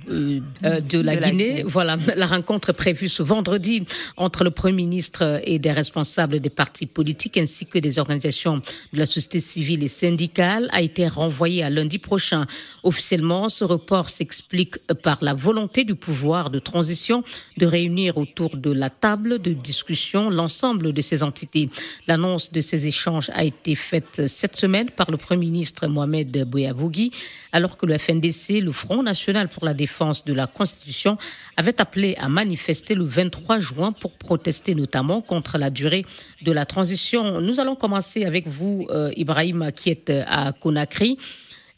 de, 0.07 0.99
la, 0.99 1.15
Guinée. 1.15 1.63
Voilà, 1.65 1.97
la 2.15 2.25
rencontre 2.27 2.71
prévue 2.73 3.09
ce 3.09 3.23
vendredi 3.23 3.85
entre 4.17 4.43
le 4.43 4.51
Premier 4.51 4.75
ministre 4.75 5.41
et 5.43 5.59
des 5.59 5.71
responsables 5.71 6.39
des 6.39 6.49
partis 6.49 6.85
politiques 6.85 7.37
ainsi 7.37 7.65
que 7.65 7.79
des 7.79 7.99
organisations 7.99 8.57
de 8.93 8.99
la 8.99 9.05
société 9.05 9.39
civile 9.39 9.83
et 9.83 9.87
syndicale 9.87 10.69
a 10.71 10.81
été 10.81 11.07
renvoyée 11.07 11.63
à 11.63 11.69
lundi 11.69 11.97
prochain 11.97 12.45
Officiellement, 12.83 13.49
ce 13.49 13.63
report 13.63 14.09
s'explique 14.09 14.77
par 15.01 15.17
la 15.21 15.33
volonté 15.33 15.83
du 15.83 15.95
pouvoir 15.95 16.49
de 16.49 16.59
transition 16.59 17.23
de 17.57 17.65
réunir 17.65 18.17
autour 18.17 18.57
de 18.57 18.71
la 18.71 18.89
table 18.89 19.39
de 19.39 19.53
discussion 19.53 20.29
l'ensemble 20.29 20.93
de 20.93 21.01
ces 21.01 21.23
entités. 21.23 21.69
L'annonce 22.07 22.51
de 22.51 22.61
ces 22.61 22.85
échanges 22.85 23.31
a 23.33 23.43
été 23.43 23.75
faite 23.75 24.27
cette 24.27 24.55
semaine 24.55 24.89
par 24.89 25.09
le 25.09 25.17
Premier 25.17 25.45
ministre 25.45 25.87
Mohamed 25.87 26.43
Bouyavogui, 26.45 27.11
alors 27.51 27.77
que 27.77 27.85
le 27.85 27.97
FNDC, 27.97 28.61
le 28.61 28.71
Front 28.71 29.01
national 29.03 29.49
pour 29.49 29.65
la 29.65 29.73
défense 29.73 29.94
de 30.25 30.34
la 30.34 30.47
Constitution, 30.47 31.17
avait 31.58 31.79
appelé 31.81 32.15
à 32.17 32.29
manifester 32.29 32.95
le 32.95 33.05
23 33.05 33.60
juin 33.60 33.91
pour 33.91 34.12
protester 34.12 34.75
notamment 34.75 35.21
contre 35.21 35.58
la 35.58 35.69
durée 35.69 36.05
de 36.41 36.51
la 36.51 36.65
transition. 36.65 37.41
Nous 37.41 37.60
allons 37.60 37.75
commencer 37.75 38.25
avec 38.25 38.47
vous, 38.47 38.88
euh, 38.89 39.12
Ibrahim, 39.15 39.71
qui 39.75 39.89
est 39.89 40.10
à 40.10 40.51
Conakry. 40.51 41.17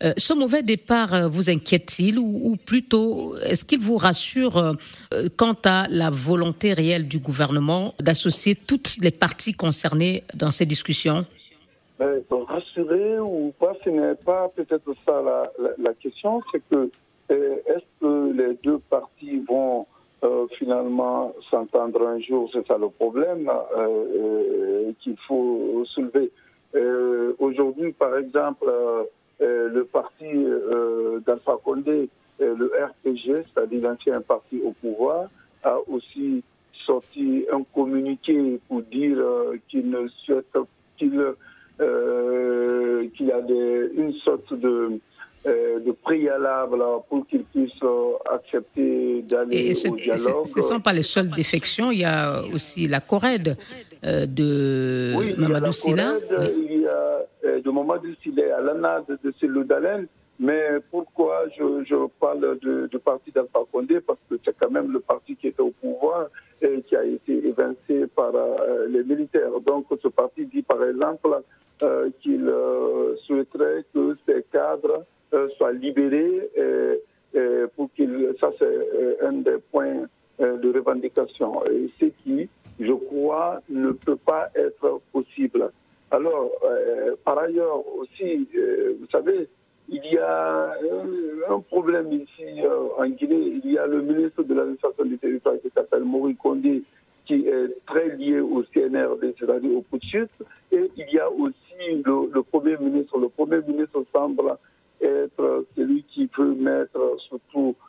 Euh, 0.03 0.13
ce 0.17 0.33
mauvais 0.35 0.61
départ 0.61 1.13
euh, 1.13 1.27
vous 1.27 1.49
inquiète-t-il 1.49 2.19
ou, 2.19 2.55
plutôt 2.55 3.35
est-ce 3.37 3.65
qu'il 3.65 3.79
vous 3.79 3.97
rassure 3.97 4.57
euh, 4.57 4.73
quant 5.37 5.57
à 5.65 5.87
la 5.89 6.11
volonté 6.11 6.73
réelle 6.73 7.07
du 7.07 7.17
gouvernement 7.17 7.95
d'associer 7.99 8.53
toutes 8.53 8.97
les 9.01 9.09
parties 9.09 9.53
concernées 9.53 10.21
dans 10.35 10.51
ces 10.51 10.67
discussions? 10.67 11.25
Ben, 11.97 12.21
Rassurer 12.29 13.19
ou 13.19 13.51
pas, 13.59 13.73
ce 13.83 13.89
n'est 13.89 14.15
pas 14.15 14.49
peut-être 14.55 14.93
ça 15.03 15.49
la, 15.79 15.93
question, 15.95 16.41
c'est 16.51 16.61
que 16.69 16.91
est-ce 17.29 17.85
que 17.99 18.31
les 18.33 18.53
deux 18.63 18.79
parties 18.89 19.43
vont 19.47 19.85
finalement 20.57 21.33
s'entendre 21.49 22.07
un 22.07 22.19
jour? 22.19 22.49
C'est 22.53 22.65
ça 22.67 22.77
le 22.77 22.89
problème 22.89 23.51
qu'il 24.99 25.17
faut 25.27 25.83
soulever. 25.85 26.31
Aujourd'hui, 27.39 27.91
par 27.93 28.17
exemple, 28.17 28.71
euh, 29.39 29.69
le 29.69 29.85
parti 29.85 30.25
euh, 30.25 31.19
d'Alpha 31.19 31.57
Condé, 31.63 32.09
euh, 32.41 32.55
le 32.55 32.71
RPG, 32.83 33.45
c'est-à-dire 33.45 33.81
l'ancien 33.83 34.19
parti 34.21 34.59
au 34.63 34.71
pouvoir, 34.71 35.29
a 35.63 35.77
aussi 35.87 36.43
sorti 36.85 37.45
un 37.51 37.61
communiqué 37.75 38.59
pour 38.67 38.81
dire 38.81 39.17
qu'il 39.67 39.89
ne 39.89 40.07
souhaite 40.07 40.57
qu'il 40.97 41.11
qu'il 41.77 43.27
y 43.27 43.31
a 43.31 43.41
des, 43.41 43.91
une 43.95 44.13
sorte 44.23 44.53
de 44.53 44.99
de 45.45 45.91
préalable 45.91 46.83
pour 47.07 47.27
qu'ils 47.27 47.43
puissent 47.43 47.83
d'aller 48.53 49.73
au 49.89 49.95
dialogue. 49.95 50.45
Ce 50.45 50.59
ne 50.59 50.63
sont 50.63 50.79
pas 50.79 50.93
les 50.93 51.03
seules 51.03 51.29
défections, 51.29 51.91
il 51.91 51.99
y 51.99 52.05
a 52.05 52.43
aussi 52.53 52.87
la 52.87 52.99
Corède 52.99 53.57
de 54.03 55.13
oui, 55.17 55.35
Mamadou 55.37 55.71
Silla. 55.71 56.17
Il 56.69 56.81
y 56.81 56.87
a 56.87 57.59
de 57.59 57.71
Mamadou 57.71 58.13
Silla 58.21 58.57
à 58.57 58.61
l'ANA 58.61 59.03
de, 59.07 59.17
de 59.23 60.07
Mais 60.39 60.65
pourquoi 60.91 61.45
je, 61.57 61.83
je 61.83 61.95
parle 62.19 62.57
du 62.59 62.87
de 62.93 62.97
parti 62.97 63.31
d'Alpha 63.31 63.59
Condé? 63.71 63.99
Parce 64.01 64.19
que 64.29 64.35
c'est 64.43 64.55
quand 64.59 64.69
même 64.69 64.91
le 64.91 64.99
parti 64.99 65.35
qui 65.35 65.47
était 65.47 65.61
au 65.61 65.71
pouvoir 65.71 66.27
et 66.61 66.81
qui 66.87 66.95
a 66.95 67.03
été 67.03 67.33
évincé 67.47 68.07
par 68.15 68.31
euh, 68.35 68.87
les 68.87 69.03
militaires. 69.03 69.59
Donc 69.65 69.85
ce 70.01 70.07
parti 70.07 70.45
dit 70.45 70.61
par 70.61 70.83
exemple 70.83 71.41
qu'il 72.21 72.51
souhaiterait 73.25 73.83
que 73.93 74.15
ces 74.25 74.43
cadres 74.51 75.05
soient 75.57 75.73
libérés. 75.73 76.36
Ça, 78.39 78.51
c'est 78.59 79.21
un 79.21 79.33
des 79.33 79.57
points 79.71 80.05
de 80.39 80.73
revendication. 80.73 81.63
Ce 81.99 82.05
qui, 82.23 82.47
je 82.79 82.93
crois, 82.93 83.61
ne 83.69 83.91
peut 83.91 84.17
pas 84.17 84.49
être 84.55 85.01
possible. 85.11 85.71
Alors, 86.11 86.51
par 87.23 87.39
ailleurs 87.39 87.83
aussi, 87.97 88.47
vous 88.99 89.07
savez, 89.11 89.47
il 89.89 90.05
y 90.05 90.17
a 90.17 90.73
un 91.49 91.59
problème 91.61 92.11
ici 92.11 92.61
en 92.97 93.07
Guinée. 93.07 93.61
Il 93.63 93.71
y 93.71 93.77
a 93.77 93.87
le 93.87 94.01
ministre 94.01 94.43
de 94.43 94.53
l'administration 94.53 95.05
du 95.05 95.17
territoire 95.17 95.55
qui 95.61 95.69
s'appelle 95.73 96.03
Maurice 96.03 96.37
Condé, 96.37 96.83
qui 97.25 97.47
est 97.47 97.85
très 97.85 98.15
lié 98.15 98.39
au 98.39 98.63
CNRD, 98.73 99.33
c'est-à-dire 99.39 99.77
au 99.77 99.81
putschistes. 99.81 100.43
Et 100.71 100.91
il 100.97 101.09
y 101.13 101.19
a 101.19 101.29
aussi 101.31 102.03
le, 102.03 102.41
Premier 102.43 102.77
ministre. 102.77 103.17
Le 103.17 103.29
Premier 103.29 103.61
ministre 103.67 104.03
semble 104.13 104.57
être 105.01 105.65
celui 105.75 106.03
qui 106.03 106.29
veut 106.37 106.55
mettre 106.55 107.17
surtout 107.29 107.75
euh, 107.75 107.86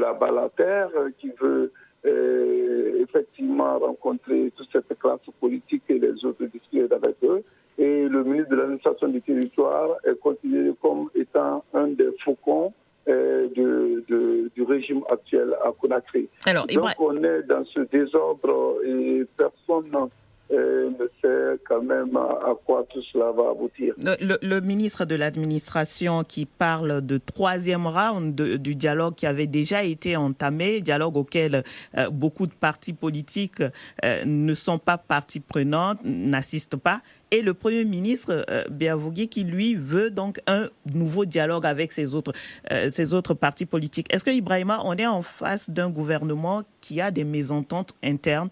la 0.00 0.12
balle 0.12 0.38
à 0.38 0.48
terre, 0.48 0.90
qui 1.18 1.30
veut 1.40 1.72
euh, 2.06 3.02
effectivement 3.02 3.78
rencontrer 3.78 4.52
toute 4.56 4.68
cette 4.70 4.98
classe 4.98 5.20
politique 5.40 5.84
et 5.88 5.98
les 5.98 6.24
autres 6.24 6.44
discuter 6.44 6.86
avec 6.94 7.16
eux. 7.22 7.42
Et 7.78 8.06
le 8.08 8.22
ministre 8.22 8.50
de 8.50 8.56
l'administration 8.56 9.08
du 9.08 9.22
territoire 9.22 9.96
est 10.04 10.18
considéré 10.20 10.72
comme 10.82 11.08
étant 11.14 11.64
un 11.72 11.88
des 11.88 12.10
faucons 12.22 12.72
euh, 13.08 13.48
de, 13.56 14.50
du 14.54 14.62
régime 14.62 15.02
actuel 15.10 15.54
à 15.64 15.72
Conakry. 15.72 16.28
Alors, 16.46 16.66
Donc 16.66 16.90
on 16.98 17.22
est 17.24 17.42
dans 17.44 17.64
ce 17.64 17.80
désordre 17.80 18.76
et 18.84 19.26
personne 19.36 19.90
euh, 19.94 20.06
ne 20.50 21.08
sait 21.22 21.60
quand 21.66 21.82
même 21.82 22.16
à 22.16 22.54
quoi 22.64 22.86
tout 22.90 23.02
cela 23.12 23.32
va 23.32 23.50
aboutir. 23.50 23.94
Le, 23.98 24.60
ministre 24.60 25.04
de 25.04 25.14
l'administration 25.14 26.22
qui 26.24 26.46
parle 26.46 27.00
de 27.04 27.18
troisième 27.18 27.86
round 27.86 28.34
du 28.34 28.74
dialogue 28.74 29.14
qui 29.14 29.26
avait 29.26 29.46
déjà 29.46 29.82
été 29.82 30.16
entamé, 30.16 30.80
dialogue 30.80 31.16
auquel 31.16 31.64
euh, 31.96 32.10
beaucoup 32.10 32.46
de 32.46 32.52
partis 32.52 32.92
politiques 32.92 33.62
ne 34.24 34.54
sont 34.54 34.78
pas 34.78 34.98
partie 34.98 35.40
prenante, 35.40 35.98
n'assistent 36.04 36.76
pas 36.76 37.00
et 37.34 37.42
le 37.42 37.52
Premier 37.52 37.84
ministre 37.84 38.44
euh, 38.48 39.26
qui, 39.28 39.42
lui, 39.42 39.74
veut 39.74 40.10
donc 40.10 40.40
un 40.46 40.68
nouveau 40.92 41.24
dialogue 41.24 41.66
avec 41.66 41.90
ses 41.90 42.14
autres, 42.14 42.32
euh, 42.70 42.90
autres 43.12 43.34
partis 43.34 43.66
politiques. 43.66 44.06
Est-ce 44.14 44.24
que, 44.24 44.30
Ibrahima, 44.30 44.80
on 44.84 44.94
est 44.96 45.06
en 45.06 45.22
face 45.22 45.68
d'un 45.68 45.90
gouvernement 45.90 46.62
qui 46.80 47.00
a 47.00 47.10
des 47.10 47.24
mésententes 47.24 47.94
internes 48.04 48.50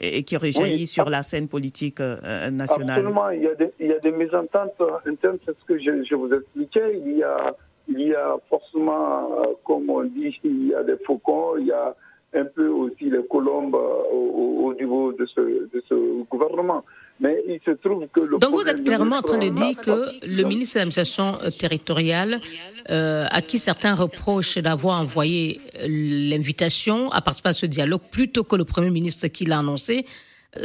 et, 0.00 0.22
qui 0.22 0.36
rejaillit 0.36 0.86
sur 0.86 1.10
la 1.10 1.22
scène 1.22 1.48
politique 1.48 2.00
euh, 2.00 2.50
nationale 2.50 2.98
Absolument, 2.98 3.30
il 3.30 3.42
y, 3.42 3.46
a 3.46 3.54
des, 3.54 3.70
il 3.78 3.86
y 3.88 3.92
a 3.92 3.98
des 3.98 4.10
mésententes 4.10 4.82
internes, 5.06 5.38
c'est 5.44 5.56
ce 5.58 5.64
que 5.64 5.78
je, 5.78 6.02
je, 6.04 6.14
vous 6.14 6.32
expliquais. 6.32 7.00
Il 7.04 7.18
y 7.18 7.22
a, 7.22 7.54
il 7.88 8.00
y 8.00 8.14
a 8.14 8.36
forcément, 8.48 9.42
euh, 9.42 9.46
comme 9.64 9.90
on 9.90 10.04
dit, 10.04 10.38
il 10.42 10.68
y 10.68 10.74
a 10.74 10.82
des 10.82 10.96
faucons, 11.04 11.56
il 11.58 11.66
y 11.66 11.72
a 11.72 11.94
un 12.34 12.44
peu 12.44 12.68
aussi 12.68 13.10
les 13.10 13.24
colombes 13.28 13.74
au, 13.74 14.66
au 14.66 14.74
niveau 14.74 15.12
de 15.12 15.26
ce, 15.26 15.40
de 15.40 15.82
ce 15.88 16.22
gouvernement. 16.30 16.84
Mais 17.20 17.42
il 17.46 17.60
se 17.64 17.72
trouve 17.72 18.06
que 18.08 18.20
le 18.20 18.38
Donc 18.38 18.50
vous 18.52 18.66
êtes 18.66 18.82
clairement 18.82 19.16
en 19.16 19.22
train 19.22 19.38
de 19.38 19.50
dire 19.50 19.76
que 19.76 20.26
le 20.26 20.42
ministre 20.44 20.76
de 20.76 20.80
l'administration 20.80 21.38
euh, 21.42 21.50
territoriale, 21.50 22.40
euh, 22.88 23.26
à 23.30 23.42
qui 23.42 23.58
certains 23.58 23.94
reprochent 23.94 24.56
d'avoir 24.56 25.00
envoyé 25.00 25.60
euh, 25.76 25.86
l'invitation 25.86 27.10
à 27.10 27.20
participer 27.20 27.50
à 27.50 27.52
ce 27.52 27.66
dialogue 27.66 28.00
plutôt 28.10 28.42
que 28.42 28.56
le 28.56 28.64
Premier 28.64 28.90
ministre 28.90 29.28
qui 29.28 29.44
l'a 29.44 29.58
annoncé, 29.58 30.06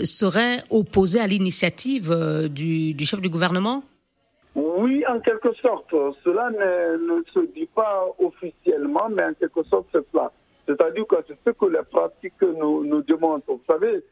serait 0.04 0.64
opposé 0.72 1.20
à 1.20 1.28
l'initiative 1.28 2.12
du, 2.50 2.96
chef 3.06 3.22
du 3.22 3.30
gouvernement? 3.30 3.84
Oui, 4.56 5.04
en 5.08 5.20
quelque 5.20 5.54
sorte. 5.62 5.94
Cela 6.24 6.50
ne, 6.50 7.22
se 7.32 7.46
dit 7.54 7.68
pas 7.76 8.08
officiellement, 8.18 9.10
mais 9.12 9.26
en 9.26 9.34
quelque 9.34 9.62
sorte 9.70 9.86
c'est 9.92 10.04
cela. 10.12 10.32
C'est-à-dire 10.68 11.06
que 11.08 11.16
c'est 11.28 11.38
ce 11.46 11.52
que 11.52 11.66
les 11.66 11.84
pratiques 11.92 12.42
nous, 12.42 12.84
nous 12.84 13.02
démontrent. 13.04 13.46
Vous 13.48 13.62
savez, 13.68 14.04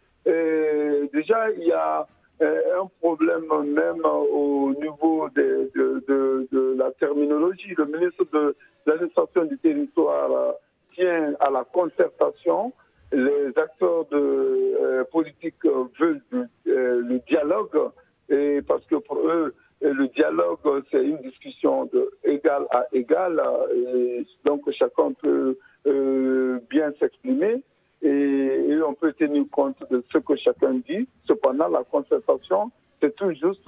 déjà, 1.14 1.52
il 1.52 1.64
y 1.66 1.72
a 1.72 2.08
euh, 2.42 2.82
un 2.82 2.90
problème 3.00 3.46
même 3.64 4.04
au 4.06 4.74
niveau 4.82 5.30
de, 5.36 6.78
la 6.78 6.92
terminologie. 6.94 7.74
Le 7.78 7.86
ministre 7.86 8.26
de 8.34 8.56
l'administration 8.86 9.46
du 9.46 9.58
territoire 9.60 10.56
tient 10.96 11.36
à 11.40 11.50
la 11.52 11.64
concertation. 11.64 12.74
Les 13.12 13.50
acteurs 13.56 14.08
euh, 14.14 15.04
politiques 15.12 15.64
veulent 16.00 16.22
euh, 16.34 16.48
le 17.08 17.20
dialogue 17.28 17.92
et 18.30 18.62
parce 18.68 18.84
que 18.88 18.96
pour 18.96 19.20
eux, 19.20 19.54
le 19.82 20.08
dialogue, 20.08 20.84
c'est 20.92 21.04
une 21.04 21.18
discussion 21.18 21.86
de 21.86 22.10
égal 22.24 22.66
à 22.72 22.88
égal. 22.94 23.42
Donc 24.44 24.70
chacun 24.72 25.12
peut 25.22 25.58
bien 25.86 26.92
s'exprimer 27.00 27.62
et, 28.04 28.80
on 28.86 28.94
peut 28.94 29.14
tenir 29.14 29.46
compte 29.52 29.78
de 29.90 30.04
ce 30.12 30.18
que 30.18 30.36
chacun 30.36 30.74
dit. 30.88 31.08
Cependant, 31.26 31.70
la 31.70 31.84
concertation, 31.84 32.70
c'est 33.02 33.16
tout 33.16 33.32
juste 33.32 33.68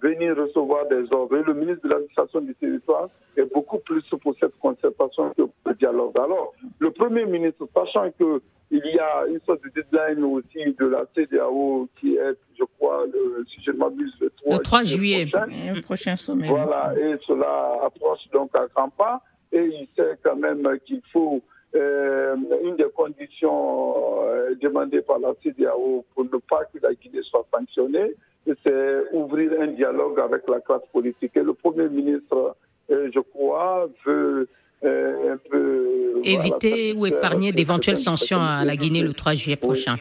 venir 0.00 0.36
recevoir 0.36 0.86
des 0.88 1.10
ordres. 1.12 1.36
Et 1.38 1.42
le 1.42 1.54
ministre 1.54 1.82
de 1.84 1.88
l'administration 1.88 2.42
du 2.42 2.54
territoire 2.54 3.08
est 3.36 3.50
beaucoup 3.52 3.78
plus 3.78 4.02
pour 4.20 4.34
cette 4.38 4.58
concertation 4.58 5.30
que 5.30 5.42
pour 5.42 5.52
le 5.66 5.74
dialogue. 5.74 6.12
Alors, 6.18 6.52
le 6.78 6.90
Premier 6.90 7.24
ministre, 7.24 7.66
sachant 7.74 8.10
qu'il 8.10 8.40
y 8.70 8.98
a 8.98 9.26
une 9.26 9.40
sorte 9.46 9.60
de 9.64 9.70
deadline 9.70 10.22
aussi 10.24 10.74
de 10.78 10.86
la 10.86 11.04
CDAO 11.14 11.88
qui 11.98 12.16
est, 12.16 12.36
je 12.58 12.64
crois, 12.78 13.06
le, 13.06 13.44
si 13.48 13.62
je 13.62 13.70
ne 13.70 13.78
m'abuse, 13.78 14.14
le 14.20 14.58
3, 14.58 14.84
juillet, 14.84 15.26
le 15.32 15.80
prochain 15.80 16.16
sommet. 16.16 16.48
Voilà, 16.48 16.92
et 16.98 17.16
cela 17.26 17.80
approche 17.84 18.28
donc 18.32 18.54
à 18.54 18.66
grands 18.74 18.90
pas. 18.90 19.22
Et 19.52 19.64
il 19.64 19.88
sait 19.96 20.16
quand 20.22 20.36
même 20.36 20.66
qu'il 20.84 21.02
faut 21.12 21.42
euh, 21.74 22.36
une 22.64 22.76
des 22.76 22.90
conditions 22.94 24.24
euh, 24.24 24.54
demandées 24.60 25.00
par 25.00 25.18
la 25.18 25.32
CDAO 25.42 26.04
pour 26.14 26.24
ne 26.24 26.38
pas 26.48 26.64
que 26.66 26.78
la 26.82 26.92
Guinée 26.94 27.22
soit 27.22 27.46
sanctionnée, 27.50 28.14
c'est 28.46 29.12
ouvrir 29.12 29.52
un 29.58 29.68
dialogue 29.68 30.20
avec 30.20 30.42
la 30.48 30.60
classe 30.60 30.82
politique. 30.92 31.32
Et 31.34 31.42
le 31.42 31.54
Premier 31.54 31.88
ministre, 31.88 32.56
euh, 32.90 33.10
je 33.14 33.20
crois, 33.20 33.88
veut 34.04 34.48
un 34.84 35.38
peu... 35.48 36.20
Éviter 36.24 36.92
ou 36.92 37.06
épargner 37.06 37.52
d'éventuelles 37.52 37.96
sanctions 37.98 38.40
à 38.40 38.64
la 38.64 38.76
Guinée 38.76 39.02
le 39.02 39.14
3 39.14 39.34
juillet 39.34 39.56
prochain. 39.56 39.96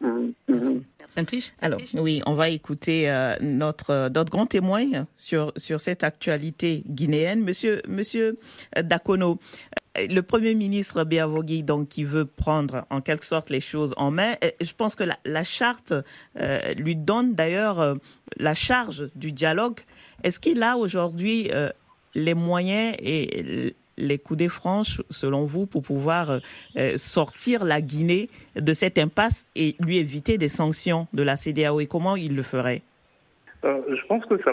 Mhm, 0.00 0.32
mhm. 0.48 0.82
Alors, 1.60 1.80
oui, 1.94 2.22
on 2.26 2.34
va 2.34 2.48
écouter 2.48 3.08
notre, 3.40 4.08
notre 4.08 4.30
grand 4.30 4.46
témoin 4.46 5.06
sur, 5.14 5.52
sur 5.56 5.80
cette 5.80 6.04
actualité 6.04 6.82
guinéenne, 6.86 7.42
Monsieur, 7.42 7.82
Monsieur 7.88 8.38
Dakono 8.76 9.38
le 9.96 10.20
Premier 10.20 10.54
ministre 10.54 11.04
Biavogui, 11.04 11.62
donc, 11.62 11.88
qui 11.88 12.04
veut 12.04 12.24
prendre 12.24 12.86
en 12.90 13.00
quelque 13.00 13.26
sorte 13.26 13.50
les 13.50 13.60
choses 13.60 13.94
en 13.96 14.10
main, 14.10 14.34
je 14.60 14.72
pense 14.72 14.94
que 14.94 15.04
la, 15.24 15.44
charte 15.44 15.92
euh, 16.38 16.74
lui 16.74 16.96
donne 16.96 17.34
d'ailleurs 17.34 17.80
euh, 17.80 17.94
la 18.36 18.54
charge 18.54 19.10
du 19.14 19.32
dialogue. 19.32 19.80
Est-ce 20.22 20.40
qu'il 20.40 20.62
a 20.62 20.76
aujourd'hui 20.76 21.50
euh, 21.52 21.68
les 22.14 22.34
moyens 22.34 22.96
et 23.00 23.74
les 23.96 24.18
coups 24.18 24.38
des 24.38 24.48
franches, 24.48 25.02
selon 25.10 25.44
vous, 25.44 25.66
pour 25.66 25.82
pouvoir 25.82 26.40
sortir 26.96 27.64
la 27.64 27.80
Guinée 27.80 28.28
de 28.56 28.72
cette 28.72 28.98
impasse 28.98 29.46
et 29.54 29.76
lui 29.80 29.98
éviter 29.98 30.38
des 30.38 30.48
sanctions 30.48 31.06
de 31.12 31.22
la 31.22 31.36
CDAO 31.36 31.80
Et 31.80 31.86
comment 31.86 32.16
il 32.16 32.36
le 32.36 32.42
ferait? 32.42 32.82
Euh, 33.64 33.80
je 33.88 34.06
pense 34.06 34.24
que 34.26 34.36
ça, 34.42 34.52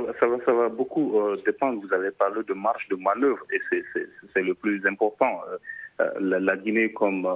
va, 0.54 0.70
beaucoup 0.70 1.20
euh, 1.20 1.38
dépendre. 1.44 1.82
Vous 1.82 1.94
avez 1.94 2.12
parlé 2.12 2.44
de 2.44 2.54
marge 2.54 2.88
de 2.90 2.96
manœuvre 2.96 3.44
et 3.52 3.60
c'est 4.34 4.42
le 4.42 4.54
plus 4.54 4.86
important. 4.86 5.42
Euh, 6.00 6.12
la, 6.20 6.56
Guinée, 6.56 6.92
comme 6.92 7.28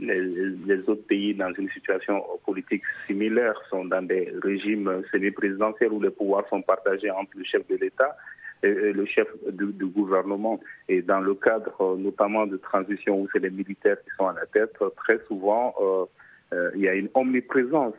les, 0.00 0.20
les, 0.66 0.80
autres 0.88 1.06
pays 1.06 1.34
dans 1.34 1.52
une 1.54 1.70
situation 1.70 2.22
politique 2.44 2.82
similaire, 3.06 3.54
sont 3.70 3.84
dans 3.84 4.02
des 4.02 4.32
régimes 4.42 5.02
semi-présidentiels 5.10 5.92
où 5.92 6.00
les 6.00 6.10
pouvoirs 6.10 6.46
sont 6.50 6.62
partagés 6.62 7.10
entre 7.10 7.30
le 7.36 7.44
chef 7.44 7.66
de 7.68 7.76
l'État 7.76 8.14
le 8.62 9.04
chef 9.06 9.28
du, 9.50 9.86
gouvernement. 9.86 10.60
Et 10.88 11.02
dans 11.02 11.20
le 11.20 11.34
cadre 11.34 11.96
notamment 11.96 12.46
de 12.46 12.56
transition 12.56 13.20
où 13.20 13.28
c'est 13.32 13.38
les 13.38 13.50
militaires 13.50 13.98
qui 14.02 14.10
sont 14.16 14.26
à 14.26 14.34
la 14.34 14.46
tête, 14.46 14.76
très 14.96 15.18
souvent, 15.26 15.74
il 16.74 16.80
y 16.80 16.88
a 16.88 16.94
une 16.94 17.08
omniprésence 17.14 17.94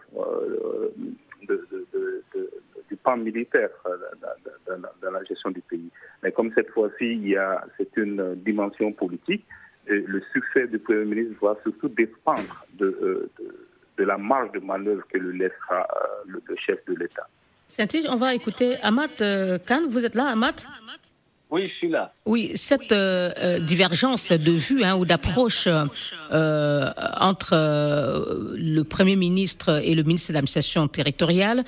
du 2.89 2.95
pan 2.97 3.17
militaire 3.17 3.69
euh, 3.85 4.77
dans, 5.01 5.11
la 5.11 5.23
gestion 5.23 5.51
du 5.51 5.61
pays. 5.61 5.89
Mais 6.23 6.31
comme 6.31 6.51
cette 6.53 6.69
fois-ci, 6.71 7.35
c'est 7.77 7.97
une 7.97 8.35
dimension 8.35 8.91
politique, 8.91 9.45
le 9.87 10.21
succès 10.33 10.67
du 10.67 10.79
Premier 10.79 11.05
ministre 11.05 11.39
doit 11.39 11.57
surtout 11.63 11.89
dépendre 11.89 12.65
de, 12.73 12.85
euh, 13.01 14.05
la 14.05 14.17
marge 14.17 14.51
de 14.51 14.59
manœuvre 14.59 15.03
que 15.07 15.17
lui 15.17 15.37
laissera 15.37 15.87
euh, 16.27 16.39
le, 16.47 16.55
chef 16.55 16.83
de 16.85 16.95
l'État. 16.95 17.27
On 18.09 18.15
va 18.15 18.35
écouter 18.35 18.77
Amat 18.81 19.17
Khan. 19.65 19.81
Vous 19.89 20.05
êtes 20.05 20.15
là, 20.15 20.27
Amat? 20.27 20.55
Oui, 21.51 21.67
je 21.67 21.73
suis 21.73 21.89
là. 21.89 22.13
Oui, 22.27 22.51
cette 22.53 22.91
euh, 22.91 23.31
euh, 23.37 23.59
divergence 23.59 24.31
de 24.31 24.51
vue 24.51 24.83
hein, 24.83 24.95
ou 24.97 25.05
d'approche 25.05 25.67
euh, 25.67 26.91
entre 27.19 27.55
le 28.55 28.83
Premier 28.83 29.15
ministre 29.15 29.81
et 29.83 29.95
le 29.95 30.03
ministre 30.03 30.29
de 30.29 30.33
l'administration 30.35 30.87
territoriale, 30.87 31.63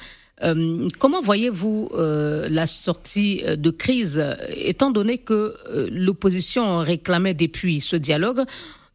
comment 1.00 1.22
voyez-vous 1.22 1.92
la 1.94 2.66
sortie 2.66 3.44
de 3.46 3.70
crise, 3.70 4.24
étant 4.50 4.90
donné 4.90 5.20
que 5.20 5.56
l'opposition 5.92 6.80
réclamait 6.80 7.36
depuis 7.36 7.80
ce 7.80 7.96
dialogue 7.96 8.44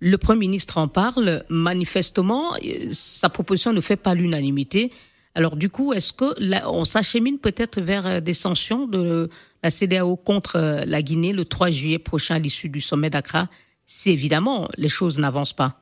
le 0.01 0.19
Premier 0.19 0.41
ministre 0.41 0.77
en 0.79 0.89
parle, 0.89 1.45
manifestement, 1.49 2.55
sa 2.91 3.29
proposition 3.29 3.73
ne 3.73 3.81
fait 3.81 3.97
pas 3.97 4.15
l'unanimité. 4.15 4.93
Alors 5.37 5.55
du 5.55 5.69
coup, 5.69 5.93
est-ce 5.93 6.15
que 6.15 6.33
on 6.67 6.87
s'achemine 6.87 7.39
peut-être 7.39 7.79
vers 7.79 8.23
des 8.23 8.33
sanctions 8.33 8.87
de 8.87 9.29
la 9.63 9.71
CDAO 9.71 10.17
contre 10.17 10.57
euh, 10.57 10.85
la 10.87 11.03
Guinée 11.03 11.35
le 11.35 11.45
3 11.45 11.69
juillet 11.69 11.99
prochain 11.99 12.37
à 12.37 12.39
l'issue 12.39 12.71
du 12.71 12.81
sommet 12.81 13.11
d'Accra, 13.11 13.49
si 13.85 14.11
évidemment 14.11 14.67
les 14.79 14.89
choses 14.89 15.19
n'avancent 15.19 15.53
pas? 15.53 15.73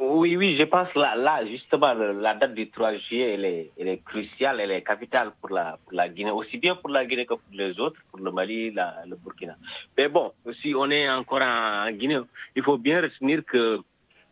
Oui, 0.00 0.34
oui, 0.38 0.56
je 0.58 0.64
pense 0.64 0.88
là, 0.94 1.14
là 1.14 1.44
justement, 1.44 1.92
la 1.92 2.34
date 2.36 2.54
du 2.54 2.70
3 2.70 2.96
juillet, 2.96 3.34
elle 3.78 3.88
est, 3.88 4.02
cruciale, 4.02 4.60
elle 4.60 4.70
est 4.70 4.82
capitale 4.82 5.30
pour 5.42 5.50
la, 5.50 5.78
la 5.92 6.08
Guinée, 6.08 6.30
aussi 6.30 6.56
bien 6.56 6.74
pour 6.74 6.88
la 6.88 7.04
Guinée 7.04 7.26
que 7.26 7.34
pour 7.34 7.52
les 7.52 7.78
autres, 7.78 8.00
pour 8.10 8.20
le 8.20 8.32
Mali, 8.32 8.70
le 8.70 9.16
Burkina. 9.16 9.56
Mais 9.98 10.08
bon, 10.08 10.32
si 10.62 10.74
on 10.74 10.90
est 10.90 11.06
encore 11.10 11.42
en 11.42 11.90
Guinée, 11.92 12.20
il 12.56 12.62
faut 12.62 12.78
bien 12.78 13.02
retenir 13.02 13.44
que 13.44 13.78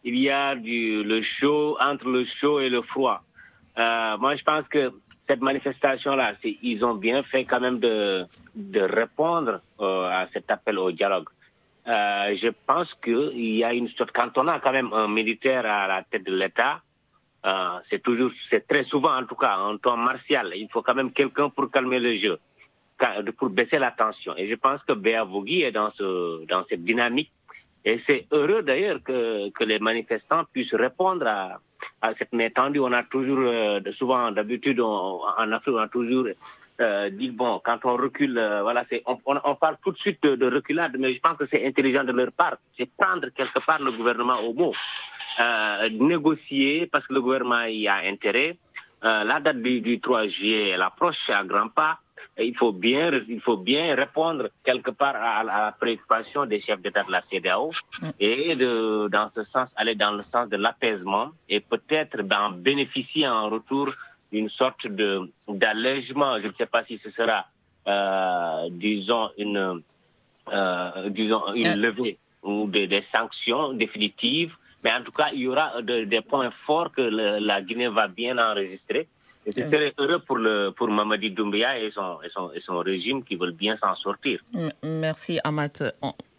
il 0.04 0.18
y 0.18 0.30
a 0.30 0.54
du, 0.54 1.04
le 1.04 1.20
chaud 1.38 1.76
entre 1.80 2.08
le 2.08 2.24
chaud 2.40 2.60
et 2.60 2.70
le 2.70 2.80
froid. 2.80 3.22
Euh, 3.78 4.16
moi, 4.18 4.36
je 4.36 4.44
pense 4.44 4.66
que 4.68 4.92
cette 5.26 5.40
manifestation-là, 5.40 6.34
ils 6.44 6.84
ont 6.84 6.94
bien 6.94 7.22
fait 7.22 7.44
quand 7.44 7.60
même 7.60 7.78
de, 7.78 8.24
de 8.54 8.80
répondre 8.80 9.60
euh, 9.80 10.04
à 10.08 10.26
cet 10.32 10.50
appel 10.50 10.78
au 10.78 10.92
dialogue. 10.92 11.28
Euh, 11.86 12.36
je 12.40 12.48
pense 12.66 12.92
qu'il 13.02 13.56
y 13.56 13.64
a 13.64 13.72
une 13.72 13.88
sorte, 13.88 14.10
quand 14.12 14.36
on 14.38 14.48
a 14.48 14.60
quand 14.60 14.72
même 14.72 14.92
un 14.92 15.08
militaire 15.08 15.66
à 15.66 15.86
la 15.86 16.02
tête 16.02 16.24
de 16.24 16.34
l'État, 16.34 16.80
c'est 17.90 18.02
toujours, 18.02 18.30
c'est 18.48 18.66
très 18.66 18.84
souvent 18.84 19.14
en 19.14 19.26
tout 19.26 19.34
cas 19.34 19.56
un 19.56 19.76
ton 19.76 19.98
martial. 19.98 20.52
Il 20.56 20.66
faut 20.70 20.80
quand 20.80 20.94
même 20.94 21.12
quelqu'un 21.12 21.50
pour 21.50 21.70
calmer 21.70 21.98
le 21.98 22.16
jeu, 22.16 22.38
pour 23.36 23.50
baisser 23.50 23.78
la 23.78 23.90
tension. 23.90 24.34
Et 24.38 24.48
je 24.48 24.54
pense 24.54 24.82
que 24.84 24.94
Béa 24.94 25.24
Vogui 25.24 25.60
est 25.62 25.72
dans, 25.72 25.90
ce, 25.90 26.46
dans 26.46 26.64
cette 26.70 26.82
dynamique. 26.82 27.30
Et 27.84 28.00
c'est 28.06 28.26
heureux 28.32 28.62
d'ailleurs 28.62 29.02
que, 29.04 29.64
les 29.64 29.78
manifestants 29.78 30.44
puissent 30.52 30.74
répondre 30.74 31.26
à, 31.26 31.58
cette 32.18 32.32
main. 32.32 32.48
On 32.56 32.92
a 32.92 33.02
toujours, 33.04 33.40
euh, 33.40 33.80
souvent, 33.98 34.30
d'habitude, 34.30 34.80
en 34.80 35.52
Afrique, 35.52 35.74
on 35.74 35.78
a 35.78 35.88
toujours 35.88 36.26
euh, 36.80 37.10
dit, 37.10 37.30
bon, 37.30 37.60
quand 37.64 37.78
on 37.84 37.96
recule, 37.96 38.38
euh, 38.38 38.62
voilà, 38.62 38.84
on, 39.06 39.54
parle 39.54 39.76
tout 39.82 39.92
de 39.92 39.98
suite 39.98 40.22
de, 40.22 40.46
reculade, 40.46 40.96
mais 40.98 41.14
je 41.14 41.20
pense 41.20 41.36
que 41.36 41.46
c'est 41.50 41.66
intelligent 41.66 42.04
de 42.04 42.12
leur 42.12 42.32
part. 42.32 42.56
C'est 42.76 42.88
prendre 42.96 43.28
quelque 43.28 43.64
part 43.64 43.80
le 43.80 43.92
gouvernement 43.92 44.40
au 44.40 44.54
mot. 44.54 44.74
négocier, 45.90 46.86
parce 46.86 47.06
que 47.06 47.12
le 47.14 47.20
gouvernement 47.20 47.64
y 47.64 47.86
a 47.86 47.96
intérêt. 48.06 48.56
la 49.02 49.40
date 49.40 49.60
du, 49.60 49.80
du 49.82 50.00
3 50.00 50.28
juillet, 50.28 50.70
elle 50.70 50.82
approche 50.82 51.28
à 51.28 51.44
grands 51.44 51.68
pas 51.68 51.98
il 52.38 52.56
faut 52.56 52.72
bien, 52.72 53.10
il 53.28 53.40
faut 53.40 53.56
bien 53.56 53.94
répondre 53.94 54.48
quelque 54.64 54.90
part 54.90 55.16
à, 55.16 55.42
la 55.44 55.74
préoccupation 55.78 56.46
des 56.46 56.60
chefs 56.60 56.80
d'État 56.80 57.02
de 57.02 57.12
la 57.12 57.22
CDAO 57.30 57.72
mm. 58.00 58.08
et 58.20 58.56
de, 58.56 59.08
dans 59.10 59.30
ce 59.34 59.44
sens, 59.44 59.68
aller 59.76 59.94
dans 59.94 60.12
le 60.12 60.22
sens 60.32 60.48
de 60.48 60.56
l'apaisement 60.56 61.30
et 61.48 61.60
peut-être 61.60 62.22
d'en 62.22 62.50
bénéficier 62.50 63.28
en 63.28 63.48
retour 63.48 63.90
d'une 64.32 64.50
sorte 64.50 64.86
de 64.86 65.30
d'allègement. 65.48 66.40
Je 66.40 66.48
ne 66.48 66.52
sais 66.54 66.66
pas 66.66 66.84
si 66.84 66.98
ce 67.04 67.10
sera, 67.10 67.46
euh, 67.86 68.68
disons, 68.70 69.30
une, 69.38 69.82
euh, 70.52 71.08
disons, 71.10 71.52
une 71.54 71.66
euh. 71.66 71.76
levée 71.76 72.18
ou 72.42 72.66
des, 72.68 72.86
des, 72.86 73.04
sanctions 73.14 73.72
définitives. 73.72 74.54
Mais 74.82 74.92
en 74.92 75.02
tout 75.02 75.12
cas, 75.12 75.28
il 75.32 75.40
y 75.40 75.48
aura 75.48 75.80
des 75.82 76.20
points 76.20 76.50
forts 76.66 76.92
que 76.92 77.00
la 77.00 77.62
Guinée 77.62 77.88
va 77.88 78.06
bien 78.06 78.36
enregistrer 78.36 79.08
c'est 79.46 79.70
très 79.70 79.92
heureux 79.98 80.20
pour, 80.20 80.36
le, 80.36 80.70
pour 80.70 80.88
Mamadi 80.88 81.30
Doumbia 81.30 81.78
et 81.78 81.90
son, 81.90 82.18
et, 82.22 82.30
son, 82.30 82.50
et 82.52 82.60
son 82.60 82.78
régime 82.78 83.24
qui 83.24 83.36
veulent 83.36 83.52
bien 83.52 83.76
s'en 83.78 83.94
sortir. 83.96 84.40
Merci, 84.82 85.38
Amat. 85.44 85.82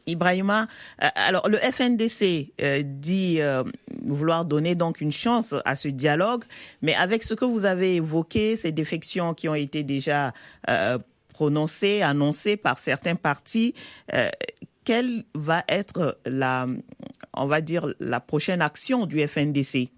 Ibrahima, 0.07 0.67
euh, 1.03 1.07
alors 1.15 1.49
le 1.49 1.57
FNDC 1.57 2.53
euh, 2.61 2.81
dit 2.85 3.41
euh, 3.41 3.63
vouloir 4.03 4.45
donner 4.45 4.75
donc 4.75 5.01
une 5.01 5.11
chance 5.11 5.55
à 5.65 5.75
ce 5.75 5.87
dialogue, 5.87 6.43
mais 6.81 6.93
avec 6.95 7.23
ce 7.23 7.33
que 7.33 7.45
vous 7.45 7.65
avez 7.65 7.95
évoqué, 7.95 8.55
ces 8.55 8.71
défections 8.71 9.33
qui 9.33 9.49
ont 9.49 9.55
été 9.55 9.83
déjà 9.83 10.33
prononcées, 11.29 12.01
annoncées 12.01 12.57
par 12.57 12.79
certains 12.79 13.15
partis, 13.15 13.73
quelle 14.83 15.23
va 15.33 15.63
être 15.67 16.17
la, 16.25 16.67
on 17.33 17.45
va 17.45 17.61
dire, 17.61 17.93
la 17.99 18.19
prochaine 18.19 18.61
action 18.61 19.05
du 19.05 19.25
FNDC 19.27 19.89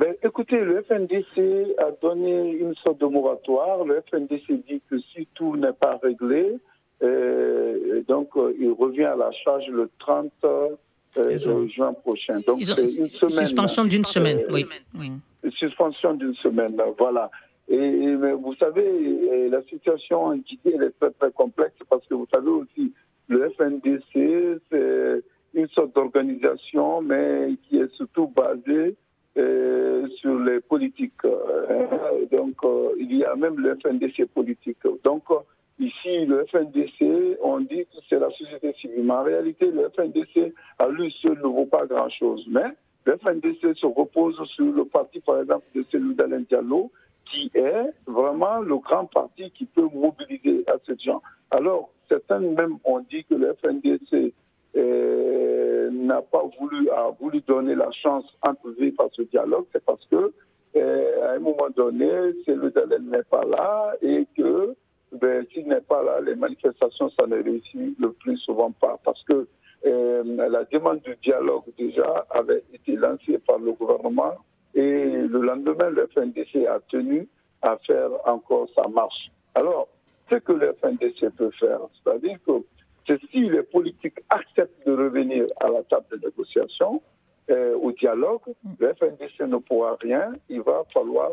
ben, 0.00 0.14
écoutez, 0.22 0.58
le 0.58 0.82
FNDC 0.82 1.76
a 1.76 1.90
donné 2.00 2.52
une 2.52 2.74
sorte 2.76 3.02
de 3.02 3.06
moratoire. 3.06 3.84
Le 3.84 4.02
FNDC 4.10 4.64
dit 4.66 4.80
que 4.88 4.98
si 4.98 5.28
tout 5.34 5.56
n'est 5.56 5.74
pas 5.74 6.00
réglé, 6.02 6.56
euh, 7.02 8.00
donc 8.08 8.30
euh, 8.36 8.56
il 8.58 8.70
revient 8.70 9.04
à 9.04 9.16
la 9.16 9.30
charge 9.32 9.66
le 9.68 9.90
30 9.98 10.32
euh, 10.46 11.68
juin 11.68 11.92
prochain. 11.92 12.40
Donc 12.46 12.62
c'est 12.62 12.80
une 12.80 13.08
semaine. 13.08 13.44
Suspension 13.44 13.84
d'une 13.84 14.06
semaine, 14.06 14.40
oui. 14.50 14.64
Suspension 15.50 16.14
d'une 16.14 16.34
semaine, 16.36 16.80
voilà. 16.96 17.30
Et, 17.68 18.14
vous 18.14 18.54
savez, 18.54 19.48
la 19.50 19.62
situation 19.64 20.24
en 20.24 20.36
Guinée 20.36 20.82
est 20.82 20.98
très 20.98 21.10
très 21.10 21.30
complexe 21.30 21.76
parce 21.90 22.06
que 22.06 22.14
vous 22.14 22.26
savez 22.32 22.48
aussi, 22.48 22.90
le 23.28 23.50
FNDC 23.50 24.62
c'est 24.70 25.22
une 25.52 25.68
sorte 25.68 25.94
d'organisation, 25.94 27.02
mais 27.02 27.50
qui 27.68 27.76
est 27.76 27.94
surtout 27.96 28.28
basée 28.28 28.96
sur 30.20 30.38
les 30.38 30.60
politiques. 30.60 31.24
Euh, 31.24 32.26
donc, 32.30 32.56
euh, 32.64 32.90
il 32.98 33.16
y 33.16 33.24
a 33.24 33.34
même 33.36 33.58
le 33.58 33.76
FNDC 33.76 34.26
politique. 34.26 34.78
Donc, 35.04 35.24
ici, 35.78 36.26
le 36.26 36.44
FNDC, 36.46 37.38
on 37.42 37.60
dit 37.60 37.84
que 37.84 37.98
c'est 38.08 38.18
la 38.18 38.30
société 38.30 38.72
civile. 38.80 39.04
Mais 39.04 39.14
en 39.14 39.22
réalité, 39.22 39.70
le 39.70 39.88
FNDC, 39.90 40.52
à 40.78 40.88
lui 40.88 41.14
seul, 41.22 41.38
ne 41.38 41.48
vaut 41.48 41.66
pas 41.66 41.86
grand-chose. 41.86 42.44
Mais 42.48 42.66
le 43.06 43.16
FNDC 43.16 43.76
se 43.76 43.86
repose 43.86 44.40
sur 44.54 44.72
le 44.72 44.84
parti, 44.84 45.20
par 45.20 45.40
exemple, 45.40 45.64
de 45.74 45.84
celui 45.90 46.14
d'Alain 46.14 46.44
Diallo, 46.48 46.90
qui 47.26 47.50
est 47.54 47.92
vraiment 48.06 48.58
le 48.60 48.76
grand 48.78 49.06
parti 49.06 49.50
qui 49.52 49.64
peut 49.64 49.88
mobiliser 49.92 50.64
à 50.66 50.74
ces 50.86 50.98
gens. 50.98 51.22
Alors, 51.50 51.90
certains 52.08 52.40
même 52.40 52.78
ont 52.84 53.00
dit 53.00 53.24
que 53.24 53.34
le 53.34 53.54
FNDC 53.54 54.32
n'a 54.74 56.22
pas 56.22 56.42
voulu, 56.58 56.90
a 56.90 57.10
voulu 57.20 57.40
donner 57.46 57.74
la 57.74 57.90
chance 57.90 58.24
entre 58.42 58.70
vivre 58.70 59.02
à 59.02 59.08
ce 59.12 59.22
dialogue, 59.22 59.66
c'est 59.72 59.84
parce 59.84 60.04
que 60.06 60.32
euh, 60.76 61.28
à 61.28 61.32
un 61.32 61.38
moment 61.40 61.68
donné, 61.74 62.08
le 62.46 62.70
Dalel 62.70 63.02
n'est 63.02 63.24
pas 63.24 63.44
là 63.44 63.92
et 64.02 64.26
que 64.36 64.74
ben, 65.12 65.44
s'il 65.52 65.66
n'est 65.66 65.80
pas 65.80 66.02
là, 66.02 66.20
les 66.20 66.36
manifestations, 66.36 67.10
ça 67.18 67.26
ne 67.26 67.42
réussit 67.42 67.98
le 67.98 68.12
plus 68.12 68.36
souvent 68.38 68.70
pas. 68.70 68.96
Parce 69.04 69.22
que 69.24 69.48
euh, 69.86 70.22
la 70.48 70.64
demande 70.64 71.00
du 71.00 71.16
dialogue 71.22 71.64
déjà 71.76 72.26
avait 72.30 72.62
été 72.72 72.94
lancée 72.94 73.38
par 73.38 73.58
le 73.58 73.72
gouvernement 73.72 74.34
et 74.74 75.04
le 75.04 75.40
lendemain, 75.40 75.90
le 75.90 76.08
FNDC 76.14 76.66
a 76.66 76.78
tenu 76.88 77.26
à 77.62 77.76
faire 77.78 78.10
encore 78.26 78.68
sa 78.76 78.86
marche. 78.86 79.32
Alors, 79.56 79.88
ce 80.30 80.36
que 80.36 80.52
le 80.52 80.72
FNDC 80.80 81.30
peut 81.36 81.50
faire, 81.58 81.80
c'est-à-dire 82.04 82.38
que 82.46 82.52
c'est 83.10 83.20
si 83.30 83.48
les 83.48 83.62
politiques 83.62 84.20
acceptent 84.28 84.86
de 84.86 84.92
revenir 84.92 85.46
à 85.60 85.68
la 85.68 85.82
table 85.82 86.06
de 86.12 86.26
négociation, 86.26 87.02
euh, 87.50 87.74
au 87.76 87.90
dialogue, 87.90 88.42
le 88.78 88.94
FNDC 88.94 89.40
ne 89.48 89.56
pourra 89.56 89.96
rien. 90.00 90.32
Il 90.48 90.60
va 90.60 90.84
falloir 90.92 91.32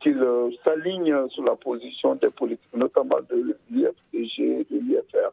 qu'il 0.00 0.22
euh, 0.22 0.50
s'aligne 0.62 1.28
sur 1.30 1.44
la 1.44 1.56
position 1.56 2.14
des 2.16 2.28
politiques, 2.28 2.74
notamment 2.74 3.20
de 3.30 3.56
l'IFDG, 3.70 4.66
de 4.70 4.78
l'IFR. 4.78 5.30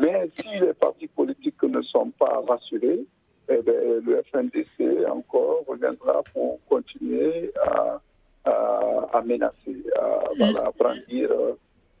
Mais 0.00 0.28
si 0.36 0.58
les 0.60 0.72
partis 0.72 1.06
politiques 1.06 1.62
ne 1.62 1.82
sont 1.82 2.10
pas 2.18 2.42
rassurés, 2.48 3.04
eh 3.48 3.62
bien, 3.62 3.74
le 4.04 4.22
FNDC 4.32 5.06
encore 5.08 5.64
reviendra 5.68 6.22
pour 6.32 6.58
continuer 6.68 7.52
à, 7.62 8.00
à, 8.44 9.22
menacer, 9.24 9.84
à, 9.96 10.66
à 10.66 10.70
brandir 10.72 11.30
euh, 11.30 11.52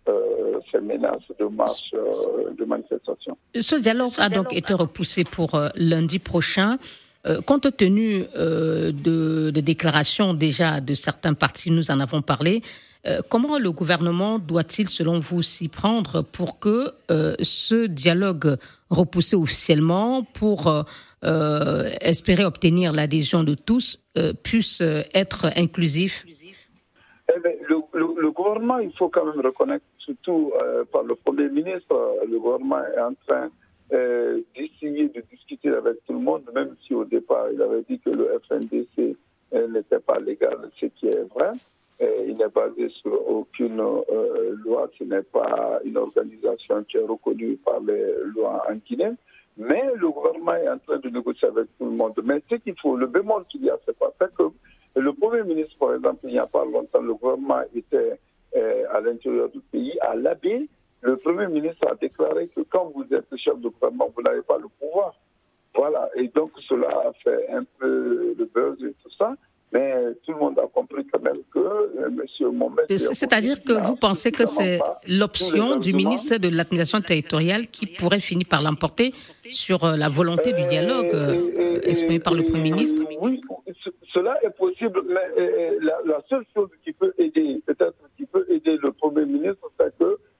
euh, 0.06 0.60
ces 0.70 0.80
menaces 0.80 1.22
de 1.38 1.46
marche, 1.46 1.94
euh, 1.94 2.52
de 2.58 2.64
manifestation. 2.66 3.38
Ce 3.58 3.76
dialogue 3.76 4.12
a 4.18 4.28
donc 4.28 4.52
été 4.52 4.74
repoussé 4.74 5.24
pour 5.24 5.54
euh, 5.54 5.68
lundi 5.76 6.18
prochain. 6.18 6.78
compte 7.46 7.74
tenu 7.74 8.26
de, 8.34 9.50
déclarations 9.50 10.34
déjà 10.34 10.82
de 10.82 10.92
certains 10.92 11.32
partis, 11.32 11.70
nous 11.70 11.90
en 11.90 11.98
avons 12.00 12.20
parlé, 12.20 12.60
comment 13.30 13.58
le 13.58 13.72
gouvernement 13.72 14.38
doit-il, 14.38 14.90
selon 14.90 15.20
vous, 15.20 15.40
s'y 15.40 15.68
prendre 15.68 16.20
pour 16.20 16.58
que 16.58 16.92
ce 17.40 17.86
dialogue 17.86 18.58
repoussé 18.90 19.36
officiellement, 19.36 20.22
pour 20.22 20.70
espérer 22.02 22.44
obtenir 22.44 22.92
l'adhésion 22.92 23.42
de 23.42 23.54
tous, 23.54 24.04
puisse 24.42 24.82
être 25.14 25.46
inclusif? 25.56 26.26
Eh 27.34 27.40
ben, 27.40 27.56
le, 27.68 28.30
gouvernement, 28.30 28.78
il 28.78 28.92
faut 28.96 29.08
quand 29.08 29.24
même 29.24 29.40
reconnaître 29.40 29.84
surtout 30.04 30.52
par 30.92 31.02
le 31.02 31.14
Premier 31.14 31.48
ministre, 31.48 31.94
le 32.28 32.38
gouvernement 32.38 32.82
est 32.84 33.00
en 33.00 33.14
train 33.26 33.48
d'essayer 33.90 35.08
de 35.08 35.22
discuter 35.30 35.70
avec 35.70 36.04
tout 36.06 36.12
le 36.14 36.18
monde, 36.18 36.42
même 36.54 36.74
si 36.86 36.94
au 36.94 37.04
départ 37.04 37.46
il 37.52 37.60
avait 37.62 37.82
dit 37.88 37.98
que 38.00 38.10
le 38.10 38.40
FNDC 38.48 39.16
n'était 39.52 40.00
pas 40.00 40.18
légal, 40.18 40.70
ce 40.80 40.86
qui 40.86 41.08
est 41.08 41.24
vrai. 41.34 41.52
il 42.00 42.36
n'est 42.36 42.48
basé 42.48 42.88
sur 42.88 43.28
aucune 43.28 43.76
loi, 44.64 44.90
ce 44.98 45.04
n'est 45.04 45.22
pas 45.22 45.80
une 45.84 45.96
organisation 45.96 46.82
qui 46.84 46.96
est 46.96 47.04
reconnue 47.04 47.56
par 47.64 47.80
les 47.80 48.14
lois 48.34 48.64
en 48.68 48.74
Guinée. 48.74 49.12
Mais 49.56 49.84
le 49.94 50.10
gouvernement 50.10 50.56
est 50.56 50.68
en 50.68 50.78
train 50.78 50.98
de 50.98 51.08
négocier 51.08 51.48
avec 51.48 51.66
tout 51.78 51.84
le 51.84 51.92
monde. 51.92 52.18
Mais 52.24 52.42
ce 52.50 52.56
qu'il 52.56 52.74
faut, 52.80 52.96
le 52.96 53.06
bémol 53.06 53.44
qu'il 53.48 53.64
y 53.64 53.70
a, 53.70 53.78
c'est 53.86 53.96
pas 53.96 54.10
que 54.36 54.42
le 54.96 55.12
Premier 55.12 55.42
ministre, 55.44 55.78
par 55.78 55.94
exemple, 55.94 56.20
il 56.24 56.30
n'y 56.30 56.38
a 56.38 56.46
pas 56.46 56.64
longtemps, 56.64 57.00
le 57.00 57.14
gouvernement 57.14 57.62
était 57.74 58.18
à 58.54 59.00
l'intérieur 59.00 59.48
du 59.48 59.60
pays, 59.60 59.98
à 60.00 60.14
l'abbaye. 60.14 60.68
Le 61.00 61.16
Premier 61.16 61.48
ministre 61.48 61.86
a 61.90 61.94
déclaré 61.94 62.48
que 62.48 62.62
quand 62.62 62.92
vous 62.94 63.04
êtes 63.12 63.36
chef 63.36 63.58
de 63.58 63.68
gouvernement, 63.68 64.10
vous 64.16 64.22
n'avez 64.22 64.42
pas 64.42 64.58
le 64.58 64.68
pouvoir. 64.80 65.14
Voilà. 65.74 66.08
Et 66.14 66.28
donc, 66.28 66.52
cela 66.68 66.88
a 66.88 67.12
fait 67.22 67.48
un 67.50 67.64
peu 67.78 68.34
le 68.38 68.44
buzz 68.46 68.82
et 68.82 68.94
tout 69.02 69.10
ça. 69.18 69.34
Mais 69.74 69.92
tout 70.24 70.32
le 70.32 70.38
monde 70.38 70.56
a 70.60 70.68
compris 70.68 71.04
quand 71.12 71.20
même 71.20 71.42
que 71.52 71.58
euh, 71.58 72.06
M. 72.06 72.52
Mohamed. 72.52 72.96
C'est-à-dire 72.96 73.58
que 73.58 73.72
vous 73.72 73.96
pensez 73.96 74.30
que 74.30 74.46
c'est 74.46 74.78
l'option 75.08 75.76
du 75.76 75.92
ministre 75.92 76.36
de 76.36 76.48
l'administration 76.48 77.00
territoriale 77.00 77.66
qui 77.66 77.86
pourrait 77.86 78.20
finir 78.20 78.46
par 78.48 78.62
l'emporter 78.62 79.12
sur 79.50 79.84
euh, 79.84 79.96
la 79.96 80.08
volonté 80.08 80.52
du 80.52 80.64
dialogue 80.68 81.12
euh, 81.12 81.80
exprimé 81.82 82.20
par 82.20 82.34
le 82.34 82.44
Premier 82.44 82.70
ministre 82.70 83.02
Oui, 83.20 83.40
cela 84.12 84.36
est 84.44 84.56
possible, 84.56 85.02
mais 85.08 85.26
la, 85.80 86.20
seule 86.28 86.44
chose 86.54 86.70
qui 86.84 86.92
peut 86.92 87.12
aider, 87.18 87.60
peut-être 87.66 87.96
qui 88.16 88.26
peut 88.26 88.46
aider 88.48 88.76
le 88.80 88.92
Premier 88.92 89.24
ministre, 89.24 89.68
c'est 89.76 89.92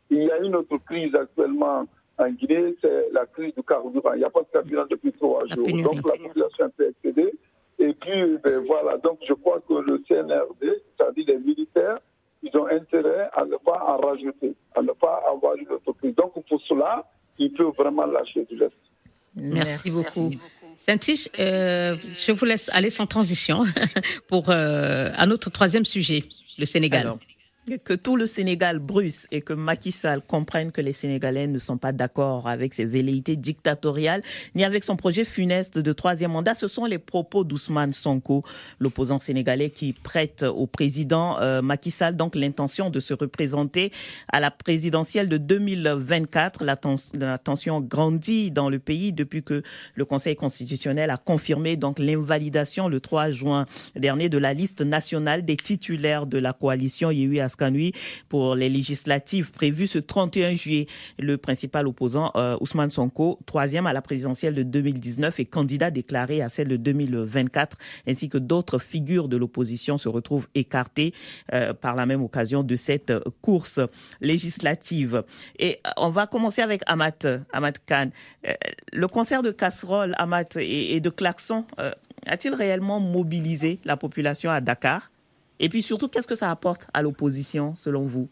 qu'il 0.09 0.23
y 0.23 0.31
a 0.31 0.39
une 0.39 0.55
autre 0.55 0.77
crise 0.87 1.13
actuellement 1.13 1.87
en 2.19 2.31
Guinée, 2.31 2.77
c'est 2.81 3.11
la 3.13 3.27
crise 3.27 3.53
du 3.57 3.65
carburant. 3.65 4.13
Il 4.13 4.19
n'y 4.19 4.25
a 4.25 4.31
pas 4.31 4.43
de 4.43 4.47
carburant 4.53 4.87
depuis 4.89 5.11
trois 5.11 5.45
jours. 5.47 5.67
Donc 5.67 5.97
la 6.07 6.17
population 6.17 6.71
peut 6.77 6.89
excédée. 6.89 7.33
Et 7.79 7.93
puis, 7.95 8.39
ben, 8.43 8.65
voilà, 8.67 8.99
donc 8.99 9.19
je 9.29 9.35
crois 9.35 9.61
que 9.69 9.75
le 9.75 10.03
CNRD, 10.09 10.83
c'est-à-dire 10.97 11.25
les 11.29 11.39
militaires, 11.39 11.99
ils 12.43 12.57
ont 12.57 12.67
intérêt 12.67 13.29
à 13.33 13.45
ne 13.45 13.57
pas 13.57 13.83
en 13.87 13.97
rajouter, 13.99 14.55
à 14.75 14.83
ne 14.83 14.93
pas 14.93 15.23
avoir 15.29 15.57
une 15.57 15.69
autre 15.69 15.93
crise. 15.93 16.15
Donc 16.15 16.33
pour 16.47 16.61
cela, 16.69 17.05
ils 17.39 17.53
peuvent 17.53 17.73
vraiment 17.77 18.07
lâcher 18.07 18.45
du 18.45 18.57
lest. 18.57 18.73
Merci, 19.35 19.91
beaucoup. 19.91 20.31
Saint-Tiche, 20.77 21.29
euh, 21.39 21.97
je 22.17 22.33
vous 22.33 22.45
laisse 22.45 22.69
aller 22.73 22.91
sans 22.91 23.07
transition 23.07 23.65
pour 24.29 24.51
euh, 24.51 25.11
un 25.17 25.31
autre 25.31 25.51
troisième 25.51 25.85
sujet, 25.85 26.25
le 26.59 26.67
Sénégal 26.67 27.13
que 27.85 27.95
tout 27.95 28.17
le 28.17 28.27
Sénégal 28.27 28.79
brusse 28.79 29.27
et 29.31 29.41
que 29.41 29.55
Macky 29.55 29.91
Sall 29.91 30.21
comprenne 30.21 30.71
que 30.71 30.81
les 30.83 30.93
Sénégalais 30.93 31.47
ne 31.47 31.59
sont 31.59 31.79
pas 31.79 31.93
d'accord 31.93 32.47
avec 32.47 32.75
ses 32.75 32.85
velléités 32.85 33.37
dictatoriales 33.37 34.23
ni 34.55 34.65
avec 34.65 34.85
son 34.85 34.97
projet 34.97 35.25
funeste 35.25 35.79
de 35.79 35.93
troisième 35.95 36.33
mandat. 36.33 36.55
Ce 36.55 36.69
sont 36.69 36.85
les 36.85 36.99
propos 36.99 37.43
d'Ousmane 37.43 37.93
Sonko, 37.95 38.45
l'opposant 38.81 39.19
sénégalais 39.19 39.71
qui 39.71 39.95
prête 39.95 40.43
au 40.43 40.67
président 40.67 41.39
euh, 41.41 41.63
Macky 41.63 41.91
Sall 41.91 42.17
donc 42.17 42.35
l'intention 42.35 42.91
de 42.91 43.01
se 43.01 43.15
représenter 43.15 43.93
à 44.29 44.41
la 44.41 44.51
présidentielle 44.51 45.29
de 45.31 45.39
2024. 45.39 46.65
La, 46.65 46.77
tension 47.39 47.81
grandit 47.81 48.51
dans 48.51 48.69
le 48.69 48.79
pays 48.79 49.13
depuis 49.13 49.43
que 49.43 49.63
le 49.95 50.05
Conseil 50.05 50.37
constitutionnel 50.37 51.11
a 51.11 51.17
confirmé 51.17 51.77
donc 51.77 51.99
l'invalidation 51.99 52.89
le 52.89 53.01
3 53.01 53.31
juin 53.31 53.67
dernier 53.97 54.29
de 54.29 54.39
la 54.39 54.53
liste 54.53 54.83
nationale 54.83 55.45
des 55.45 55.57
titulaires 55.57 56.27
de 56.27 56.39
la 56.39 56.53
coalition 56.53 57.11
nuit 57.63 57.93
pour 58.29 58.55
les 58.55 58.69
législatives 58.69 59.53
prévues 59.53 59.87
ce 59.87 59.99
31 59.99 60.55
juillet. 60.55 60.87
Le 61.19 61.37
principal 61.37 61.87
opposant, 61.87 62.31
euh, 62.37 62.57
Ousmane 62.61 62.91
Sonko, 62.91 63.39
troisième 63.47 63.87
à 63.87 63.93
la 63.93 64.03
présidentielle 64.03 64.55
de 64.55 64.63
2019 64.63 65.41
et 65.41 65.45
candidat 65.45 65.91
déclaré 65.91 66.43
à 66.43 66.49
celle 66.49 66.69
de 66.69 66.77
2024, 66.77 67.77
ainsi 68.07 68.29
que 68.29 68.39
d'autres 68.39 68.79
figures 68.79 69.29
de 69.29 69.37
l'opposition 69.37 69.99
se 69.99 70.09
retrouvent 70.09 70.49
écartées 70.55 71.15
euh, 71.53 71.73
par 71.75 71.95
la 71.95 72.07
même 72.07 72.23
occasion 72.23 72.63
de 72.63 72.77
cette 72.77 73.13
course 73.41 73.81
législative. 74.21 75.25
Et 75.59 75.81
euh, 75.87 75.91
on 75.97 76.11
va 76.11 76.27
commencer 76.27 76.63
avec 76.63 76.83
Amat, 76.87 77.13
Khan. 77.87 78.11
le 78.93 79.09
concert 79.09 79.43
de 79.43 79.51
casseroles, 79.51 80.15
Amat, 80.19 80.57
et, 80.57 80.97
et 80.97 81.01
de 81.01 81.11
klaxons 81.11 81.67
a-t-il 82.27 82.55
réellement 82.55 83.01
mobilisé 83.01 83.81
la 83.85 83.97
population 83.97 84.51
à 84.51 84.61
Dakar? 84.61 85.11
Et 85.61 85.69
puis 85.69 85.83
surtout, 85.83 86.09
qu'est-ce 86.09 86.27
que 86.27 86.35
ça 86.35 86.51
apporte 86.51 86.89
à 86.93 87.03
l'opposition, 87.03 87.75
selon 87.77 88.03
vous? 88.03 88.29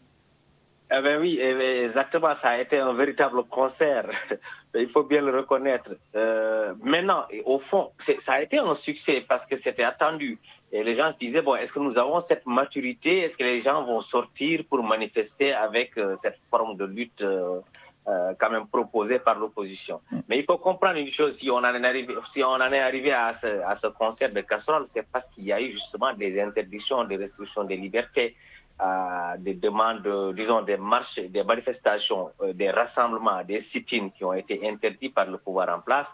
Eh 0.95 1.01
ben 1.01 1.19
oui, 1.19 1.39
eh 1.41 1.53
ben, 1.55 1.85
exactement, 1.85 2.35
ça 2.41 2.49
a 2.49 2.59
été 2.59 2.77
un 2.77 2.93
véritable 2.93 3.43
concert. 3.45 4.07
Il 4.75 4.89
faut 4.89 5.03
bien 5.03 5.21
le 5.21 5.35
reconnaître. 5.35 5.91
Euh, 6.15 6.73
maintenant, 6.83 7.23
au 7.45 7.59
fond, 7.59 7.91
ça 8.25 8.33
a 8.33 8.41
été 8.41 8.59
un 8.59 8.75
succès 8.77 9.23
parce 9.27 9.45
que 9.47 9.55
c'était 9.63 9.83
attendu. 9.83 10.37
Et 10.71 10.83
les 10.83 10.95
gens 10.95 11.13
se 11.13 11.17
disaient, 11.17 11.41
bon, 11.41 11.55
est-ce 11.55 11.71
que 11.71 11.79
nous 11.79 11.97
avons 11.97 12.23
cette 12.27 12.45
maturité? 12.45 13.19
Est-ce 13.19 13.37
que 13.37 13.43
les 13.43 13.61
gens 13.61 13.83
vont 13.83 14.01
sortir 14.03 14.63
pour 14.69 14.83
manifester 14.83 15.53
avec 15.53 15.97
euh, 15.97 16.15
cette 16.23 16.39
forme 16.49 16.75
de 16.77 16.85
lutte 16.85 17.21
euh, 17.21 17.59
euh, 18.07 18.33
quand 18.39 18.49
même 18.49 18.67
proposé 18.67 19.19
par 19.19 19.39
l'opposition. 19.39 20.01
Mm. 20.11 20.19
Mais 20.27 20.39
il 20.39 20.45
faut 20.45 20.57
comprendre 20.57 20.97
une 20.97 21.11
chose, 21.11 21.35
si 21.39 21.49
on 21.49 21.57
en 21.57 21.63
est 21.63 21.85
arrivé, 21.85 22.13
si 22.33 22.43
on 22.43 22.49
en 22.49 22.71
est 22.71 22.79
arrivé 22.79 23.11
à 23.11 23.35
ce, 23.41 23.47
à 23.47 23.77
ce 23.81 23.87
concert 23.87 24.31
de 24.31 24.41
casserole, 24.41 24.87
c'est 24.93 25.07
parce 25.11 25.25
qu'il 25.33 25.45
y 25.45 25.53
a 25.53 25.61
eu 25.61 25.71
justement 25.71 26.13
des 26.13 26.41
interdictions, 26.41 27.03
des 27.05 27.17
restrictions 27.17 27.63
des 27.63 27.77
libertés, 27.77 28.35
euh, 28.81 29.37
des 29.37 29.53
demandes, 29.53 30.33
disons, 30.35 30.63
des 30.63 30.77
marches, 30.77 31.19
des 31.19 31.43
manifestations, 31.43 32.31
euh, 32.41 32.53
des 32.53 32.71
rassemblements, 32.71 33.43
des 33.43 33.63
sit-ins 33.71 34.09
qui 34.09 34.25
ont 34.25 34.33
été 34.33 34.67
interdits 34.67 35.09
par 35.09 35.27
le 35.29 35.37
pouvoir 35.37 35.69
en 35.69 35.79
place. 35.79 36.07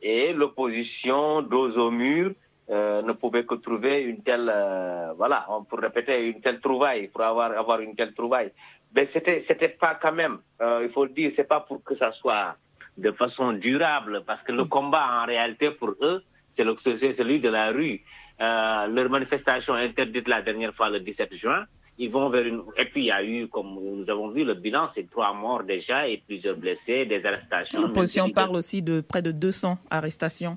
Et 0.00 0.32
l'opposition, 0.32 1.42
dos 1.42 1.76
au 1.76 1.90
mur, 1.90 2.32
euh, 2.70 3.02
ne 3.02 3.12
pouvait 3.12 3.44
que 3.44 3.56
trouver 3.56 4.02
une 4.04 4.22
telle, 4.22 4.50
euh, 4.50 5.12
voilà, 5.18 5.44
on 5.50 5.64
pour 5.64 5.80
répéter, 5.80 6.28
une 6.28 6.40
telle 6.40 6.60
trouvaille, 6.60 7.08
pour 7.08 7.20
avoir, 7.20 7.52
avoir 7.52 7.80
une 7.80 7.94
telle 7.94 8.14
trouvaille 8.14 8.52
ben 8.94 9.08
c'était 9.12 9.44
c'était 9.48 9.68
pas 9.68 9.98
quand 10.00 10.12
même, 10.12 10.38
euh, 10.62 10.84
il 10.86 10.92
faut 10.92 11.04
le 11.04 11.10
dire, 11.10 11.32
c'est 11.36 11.48
pas 11.48 11.60
pour 11.60 11.82
que 11.82 11.96
ça 11.96 12.12
soit 12.12 12.56
de 12.96 13.10
façon 13.12 13.52
durable, 13.52 14.22
parce 14.24 14.42
que 14.44 14.52
le 14.52 14.64
combat 14.66 15.22
en 15.22 15.26
réalité 15.26 15.70
pour 15.72 15.94
eux, 16.00 16.22
c'est 16.56 17.16
celui 17.16 17.40
de 17.40 17.48
la 17.48 17.72
rue. 17.72 18.00
Euh, 18.40 18.86
leur 18.86 19.10
manifestation 19.10 19.74
interdite 19.74 20.28
la 20.28 20.42
dernière 20.42 20.74
fois 20.74 20.90
le 20.90 21.00
17 21.00 21.34
juin, 21.36 21.64
ils 21.98 22.10
vont 22.10 22.28
vers 22.28 22.46
une... 22.46 22.62
Et 22.76 22.84
puis 22.86 23.02
il 23.02 23.06
y 23.06 23.10
a 23.10 23.22
eu, 23.24 23.48
comme 23.48 23.74
nous 23.74 24.08
avons 24.08 24.28
vu, 24.28 24.44
le 24.44 24.54
bilan, 24.54 24.90
c'est 24.94 25.08
trois 25.10 25.32
morts 25.32 25.62
déjà 25.64 26.08
et 26.08 26.22
plusieurs 26.26 26.56
blessés, 26.56 27.06
des 27.06 27.24
arrestations. 27.24 27.82
L'opposition 27.82 28.30
parle 28.30 28.56
aussi 28.56 28.82
de 28.82 29.00
près 29.00 29.22
de 29.22 29.30
200 29.30 29.78
arrestations. 29.90 30.56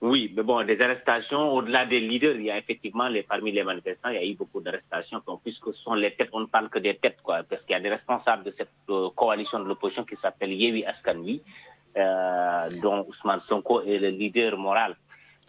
Oui, 0.00 0.32
mais 0.36 0.44
bon, 0.44 0.64
des 0.64 0.80
arrestations, 0.80 1.52
au-delà 1.52 1.84
des 1.84 1.98
leaders, 1.98 2.36
il 2.36 2.44
y 2.44 2.50
a 2.52 2.58
effectivement, 2.58 3.08
les, 3.08 3.24
parmi 3.24 3.50
les 3.50 3.64
manifestants, 3.64 4.10
il 4.10 4.14
y 4.14 4.18
a 4.18 4.24
eu 4.24 4.34
beaucoup 4.34 4.60
d'arrestations, 4.60 5.20
puisque 5.42 5.74
ce 5.74 5.82
sont 5.82 5.94
les 5.94 6.12
têtes, 6.12 6.28
on 6.32 6.40
ne 6.40 6.46
parle 6.46 6.68
que 6.68 6.78
des 6.78 6.94
têtes, 6.96 7.18
quoi, 7.22 7.42
parce 7.42 7.62
qu'il 7.62 7.72
y 7.72 7.74
a 7.74 7.80
des 7.80 7.88
responsables 7.88 8.44
de 8.44 8.54
cette 8.56 8.70
euh, 8.90 9.08
coalition 9.16 9.58
de 9.58 9.64
l'opposition 9.64 10.04
qui 10.04 10.14
s'appelle 10.22 10.52
Yewi 10.52 10.84
Askanwi, 10.84 11.42
euh, 11.96 12.68
dont 12.80 13.06
Ousmane 13.08 13.40
Sonko 13.48 13.82
est 13.82 13.98
le 13.98 14.10
leader 14.10 14.56
moral. 14.56 14.94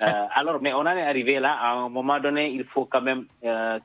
Euh, 0.01 0.05
alors, 0.33 0.59
mais 0.59 0.73
on 0.73 0.79
en 0.79 0.97
est 0.97 1.03
arrivé 1.03 1.39
là, 1.39 1.53
à 1.53 1.73
un 1.73 1.89
moment 1.89 2.19
donné, 2.19 2.49
il 2.49 2.63
faut 2.63 2.85
quand 2.85 3.01
même 3.01 3.25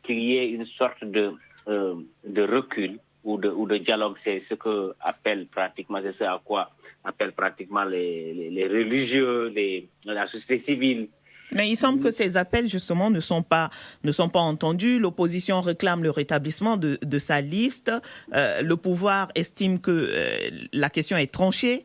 qu'il 0.03 0.19
y 0.19 0.39
ait 0.39 0.49
une 0.49 0.67
sorte 0.79 1.05
de, 1.05 1.35
de 1.67 2.43
recul 2.43 2.99
ou 3.23 3.37
de, 3.37 3.51
ou 3.51 3.67
de 3.67 3.77
dialogue, 3.77 4.17
c'est 4.25 4.43
ce 4.49 4.55
que 4.55 4.95
appelle 5.01 5.47
pratiquement, 5.47 5.99
c'est 6.03 6.17
ce 6.17 6.25
à 6.25 6.41
quoi 6.43 6.71
appellent 7.05 7.33
pratiquement 7.33 7.85
les, 7.85 8.51
les, 8.51 8.67
religieux, 8.67 9.49
les, 9.55 9.89
la 10.05 10.27
société 10.29 10.63
civile. 10.67 11.09
Mais 11.53 11.69
il 11.69 11.77
semble 11.77 12.03
que 12.03 12.11
ces 12.11 12.37
appels, 12.37 12.69
justement, 12.69 13.11
ne 13.11 13.21
sont 13.21 13.43
pas, 13.43 13.71
ne 14.03 14.13
sont 14.13 14.29
pas 14.29 14.41
entendus. 14.41 14.99
L'opposition 14.99 15.61
réclame 15.61 16.03
le 16.03 16.11
rétablissement 16.11 16.77
de, 16.77 16.99
de 17.03 17.19
sa 17.19 17.41
liste. 17.41 17.93
Euh, 18.35 18.63
le 18.63 18.77
pouvoir 18.77 19.29
estime 19.35 19.79
que 19.81 19.91
euh, 19.91 20.51
la 20.73 20.89
question 20.89 21.17
est 21.17 21.33
tranchée. 21.33 21.85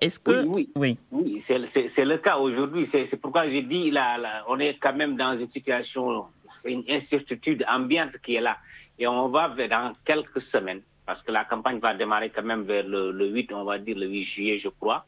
Est-ce 0.00 0.20
que... 0.20 0.44
Oui, 0.44 0.68
oui. 0.76 0.98
oui. 1.10 1.42
c'est 1.48 2.04
le 2.04 2.18
cas 2.18 2.36
aujourd'hui. 2.36 2.88
C'est 2.92 3.16
pourquoi 3.16 3.48
j'ai 3.48 3.62
dit, 3.62 3.90
là, 3.90 4.18
là, 4.18 4.44
on 4.48 4.58
est 4.60 4.76
quand 4.80 4.94
même 4.94 5.16
dans 5.16 5.38
une 5.38 5.50
situation, 5.50 6.26
une 6.64 6.84
incertitude 6.88 7.64
ambiante 7.68 8.12
qui 8.24 8.34
est 8.34 8.40
là. 8.40 8.58
Et 8.98 9.06
on 9.06 9.28
va 9.28 9.48
dans 9.48 9.94
quelques 10.04 10.42
semaines 10.52 10.82
parce 11.06 11.22
que 11.22 11.32
la 11.32 11.44
campagne 11.44 11.78
va 11.78 11.94
démarrer 11.94 12.30
quand 12.30 12.42
même 12.42 12.62
vers 12.62 12.86
le, 12.86 13.26
8, 13.26 13.52
on 13.52 13.64
va 13.64 13.78
dire 13.78 13.96
le 13.96 14.06
8 14.06 14.24
juillet, 14.24 14.60
je 14.62 14.68
crois. 14.68 15.04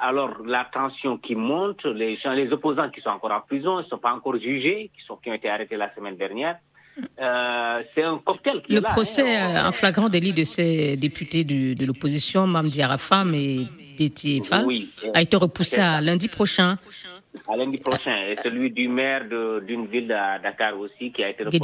Alors, 0.00 0.36
la 0.44 0.68
tension 0.72 1.16
qui 1.16 1.34
monte, 1.34 1.84
les 1.84 2.16
gens, 2.16 2.32
les 2.32 2.52
opposants 2.52 2.90
qui 2.90 3.00
sont 3.00 3.10
encore 3.10 3.32
en 3.32 3.40
prison, 3.40 3.80
ils 3.80 3.84
ne 3.84 3.88
sont 3.88 3.98
pas 3.98 4.12
encore 4.12 4.38
jugés, 4.38 4.90
qui, 4.94 5.04
sont, 5.04 5.16
qui 5.16 5.30
ont 5.30 5.34
été 5.34 5.48
arrêtés 5.48 5.76
la 5.76 5.92
semaine 5.94 6.16
dernière. 6.16 6.58
Euh, 7.20 7.82
c'est 7.94 8.02
un 8.02 8.18
cocktail 8.18 8.60
qui 8.62 8.72
Le 8.72 8.78
est 8.78 8.80
là, 8.80 8.90
procès 8.90 9.36
hein, 9.36 9.68
en 9.68 9.72
flagrant 9.72 10.08
délit 10.08 10.32
de 10.32 10.44
ces 10.44 10.96
députés 10.96 11.44
de 11.44 11.86
l'opposition, 11.86 12.46
Mamdi 12.46 12.82
Arafam 12.82 13.34
et 13.34 13.66
Détié 13.96 14.42
Fall, 14.42 14.66
a 15.14 15.22
été 15.22 15.36
repoussé 15.36 15.80
à 15.80 16.00
lundi 16.00 16.28
prochain. 16.28 16.76
À 17.48 17.56
lundi 17.56 17.78
prochain. 17.78 18.16
Et 18.28 18.36
celui 18.42 18.70
du 18.70 18.88
maire 18.88 19.24
d'une 19.64 19.86
ville 19.86 20.08
de 20.08 20.42
Dakar 20.42 20.78
aussi, 20.78 21.12
qui 21.12 21.22
a 21.22 21.30
été 21.30 21.44
repoussé. 21.44 21.58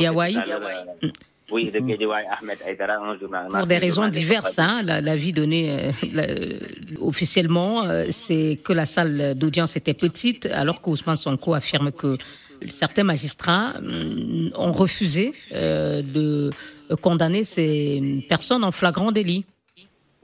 Oui, 1.50 1.70
de 1.70 1.78
Guédiouaï 1.78 2.24
Ahmed 2.40 2.58
Aïdara, 2.66 2.94
un 2.96 3.18
journal. 3.18 3.48
Pour 3.48 3.66
des 3.66 3.78
raisons 3.78 4.08
diverses, 4.08 4.58
hein, 4.58 4.82
l'avis 4.82 5.32
donné 5.32 5.90
officiellement, 7.00 7.84
c'est 8.10 8.58
que 8.64 8.72
la 8.72 8.86
salle 8.86 9.34
d'audience 9.36 9.76
était 9.76 9.94
petite, 9.94 10.46
alors 10.46 10.80
qu'Ousmane 10.80 11.16
Sonko 11.16 11.54
affirme 11.54 11.92
que 11.92 12.16
certains 12.68 13.04
magistrats 13.04 13.74
mm, 13.80 14.52
ont 14.56 14.72
refusé 14.72 15.34
de 15.52 16.50
condamner 17.02 17.44
ces 17.44 18.24
personnes 18.28 18.64
en 18.64 18.72
flagrant 18.72 19.12
délit. 19.12 19.44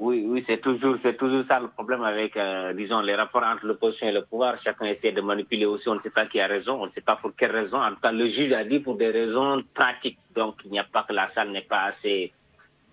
Oui, 0.01 0.24
oui, 0.26 0.42
c'est 0.48 0.62
toujours, 0.62 0.96
c'est 1.03 1.18
toujours 1.18 1.44
ça 1.46 1.61
le 1.61 1.68
problème 1.68 2.03
avec, 2.03 2.34
euh, 2.34 2.72
disons, 2.72 3.03
les 3.03 3.14
rapports 3.14 3.42
entre 3.42 3.66
l'opposition 3.66 4.07
et 4.09 4.12
le 4.12 4.24
pouvoir. 4.24 4.55
Chacun 4.64 4.86
essaie 4.86 5.12
de 5.12 5.20
manipuler 5.20 5.66
aussi. 5.66 5.90
On 5.90 5.96
ne 5.96 6.01
sait 6.01 6.09
pas 6.09 6.24
qui 6.24 6.40
a 6.40 6.46
raison. 6.46 6.80
On 6.82 6.86
ne 6.86 6.90
sait 6.92 7.03
pas 7.03 7.16
pour 7.16 7.32
quelle 7.36 7.51
raison. 7.51 7.76
En 7.76 7.90
tout 7.90 8.01
cas, 8.03 8.11
le 8.11 8.30
juge 8.30 8.51
a 8.53 8.64
dit 8.64 8.78
pour 8.78 8.96
des 8.96 9.11
raisons 9.11 9.62
pratiques. 9.74 10.18
Donc, 10.34 10.55
il 10.64 10.70
n'y 10.70 10.78
a 10.78 10.84
pas 10.84 11.05
que 11.07 11.12
la 11.12 11.28
salle 11.34 11.51
n'est 11.51 11.68
pas 11.68 11.92
assez 11.92 12.32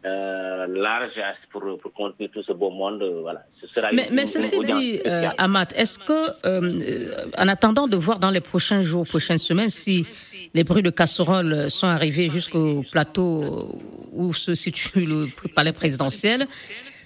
euh, 0.05 0.67
large 0.67 1.13
pour, 1.49 1.63
pour, 1.77 1.93
contenir 1.93 2.29
tout 2.33 2.43
ce 2.43 2.51
beau 2.51 2.71
monde. 2.71 3.01
Voilà. 3.21 3.43
Ce 3.61 3.67
sera 3.67 3.89
mais, 3.93 4.09
mais 4.11 4.25
ceci 4.25 4.59
dit, 4.65 4.99
euh, 5.05 5.29
Amat, 5.37 5.67
est-ce 5.77 5.99
que, 5.99 7.41
en 7.41 7.47
attendant 7.47 7.87
de 7.87 7.95
voir 7.95 8.19
dans 8.19 8.31
les 8.31 8.41
prochains 8.41 8.81
jours, 8.81 9.07
prochaines 9.07 9.37
semaines, 9.37 9.69
si 9.69 10.05
les 10.53 10.65
bruits 10.65 10.83
de 10.83 10.89
casserole 10.89 11.71
sont 11.71 11.87
arrivés 11.87 12.27
jusqu'au 12.27 12.83
plateau 12.91 13.79
où 14.11 14.33
se 14.33 14.55
situe 14.55 15.05
le 15.05 15.27
palais 15.55 15.71
présidentiel, 15.71 16.41
euh, 16.41 16.45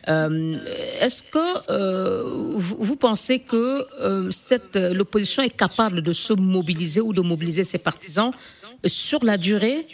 est-ce 0.07 1.23
que 1.23 1.71
euh, 1.71 2.23
vous, 2.55 2.95
pensez 2.95 3.39
que 3.39 3.85
euh, 3.99 4.93
l'opposition 4.93 5.43
est 5.43 5.55
capable 5.55 6.01
de 6.01 6.13
se 6.13 6.33
mobiliser 6.33 7.01
ou 7.01 7.13
de 7.13 7.21
mobiliser 7.21 7.63
ses 7.63 7.77
partisans 7.77 8.31
sur 8.85 9.23
la 9.23 9.37
durée? 9.37 9.87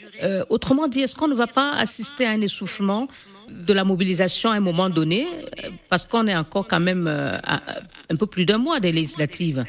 Autrement 0.49 0.87
dit, 0.87 1.01
est-ce 1.01 1.15
qu'on 1.15 1.27
ne 1.27 1.35
va 1.35 1.47
pas 1.47 1.73
assister 1.73 2.25
à 2.25 2.31
un 2.31 2.41
essoufflement 2.41 3.07
de 3.49 3.73
la 3.73 3.83
mobilisation 3.83 4.49
à 4.49 4.55
un 4.55 4.59
moment 4.61 4.89
donné? 4.89 5.27
Parce 5.89 6.05
qu'on 6.05 6.27
est 6.27 6.35
encore 6.35 6.67
quand 6.67 6.79
même 6.79 7.07
un 7.07 8.15
peu 8.15 8.27
plus 8.27 8.45
d'un 8.45 8.57
mois 8.57 8.79
des 8.79 8.91
législatives. 8.91 9.65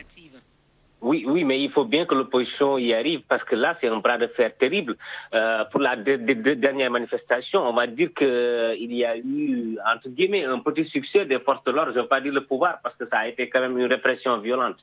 Oui, 1.00 1.24
oui, 1.28 1.44
mais 1.44 1.62
il 1.62 1.70
faut 1.70 1.84
bien 1.84 2.06
que 2.06 2.14
l'opposition 2.14 2.76
y 2.76 2.92
arrive 2.92 3.20
parce 3.28 3.44
que 3.44 3.54
là, 3.54 3.76
c'est 3.80 3.86
un 3.86 3.98
bras 3.98 4.18
de 4.18 4.26
fer 4.28 4.50
terrible. 4.56 4.96
Euh, 5.32 5.64
pour 5.70 5.80
la 5.80 5.94
deux, 5.94 6.18
dernières 6.56 6.90
manifestations, 6.90 7.60
on 7.68 7.72
va 7.72 7.86
dire 7.86 8.10
qu'il 8.14 8.92
y 8.92 9.04
a 9.04 9.16
eu, 9.16 9.78
entre 9.86 10.08
guillemets, 10.08 10.44
un 10.44 10.58
petit 10.58 10.84
succès 10.86 11.24
des 11.24 11.38
forces 11.38 11.62
de 11.64 11.70
l'ordre, 11.70 11.92
je 11.92 11.98
ne 11.98 12.02
veux 12.02 12.08
pas 12.08 12.20
dire 12.20 12.32
le 12.32 12.44
pouvoir, 12.44 12.78
parce 12.82 12.96
que 12.96 13.06
ça 13.06 13.18
a 13.18 13.28
été 13.28 13.48
quand 13.48 13.60
même 13.60 13.78
une 13.78 13.86
répression 13.86 14.38
violente. 14.38 14.78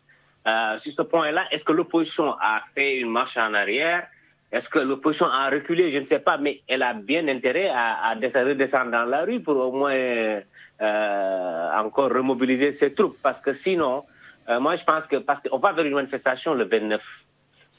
Euh, 0.47 0.79
sur 0.79 0.93
ce 0.93 1.01
point-là, 1.01 1.43
est-ce 1.51 1.65
que 1.65 1.73
l'opposition 1.73 2.33
a 2.39 2.61
fait 2.73 2.97
une 2.99 3.09
marche 3.09 3.35
en 3.35 3.53
arrière? 3.53 4.07
Est-ce 4.53 4.69
que 4.69 4.79
l'opposition 4.79 5.25
a 5.25 5.49
reculé? 5.49 5.91
Je 5.91 5.97
ne 5.97 6.05
sais 6.05 6.19
pas, 6.19 6.37
mais 6.37 6.61
elle 6.69 6.83
a 6.83 6.93
bien 6.93 7.27
intérêt 7.27 7.67
à, 7.67 8.13
redescendre 8.13 8.91
dans 8.91 9.03
la 9.03 9.25
rue 9.25 9.41
pour 9.41 9.57
au 9.57 9.71
moins 9.73 9.91
euh, 9.93 11.71
encore 11.77 12.09
remobiliser 12.09 12.77
ses 12.79 12.93
troupes, 12.93 13.17
parce 13.21 13.41
que 13.41 13.53
sinon, 13.65 14.05
euh, 14.49 14.59
moi, 14.59 14.75
je 14.77 14.83
pense 14.83 15.05
que 15.09 15.17
parce 15.17 15.41
qu'on 15.47 15.57
va 15.57 15.73
vers 15.73 15.85
une 15.85 15.95
manifestation 15.95 16.53
le 16.53 16.65
29. 16.65 17.01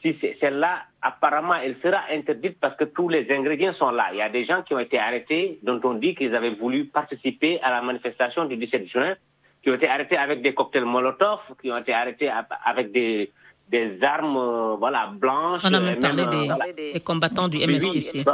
Si 0.02 0.16
celle-là, 0.40 0.82
apparemment, 1.02 1.54
elle 1.54 1.76
sera 1.82 2.00
interdite 2.12 2.58
parce 2.60 2.76
que 2.76 2.84
tous 2.84 3.08
les 3.08 3.26
ingrédients 3.30 3.74
sont 3.74 3.90
là. 3.90 4.08
Il 4.12 4.18
y 4.18 4.22
a 4.22 4.28
des 4.28 4.44
gens 4.44 4.62
qui 4.62 4.74
ont 4.74 4.78
été 4.78 4.98
arrêtés, 4.98 5.58
dont 5.62 5.80
on 5.84 5.94
dit 5.94 6.14
qu'ils 6.14 6.34
avaient 6.34 6.54
voulu 6.54 6.84
participer 6.86 7.60
à 7.62 7.70
la 7.70 7.82
manifestation 7.82 8.44
du 8.44 8.56
17 8.56 8.88
juin, 8.88 9.14
qui 9.62 9.70
ont 9.70 9.74
été 9.74 9.88
arrêtés 9.88 10.16
avec 10.16 10.42
des 10.42 10.54
cocktails 10.54 10.84
Molotov, 10.84 11.40
qui 11.60 11.70
ont 11.72 11.76
été 11.76 11.92
arrêtés 11.92 12.30
avec 12.64 12.92
des, 12.92 13.32
des 13.68 13.98
armes 14.02 14.36
euh, 14.36 14.76
voilà, 14.76 15.10
blanches. 15.12 15.62
On 15.64 15.72
a 15.72 15.80
même 15.80 15.98
parlé 15.98 16.22
euh, 16.22 16.72
des, 16.92 17.00
combattants 17.00 17.48
du 17.48 17.58
MFDC. 17.58 18.24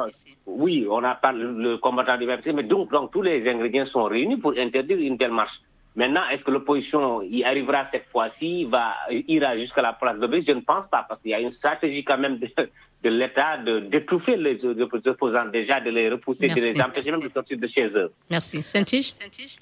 Oui, 0.47 0.87
on 0.91 1.03
a 1.05 1.15
parlé 1.15 1.45
le 1.45 1.79
combattant 1.79 2.19
du 2.19 2.27
MFDC, 2.27 2.53
mais 2.53 2.65
donc, 2.65 2.91
donc 2.91 3.13
tous 3.13 3.23
les 3.23 3.49
ingrédients 3.49 3.87
sont 3.87 4.05
réunis 4.05 4.37
pour 4.37 4.53
interdire 4.59 4.99
une 4.99 5.17
telle 5.17 5.33
marche. 5.33 5.59
Maintenant, 5.95 6.23
est-ce 6.31 6.43
que 6.43 6.51
l'opposition 6.51 7.21
y 7.23 7.45
arrivera 7.45 7.87
cette 7.93 8.07
fois-ci, 8.11 8.65
va 8.65 8.95
ira 9.11 9.59
jusqu'à 9.59 9.83
la 9.83 9.93
place 9.93 10.17
de 10.17 10.23
l'obélisque 10.23 10.49
Je 10.49 10.55
ne 10.55 10.61
pense 10.63 10.87
pas, 10.91 11.05
parce 11.07 11.21
qu'il 11.21 11.33
y 11.33 11.35
a 11.35 11.41
une 11.41 11.53
stratégie 11.53 12.03
quand 12.03 12.17
même 12.17 12.39
de, 12.39 13.11
l'État 13.11 13.59
d'étouffer 13.59 14.37
les, 14.39 14.59
opposants, 14.65 15.45
déjà 15.53 15.81
de 15.81 15.91
les 15.91 16.09
repousser, 16.09 16.49
de 16.49 16.55
les 16.55 16.81
empêcher 16.81 17.11
même 17.11 17.21
de 17.21 17.29
sortir 17.29 17.59
de 17.59 17.67
chez 17.67 17.89
eux. 17.89 18.11
Merci. 18.31 18.63
saint 18.63 18.85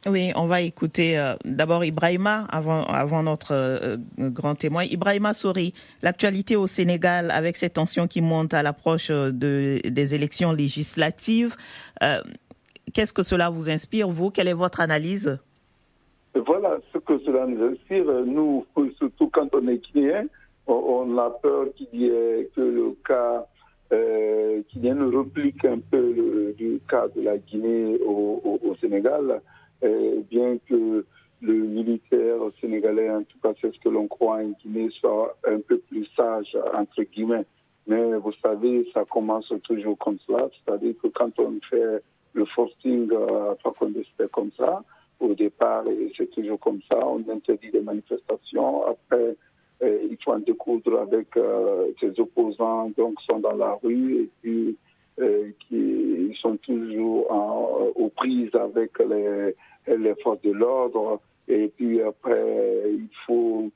Oui, 0.06 0.30
on 0.36 0.46
va 0.46 0.60
écouter 0.60 1.18
euh, 1.18 1.34
d'abord 1.44 1.84
Ibrahima 1.84 2.46
avant, 2.48 2.84
avant 2.84 3.24
notre 3.24 3.52
euh, 3.52 3.96
grand 4.16 4.54
témoin. 4.54 4.84
Ibrahima 4.84 5.34
Sori, 5.34 5.74
l'actualité 6.00 6.54
au 6.54 6.68
Sénégal 6.68 7.32
avec 7.32 7.56
ces 7.56 7.70
tensions 7.70 8.06
qui 8.06 8.20
montent 8.20 8.54
à 8.54 8.62
l'approche 8.62 9.10
euh, 9.10 9.32
de, 9.32 9.80
des 9.84 10.14
élections 10.14 10.52
législatives. 10.52 11.56
Qu'est-ce 12.92 13.12
que 13.12 13.22
cela 13.22 13.50
vous 13.50 13.68
inspire, 13.68 14.08
vous? 14.08 14.30
Quelle 14.30 14.48
est 14.48 14.52
votre 14.52 14.80
analyse? 14.80 15.38
Voilà 16.34 16.78
ce 16.92 16.98
que 16.98 17.18
cela 17.20 17.46
nous 17.46 17.62
inspire. 17.72 18.04
Nous, 18.24 18.66
surtout 18.98 19.28
quand 19.28 19.48
on 19.54 19.66
est 19.68 19.78
guinéen, 19.78 20.26
on, 20.66 21.18
a 21.18 21.30
peur 21.30 21.66
qu'il 21.74 21.88
y 21.92 22.06
ait 22.06 22.48
que 22.54 22.60
le 22.60 22.96
cas, 23.04 23.46
euh, 23.92 24.62
qu'il 24.68 24.84
y 24.84 24.88
ait 24.88 24.90
un 24.90 25.78
peu 25.90 26.54
du 26.56 26.80
cas 26.88 27.08
de 27.08 27.22
la 27.22 27.38
Guinée 27.38 27.98
au, 28.06 28.58
Sénégal, 28.80 29.42
euh, 29.82 30.20
bien 30.30 30.56
que 30.68 31.04
le 31.42 31.54
militaire 31.54 32.38
sénégalais, 32.60 33.10
en 33.10 33.22
tout 33.24 33.38
cas 33.42 33.52
c'est 33.60 33.74
ce 33.74 33.80
que 33.80 33.88
l'on 33.88 34.06
croit 34.06 34.36
en 34.36 34.50
Guinée, 34.62 34.88
soit 35.00 35.36
un 35.46 35.60
peu 35.60 35.78
plus 35.78 36.06
sage, 36.16 36.56
entre 36.74 37.02
guillemets. 37.02 37.44
Mais 37.86 38.16
vous 38.18 38.32
savez, 38.42 38.88
ça 38.94 39.04
commence 39.04 39.52
toujours 39.64 39.98
comme 39.98 40.18
cela, 40.26 40.48
c'est-à-dire 40.52 40.94
que 41.02 41.08
quand 41.08 41.38
on 41.38 41.58
fait 41.68 42.02
le 42.34 42.44
forcing, 42.44 43.10
euh, 43.12 43.54
pas 43.62 43.72
qu'on 43.72 43.92
comme 44.32 44.50
ça, 44.56 44.82
au 45.20 45.34
départ, 45.34 45.84
c'est 46.16 46.30
toujours 46.30 46.58
comme 46.58 46.80
ça, 46.90 46.98
on 47.06 47.22
interdit 47.28 47.70
des 47.70 47.80
manifestations. 47.80 48.86
Après, 48.86 49.36
euh, 49.82 49.98
il 50.10 50.16
faut 50.22 50.32
en 50.32 50.38
découdre 50.38 51.00
avec 51.00 51.36
euh, 51.36 51.92
ses 52.00 52.18
opposants, 52.20 52.90
donc 52.96 53.20
sont 53.22 53.38
dans 53.38 53.56
la 53.56 53.78
rue 53.82 54.22
et 54.22 54.28
puis 54.42 54.76
euh, 55.20 55.50
qui 55.68 56.36
sont 56.40 56.56
toujours 56.58 57.30
aux 57.96 58.08
prises 58.08 58.54
avec 58.54 58.98
les, 58.98 59.54
les 59.86 60.14
forces 60.22 60.40
de 60.42 60.52
l'ordre. 60.52 61.20
Et 61.48 61.68
puis 61.68 62.00
après, 62.02 62.82
il 62.88 63.08
faut 63.26 63.70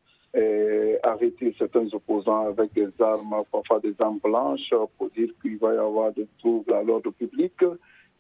arrêter 1.03 1.55
certains 1.59 1.86
opposants 1.92 2.47
avec 2.49 2.72
des 2.72 2.88
armes, 2.99 3.34
parfois 3.53 3.80
des 3.80 3.95
armes 4.01 4.18
blanches, 4.22 4.74
pour 4.99 5.11
dire 5.11 5.28
qu'il 5.40 5.59
va 5.59 5.74
y 5.74 5.78
avoir 5.78 6.12
des 6.12 6.26
troubles 6.38 6.72
à 6.72 6.82
l'ordre 6.82 7.11
public. 7.12 7.53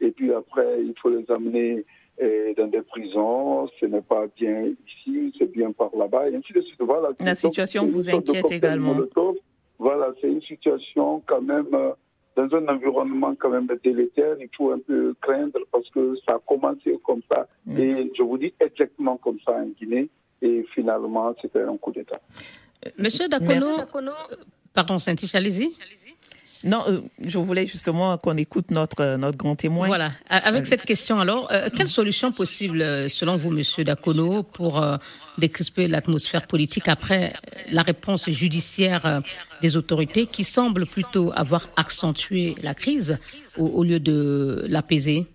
Et 0.00 0.10
puis 0.10 0.32
après, 0.32 0.82
il 0.82 0.94
faut 1.00 1.10
les 1.10 1.28
amener 1.30 1.84
dans 2.56 2.66
des 2.68 2.82
prisons, 2.82 3.68
ce 3.80 3.86
n'est 3.86 4.00
pas 4.02 4.26
bien 4.36 4.72
ici, 4.86 5.34
c'est 5.38 5.50
bien 5.50 5.72
par 5.72 5.90
là-bas, 5.96 6.30
et 6.30 6.36
ainsi 6.36 6.52
de 6.52 6.60
suite. 6.62 6.80
Voilà, 6.80 7.10
La 7.20 7.34
situation 7.34 7.86
vous 7.86 8.08
inquiète 8.08 8.50
également. 8.50 8.96
Voilà, 9.78 10.12
c'est 10.20 10.28
une 10.28 10.42
situation 10.42 11.20
quand 11.26 11.42
même, 11.42 11.66
euh, 11.74 11.90
dans 12.36 12.48
un 12.56 12.68
environnement 12.68 13.34
quand 13.38 13.50
même 13.50 13.66
délétère, 13.82 14.36
il 14.40 14.48
faut 14.56 14.70
un 14.70 14.78
peu 14.78 15.14
craindre 15.20 15.58
parce 15.72 15.90
que 15.90 16.14
ça 16.24 16.34
a 16.34 16.38
commencé 16.38 16.96
comme 17.02 17.22
ça, 17.28 17.48
et 17.76 18.10
je 18.16 18.22
vous 18.22 18.38
dis 18.38 18.54
exactement 18.60 19.16
comme 19.16 19.38
ça 19.44 19.52
en 19.52 19.66
Guinée, 19.66 20.08
et 20.40 20.64
finalement, 20.74 21.34
c'était 21.42 21.62
un 21.62 21.76
coup 21.76 21.90
d'État. 21.90 22.20
Monsieur 22.98 23.28
Dakono, 23.28 23.78
pardon, 24.72 24.98
Saint-Tiche, 24.98 25.34
allez-y. 25.34 25.72
Non, 26.64 26.82
euh, 26.88 27.00
je 27.22 27.38
voulais 27.38 27.66
justement 27.66 28.16
qu'on 28.16 28.36
écoute 28.36 28.70
notre, 28.70 29.02
euh, 29.02 29.16
notre 29.16 29.36
grand 29.36 29.54
témoin. 29.54 29.86
Voilà. 29.86 30.12
Avec 30.28 30.66
cette 30.66 30.82
question, 30.82 31.20
alors, 31.20 31.48
euh, 31.52 31.68
quelle 31.74 31.88
solution 31.88 32.32
possible, 32.32 33.10
selon 33.10 33.36
vous, 33.36 33.50
Monsieur 33.50 33.84
Dacono, 33.84 34.42
pour 34.42 34.84
décrisper 35.38 35.88
l'atmosphère 35.88 36.46
politique 36.46 36.88
après 36.88 37.34
la 37.70 37.82
réponse 37.82 38.30
judiciaire 38.30 39.22
des 39.60 39.76
autorités 39.76 40.26
qui 40.26 40.44
semble 40.44 40.86
plutôt 40.86 41.32
avoir 41.34 41.68
accentué 41.76 42.54
la 42.62 42.74
crise 42.74 43.18
au 43.58 43.84
lieu 43.84 44.00
de 44.00 44.64
l'apaiser? 44.68 45.26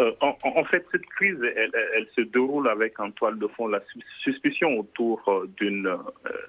Euh, 0.00 0.12
en, 0.20 0.64
fait, 0.64 0.86
cette 0.90 1.06
crise, 1.06 1.38
elle, 1.42 2.06
se 2.16 2.22
déroule 2.22 2.68
avec 2.68 2.98
en 3.00 3.10
toile 3.10 3.38
de 3.38 3.46
fond 3.46 3.66
la 3.66 3.82
suspicion 4.22 4.78
autour 4.78 5.22
euh, 5.28 5.46
d'une 5.58 5.86
euh, 5.86 5.96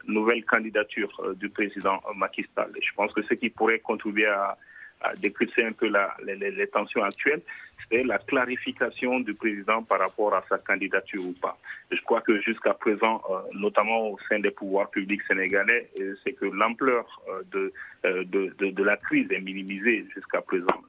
nouvelle 0.07 0.45
candidature 0.45 1.11
du 1.35 1.49
président 1.49 1.99
Macky 2.15 2.45
Sall. 2.55 2.71
Je 2.81 2.93
pense 2.95 3.11
que 3.13 3.21
ce 3.23 3.33
qui 3.33 3.49
pourrait 3.49 3.79
contribuer 3.79 4.27
à, 4.27 4.57
à 5.03 5.15
décrypter 5.15 5.65
un 5.65 5.71
peu 5.71 5.87
la, 5.89 6.15
les, 6.25 6.67
tensions 6.67 7.03
actuelles, 7.03 7.41
c'est 7.89 8.03
la 8.03 8.19
clarification 8.19 9.19
du 9.19 9.33
président 9.33 9.83
par 9.83 9.99
rapport 9.99 10.33
à 10.33 10.43
sa 10.47 10.57
candidature 10.57 11.23
ou 11.25 11.33
pas. 11.33 11.57
je 11.91 12.01
crois 12.01 12.21
que 12.21 12.39
jusqu'à 12.41 12.73
présent, 12.73 13.21
euh, 13.29 13.39
notamment 13.53 14.09
au 14.09 14.17
sein 14.29 14.39
des 14.39 14.51
pouvoirs 14.51 14.89
publics 14.89 15.21
sénégalais, 15.27 15.89
euh, 15.99 16.15
c'est 16.23 16.33
que 16.33 16.45
l'ampleur 16.45 17.05
euh, 17.29 17.41
de, 17.51 18.53
de, 18.59 18.71
de, 18.71 18.83
la 18.83 18.97
crise 18.97 19.27
est 19.31 19.41
minimisée 19.41 20.05
jusqu'à 20.13 20.41
présent. 20.41 20.81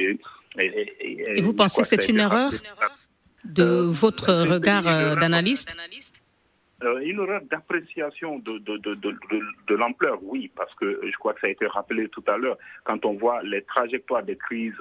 Et, 0.00 0.18
et, 0.58 1.40
vous 1.40 1.54
pensez 1.54 1.82
que 1.82 1.88
c'est 1.88 2.08
une 2.08 2.18
erreur 2.18 2.50
de 3.44 3.86
votre 3.86 4.32
regard 4.32 5.16
d'analyste? 5.16 5.76
Euh, 6.84 7.00
une 7.00 7.20
erreur 7.20 7.40
d'appréciation 7.50 8.38
de, 8.38 8.58
de, 8.58 9.74
l'ampleur, 9.74 10.20
oui, 10.22 10.48
parce 10.54 10.72
que 10.76 11.00
je 11.02 11.16
crois 11.16 11.34
que 11.34 11.40
ça 11.40 11.48
a 11.48 11.50
été 11.50 11.66
rappelé 11.66 12.08
tout 12.08 12.22
à 12.28 12.36
l'heure. 12.36 12.56
Quand 12.84 13.04
on 13.04 13.14
voit 13.14 13.42
les 13.42 13.62
trajectoires 13.62 14.22
des 14.22 14.36
crises 14.36 14.80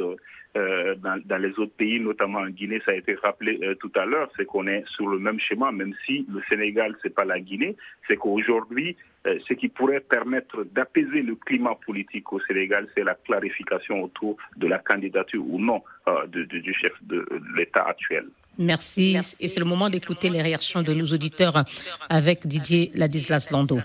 euh, 0.56 0.94
dans, 0.96 1.20
dans, 1.26 1.42
les 1.42 1.58
autres 1.58 1.74
pays, 1.76 2.00
notamment 2.00 2.40
en 2.40 2.50
Guinée, 2.50 2.84
ça 2.86 2.92
a 2.92 2.94
été 2.94 3.16
rappelé 3.16 3.60
euh, 3.64 3.74
tout 3.74 3.92
à 3.96 4.06
l'heure, 4.06 4.30
c'est 4.38 4.46
qu'on 4.46 4.68
est 4.68 4.86
sur 4.90 5.08
le 5.08 5.18
même 5.18 5.40
schéma, 5.40 5.72
même 5.72 5.96
si 6.06 6.24
le 6.32 6.40
Sénégal, 6.48 6.96
c'est 7.02 7.16
pas 7.16 7.26
la 7.26 7.40
Guinée, 7.40 7.76
c'est 8.08 8.18
qu'aujourd'hui, 8.18 8.96
ce 9.26 9.54
qui 9.56 9.68
pourrait 9.68 10.00
permettre 10.00 10.64
d'apaiser 10.66 11.22
le 11.24 11.36
climat 11.36 11.76
politique 11.84 12.32
au 12.32 12.40
Sénégal, 12.42 12.88
c'est 12.96 13.04
la 13.04 13.16
clarification 13.16 14.04
autour 14.04 14.38
de 14.56 14.68
la 14.68 14.78
candidature 14.78 15.44
ou 15.46 15.60
non 15.60 15.84
du 16.28 16.74
chef 16.74 16.94
de 17.02 17.28
l'État 17.56 17.84
actuel. 17.84 18.28
Merci. 18.58 19.18
Et 19.40 19.48
c'est 19.48 19.60
le 19.60 19.66
moment 19.66 19.90
d'écouter 19.90 20.30
les 20.30 20.42
réactions 20.42 20.82
de 20.82 20.94
nos 20.94 21.06
auditeurs 21.06 21.64
avec 22.10 22.48
Didier 22.48 22.92
Ladislas 22.96 23.50
Lando. 23.52 23.80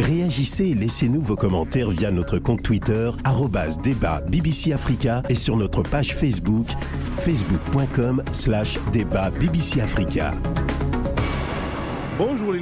Réagissez 0.00 0.70
et 0.70 0.74
laissez-nous 0.74 1.22
vos 1.22 1.36
commentaires 1.36 1.90
via 1.90 2.10
notre 2.10 2.38
compte 2.38 2.62
Twitter, 2.62 3.10
débat 3.82 4.20
BBC 4.22 4.72
Africa 4.72 5.22
et 5.28 5.36
sur 5.36 5.56
notre 5.56 5.82
page 5.82 6.14
Facebook, 6.14 6.66
facebook.com 7.18 8.22
slash 8.32 8.78
débat 8.92 9.30
BBC 9.30 9.80
Africa. 9.80 10.32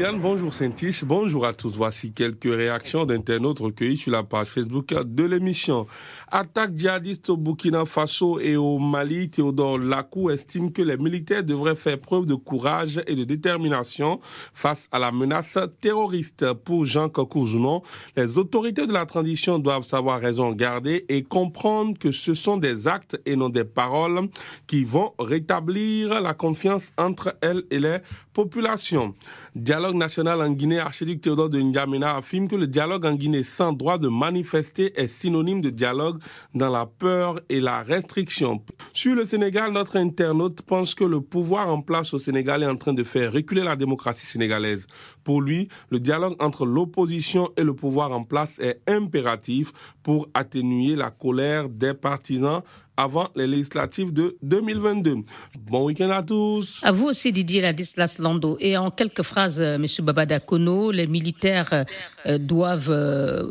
Bonjour 0.00 0.50
Liliane, 0.50 0.96
bonjour 1.04 1.44
à 1.44 1.52
tous. 1.52 1.76
Voici 1.76 2.12
quelques 2.12 2.44
réactions 2.44 3.04
d'internautes 3.04 3.58
recueillies 3.58 3.98
sur 3.98 4.12
la 4.12 4.22
page 4.22 4.46
Facebook 4.46 4.94
de 4.94 5.24
l'émission. 5.24 5.86
Attaque 6.30 6.74
djihadiste 6.74 7.28
au 7.28 7.36
Burkina 7.36 7.84
Faso 7.84 8.40
et 8.40 8.56
au 8.56 8.78
Mali, 8.78 9.28
Théodore 9.28 9.76
Lacou 9.76 10.30
estime 10.30 10.72
que 10.72 10.80
les 10.80 10.96
militaires 10.96 11.44
devraient 11.44 11.76
faire 11.76 12.00
preuve 12.00 12.24
de 12.24 12.34
courage 12.34 13.02
et 13.06 13.14
de 13.14 13.24
détermination 13.24 14.20
face 14.54 14.88
à 14.90 14.98
la 14.98 15.12
menace 15.12 15.58
terroriste. 15.82 16.50
Pour 16.64 16.86
Jean 16.86 17.10
Cocouzounon, 17.10 17.82
les 18.16 18.38
autorités 18.38 18.86
de 18.86 18.94
la 18.94 19.04
transition 19.04 19.58
doivent 19.58 19.84
savoir 19.84 20.18
raison 20.18 20.52
garder 20.52 21.04
et 21.10 21.24
comprendre 21.24 21.98
que 21.98 22.10
ce 22.10 22.32
sont 22.32 22.56
des 22.56 22.88
actes 22.88 23.20
et 23.26 23.36
non 23.36 23.50
des 23.50 23.64
paroles 23.64 24.30
qui 24.66 24.82
vont 24.82 25.12
rétablir 25.18 26.22
la 26.22 26.32
confiance 26.32 26.90
entre 26.96 27.36
elles 27.42 27.64
et 27.70 27.78
les 27.78 27.98
populations. 28.32 29.14
Dialogue 29.56 29.96
national 29.96 30.40
en 30.42 30.52
Guinée, 30.52 30.78
archiduc 30.78 31.22
Théodore 31.22 31.48
de 31.48 31.60
N'Djamena 31.60 32.16
affirme 32.16 32.46
que 32.46 32.54
le 32.54 32.68
dialogue 32.68 33.04
en 33.04 33.14
Guinée 33.14 33.42
sans 33.42 33.72
droit 33.72 33.98
de 33.98 34.06
manifester 34.06 34.92
est 34.94 35.08
synonyme 35.08 35.60
de 35.60 35.70
dialogue 35.70 36.20
dans 36.54 36.70
la 36.70 36.86
peur 36.86 37.40
et 37.48 37.58
la 37.58 37.82
restriction. 37.82 38.62
Sur 38.92 39.16
le 39.16 39.24
Sénégal, 39.24 39.72
notre 39.72 39.96
internaute 39.96 40.62
pense 40.62 40.94
que 40.94 41.02
le 41.02 41.20
pouvoir 41.20 41.68
en 41.68 41.80
place 41.80 42.14
au 42.14 42.20
Sénégal 42.20 42.62
est 42.62 42.66
en 42.66 42.76
train 42.76 42.92
de 42.92 43.02
faire 43.02 43.32
reculer 43.32 43.64
la 43.64 43.74
démocratie 43.74 44.24
sénégalaise. 44.26 44.86
Pour 45.24 45.42
lui, 45.42 45.68
le 45.90 45.98
dialogue 45.98 46.36
entre 46.38 46.64
l'opposition 46.64 47.50
et 47.56 47.64
le 47.64 47.74
pouvoir 47.74 48.12
en 48.12 48.22
place 48.22 48.56
est 48.60 48.80
impératif 48.86 49.72
pour 50.04 50.28
atténuer 50.32 50.94
la 50.94 51.10
colère 51.10 51.68
des 51.68 51.92
partisans 51.94 52.62
avant 53.00 53.30
les 53.34 53.46
législatives 53.46 54.12
de 54.12 54.36
2022. 54.42 55.22
Bon 55.58 55.86
week-end 55.86 56.10
à 56.10 56.22
tous. 56.22 56.80
À 56.82 56.92
vous 56.92 57.06
aussi, 57.06 57.32
Didier 57.32 57.62
Ladislas 57.62 58.18
Lando. 58.18 58.58
Et 58.60 58.76
en 58.76 58.90
quelques 58.90 59.22
phrases, 59.22 59.60
euh, 59.60 59.76
M. 59.76 59.86
Babada 60.00 60.38
Kono, 60.38 60.90
les 60.90 61.06
militaires 61.06 61.86
euh, 62.26 62.38
doivent 62.38 62.90
euh, 62.90 63.50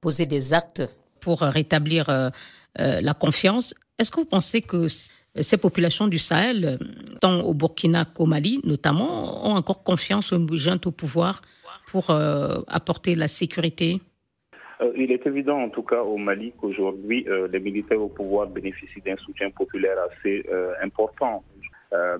poser 0.00 0.26
des 0.26 0.52
actes 0.52 0.82
pour 1.20 1.40
rétablir 1.40 2.06
la 2.78 3.12
confiance. 3.12 3.74
Est-ce 3.98 4.10
que 4.10 4.20
vous 4.20 4.24
pensez 4.24 4.62
que 4.62 4.86
ces 4.88 5.58
populations 5.58 6.08
du 6.08 6.18
Sahel, 6.18 6.78
tant 7.20 7.42
au 7.42 7.52
Burkina 7.52 8.06
qu'au 8.06 8.24
Mali 8.24 8.62
notamment, 8.64 9.46
ont 9.46 9.54
encore 9.54 9.82
confiance 9.82 10.32
aux 10.32 10.56
jeunes 10.56 10.80
au 10.86 10.92
pouvoir 10.92 11.42
pour 11.88 12.08
apporter 12.08 13.14
la 13.14 13.28
sécurité? 13.28 14.00
Euh, 14.82 14.92
il 14.96 15.12
est 15.12 15.26
évident, 15.26 15.58
en 15.58 15.68
tout 15.68 15.82
cas 15.82 16.02
au 16.02 16.16
Mali, 16.16 16.52
qu'aujourd'hui, 16.60 17.26
euh, 17.28 17.48
les 17.48 17.60
militaires 17.60 18.00
au 18.00 18.08
pouvoir 18.08 18.46
bénéficient 18.48 19.00
d'un 19.00 19.16
soutien 19.16 19.50
populaire 19.50 19.96
assez 20.08 20.44
important. 20.82 21.42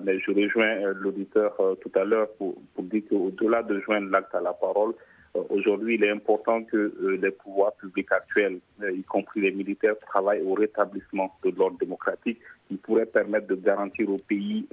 mais 0.03 0.19
je 0.19 0.31
rejoins 0.31 0.75
l'auditeur 1.01 1.51
tout 1.81 1.91
à 1.95 2.03
l'heure 2.03 2.29
pour, 2.37 2.55
pour 2.73 2.83
dire 2.83 3.03
qu'au-delà 3.09 3.63
de 3.63 3.79
joindre 3.79 4.09
l'acte 4.11 4.35
à 4.35 4.41
la 4.41 4.53
parole, 4.53 4.93
euh, 5.35 5.43
aujourd'hui, 5.49 5.95
il 5.95 6.03
est 6.03 6.09
important 6.09 6.63
que 6.63 6.77
euh, 6.77 7.17
les 7.21 7.31
pouvoirs 7.31 7.73
publics 7.73 8.11
actuels, 8.11 8.59
euh, 8.81 8.91
y 8.91 9.03
compris 9.03 9.41
les 9.41 9.51
militaires, 9.51 9.95
travaillent 9.99 10.41
au 10.41 10.53
rétablissement 10.53 11.33
de 11.43 11.51
l'ordre 11.51 11.77
démocratique 11.77 12.39
qui 12.67 12.75
pourrait 12.75 13.05
permettre 13.05 13.47
de 13.47 13.55
garantir 13.55 14.09
au 14.09 14.17
pays 14.17 14.67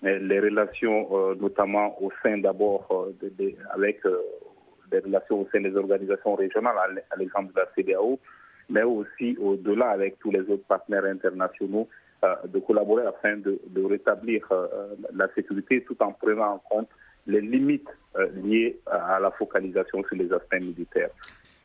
les 0.00 0.38
relations, 0.38 1.34
notamment 1.40 2.00
au 2.00 2.12
sein 2.22 2.38
d'abord 2.38 3.08
avec 3.74 4.00
des 4.90 5.00
relations 5.00 5.40
au 5.40 5.48
sein 5.52 5.60
des 5.60 5.74
organisations 5.76 6.34
régionales, 6.34 7.02
à 7.10 7.16
l'exemple 7.16 7.52
de 7.52 7.60
la 7.60 7.68
CDAO, 7.74 8.18
mais 8.70 8.82
aussi 8.82 9.36
au-delà 9.40 9.90
avec 9.90 10.18
tous 10.18 10.30
les 10.30 10.40
autres 10.40 10.64
partenaires 10.68 11.04
internationaux, 11.04 11.88
de 12.44 12.58
collaborer 12.58 13.06
afin 13.06 13.36
de, 13.36 13.60
rétablir 13.84 14.48
la 15.14 15.28
sécurité 15.34 15.84
tout 15.84 15.96
en 16.02 16.12
prenant 16.12 16.54
en 16.54 16.58
compte 16.58 16.88
les 17.28 17.40
limites 17.40 17.88
euh, 18.16 18.26
liées 18.42 18.80
à 18.86 19.20
la 19.20 19.30
focalisation 19.30 20.02
sur 20.04 20.16
les 20.16 20.32
aspects 20.32 20.60
militaires. 20.60 21.10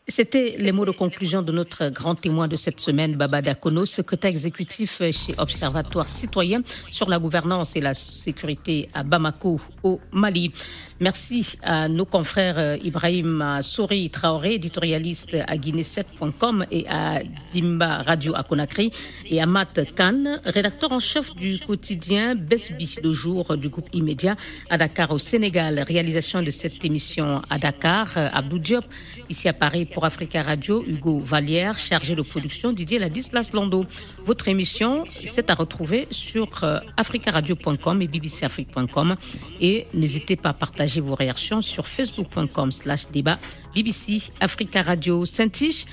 C'était 0.05 0.57
les 0.59 0.73
mots 0.73 0.83
de 0.83 0.91
conclusion 0.91 1.41
de 1.41 1.53
notre 1.53 1.87
grand 1.87 2.15
témoin 2.15 2.49
de 2.49 2.57
cette 2.57 2.81
semaine, 2.81 3.15
Baba 3.15 3.41
Dakono, 3.41 3.85
secrétaire 3.85 4.31
exécutif 4.31 5.01
chez 5.11 5.33
Observatoire 5.37 6.09
citoyen 6.09 6.61
sur 6.91 7.09
la 7.09 7.19
gouvernance 7.19 7.77
et 7.77 7.79
la 7.79 7.93
sécurité 7.93 8.89
à 8.93 9.03
Bamako, 9.03 9.61
au 9.81 10.01
Mali. 10.11 10.51
Merci 10.99 11.57
à 11.63 11.87
nos 11.87 12.05
confrères 12.05 12.59
euh, 12.59 12.77
Ibrahim 12.83 13.59
Souri 13.61 14.09
Traoré, 14.09 14.55
éditorialiste 14.55 15.35
à 15.47 15.57
Guinée7.com 15.57 16.65
et 16.69 16.85
à 16.87 17.21
Dimba 17.51 18.03
Radio 18.03 18.35
à 18.35 18.43
Conakry, 18.43 18.91
et 19.29 19.41
à 19.41 19.45
Matt 19.45 19.81
Khan, 19.95 20.37
rédacteur 20.45 20.91
en 20.91 20.99
chef 20.99 21.33
du 21.35 21.59
quotidien 21.59 22.35
Besbi, 22.35 22.97
le 23.03 23.11
jour 23.11 23.57
du 23.57 23.69
groupe 23.69 23.89
Immédiat 23.93 24.35
à 24.69 24.77
Dakar 24.77 25.11
au 25.11 25.17
Sénégal. 25.17 25.79
Réalisation 25.85 26.41
de 26.41 26.51
cette 26.51 26.83
émission 26.85 27.41
à 27.49 27.57
Dakar, 27.57 28.09
euh, 28.17 28.29
Abdou 28.31 28.59
Diop, 28.59 28.85
ici 29.29 29.49
à 29.49 29.53
Paris 29.53 29.85
pour 29.93 30.05
Africa 30.05 30.41
Radio, 30.41 30.83
Hugo 30.85 31.19
Vallière, 31.19 31.77
chargé 31.77 32.15
de 32.15 32.21
production, 32.21 32.73
Didier 32.73 32.99
Ladislas 32.99 33.51
Lando. 33.53 33.85
Votre 34.25 34.47
émission, 34.47 35.05
c'est 35.23 35.49
à 35.49 35.55
retrouver 35.55 36.07
sur 36.09 36.63
euh, 36.63 36.79
africaradio.com 36.97 38.01
et 38.01 38.07
bbcafrique.com 38.07 39.15
et 39.61 39.87
n'hésitez 39.93 40.35
pas 40.35 40.49
à 40.49 40.53
partager 40.53 40.99
vos 41.01 41.15
réactions 41.15 41.61
sur 41.61 41.87
facebook.com 41.87 42.71
slash 42.71 43.07
débat 43.11 43.37
BBC 43.75 44.31
Africa 44.39 44.81
Radio 44.81 45.25
Saint-Tiche. 45.25 45.85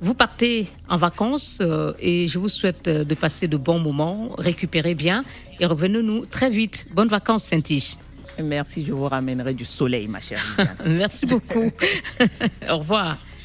Vous 0.00 0.14
partez 0.14 0.66
en 0.88 0.96
vacances 0.96 1.58
euh, 1.60 1.92
et 2.00 2.26
je 2.26 2.38
vous 2.38 2.48
souhaite 2.48 2.88
euh, 2.88 3.04
de 3.04 3.14
passer 3.14 3.46
de 3.48 3.56
bons 3.56 3.78
moments, 3.78 4.34
récupérez 4.38 4.94
bien 4.94 5.24
et 5.60 5.66
revenez-nous 5.66 6.26
très 6.26 6.50
vite. 6.50 6.86
Bonnes 6.92 7.08
vacances 7.08 7.44
Saint-Tiche. 7.44 7.96
Merci, 8.42 8.84
je 8.84 8.92
vous 8.92 9.08
ramènerai 9.08 9.54
du 9.54 9.64
soleil, 9.64 10.08
ma 10.08 10.20
chère. 10.20 10.42
Merci 10.86 11.26
beaucoup. 11.26 11.70
Au 12.70 12.78
revoir. 12.78 13.18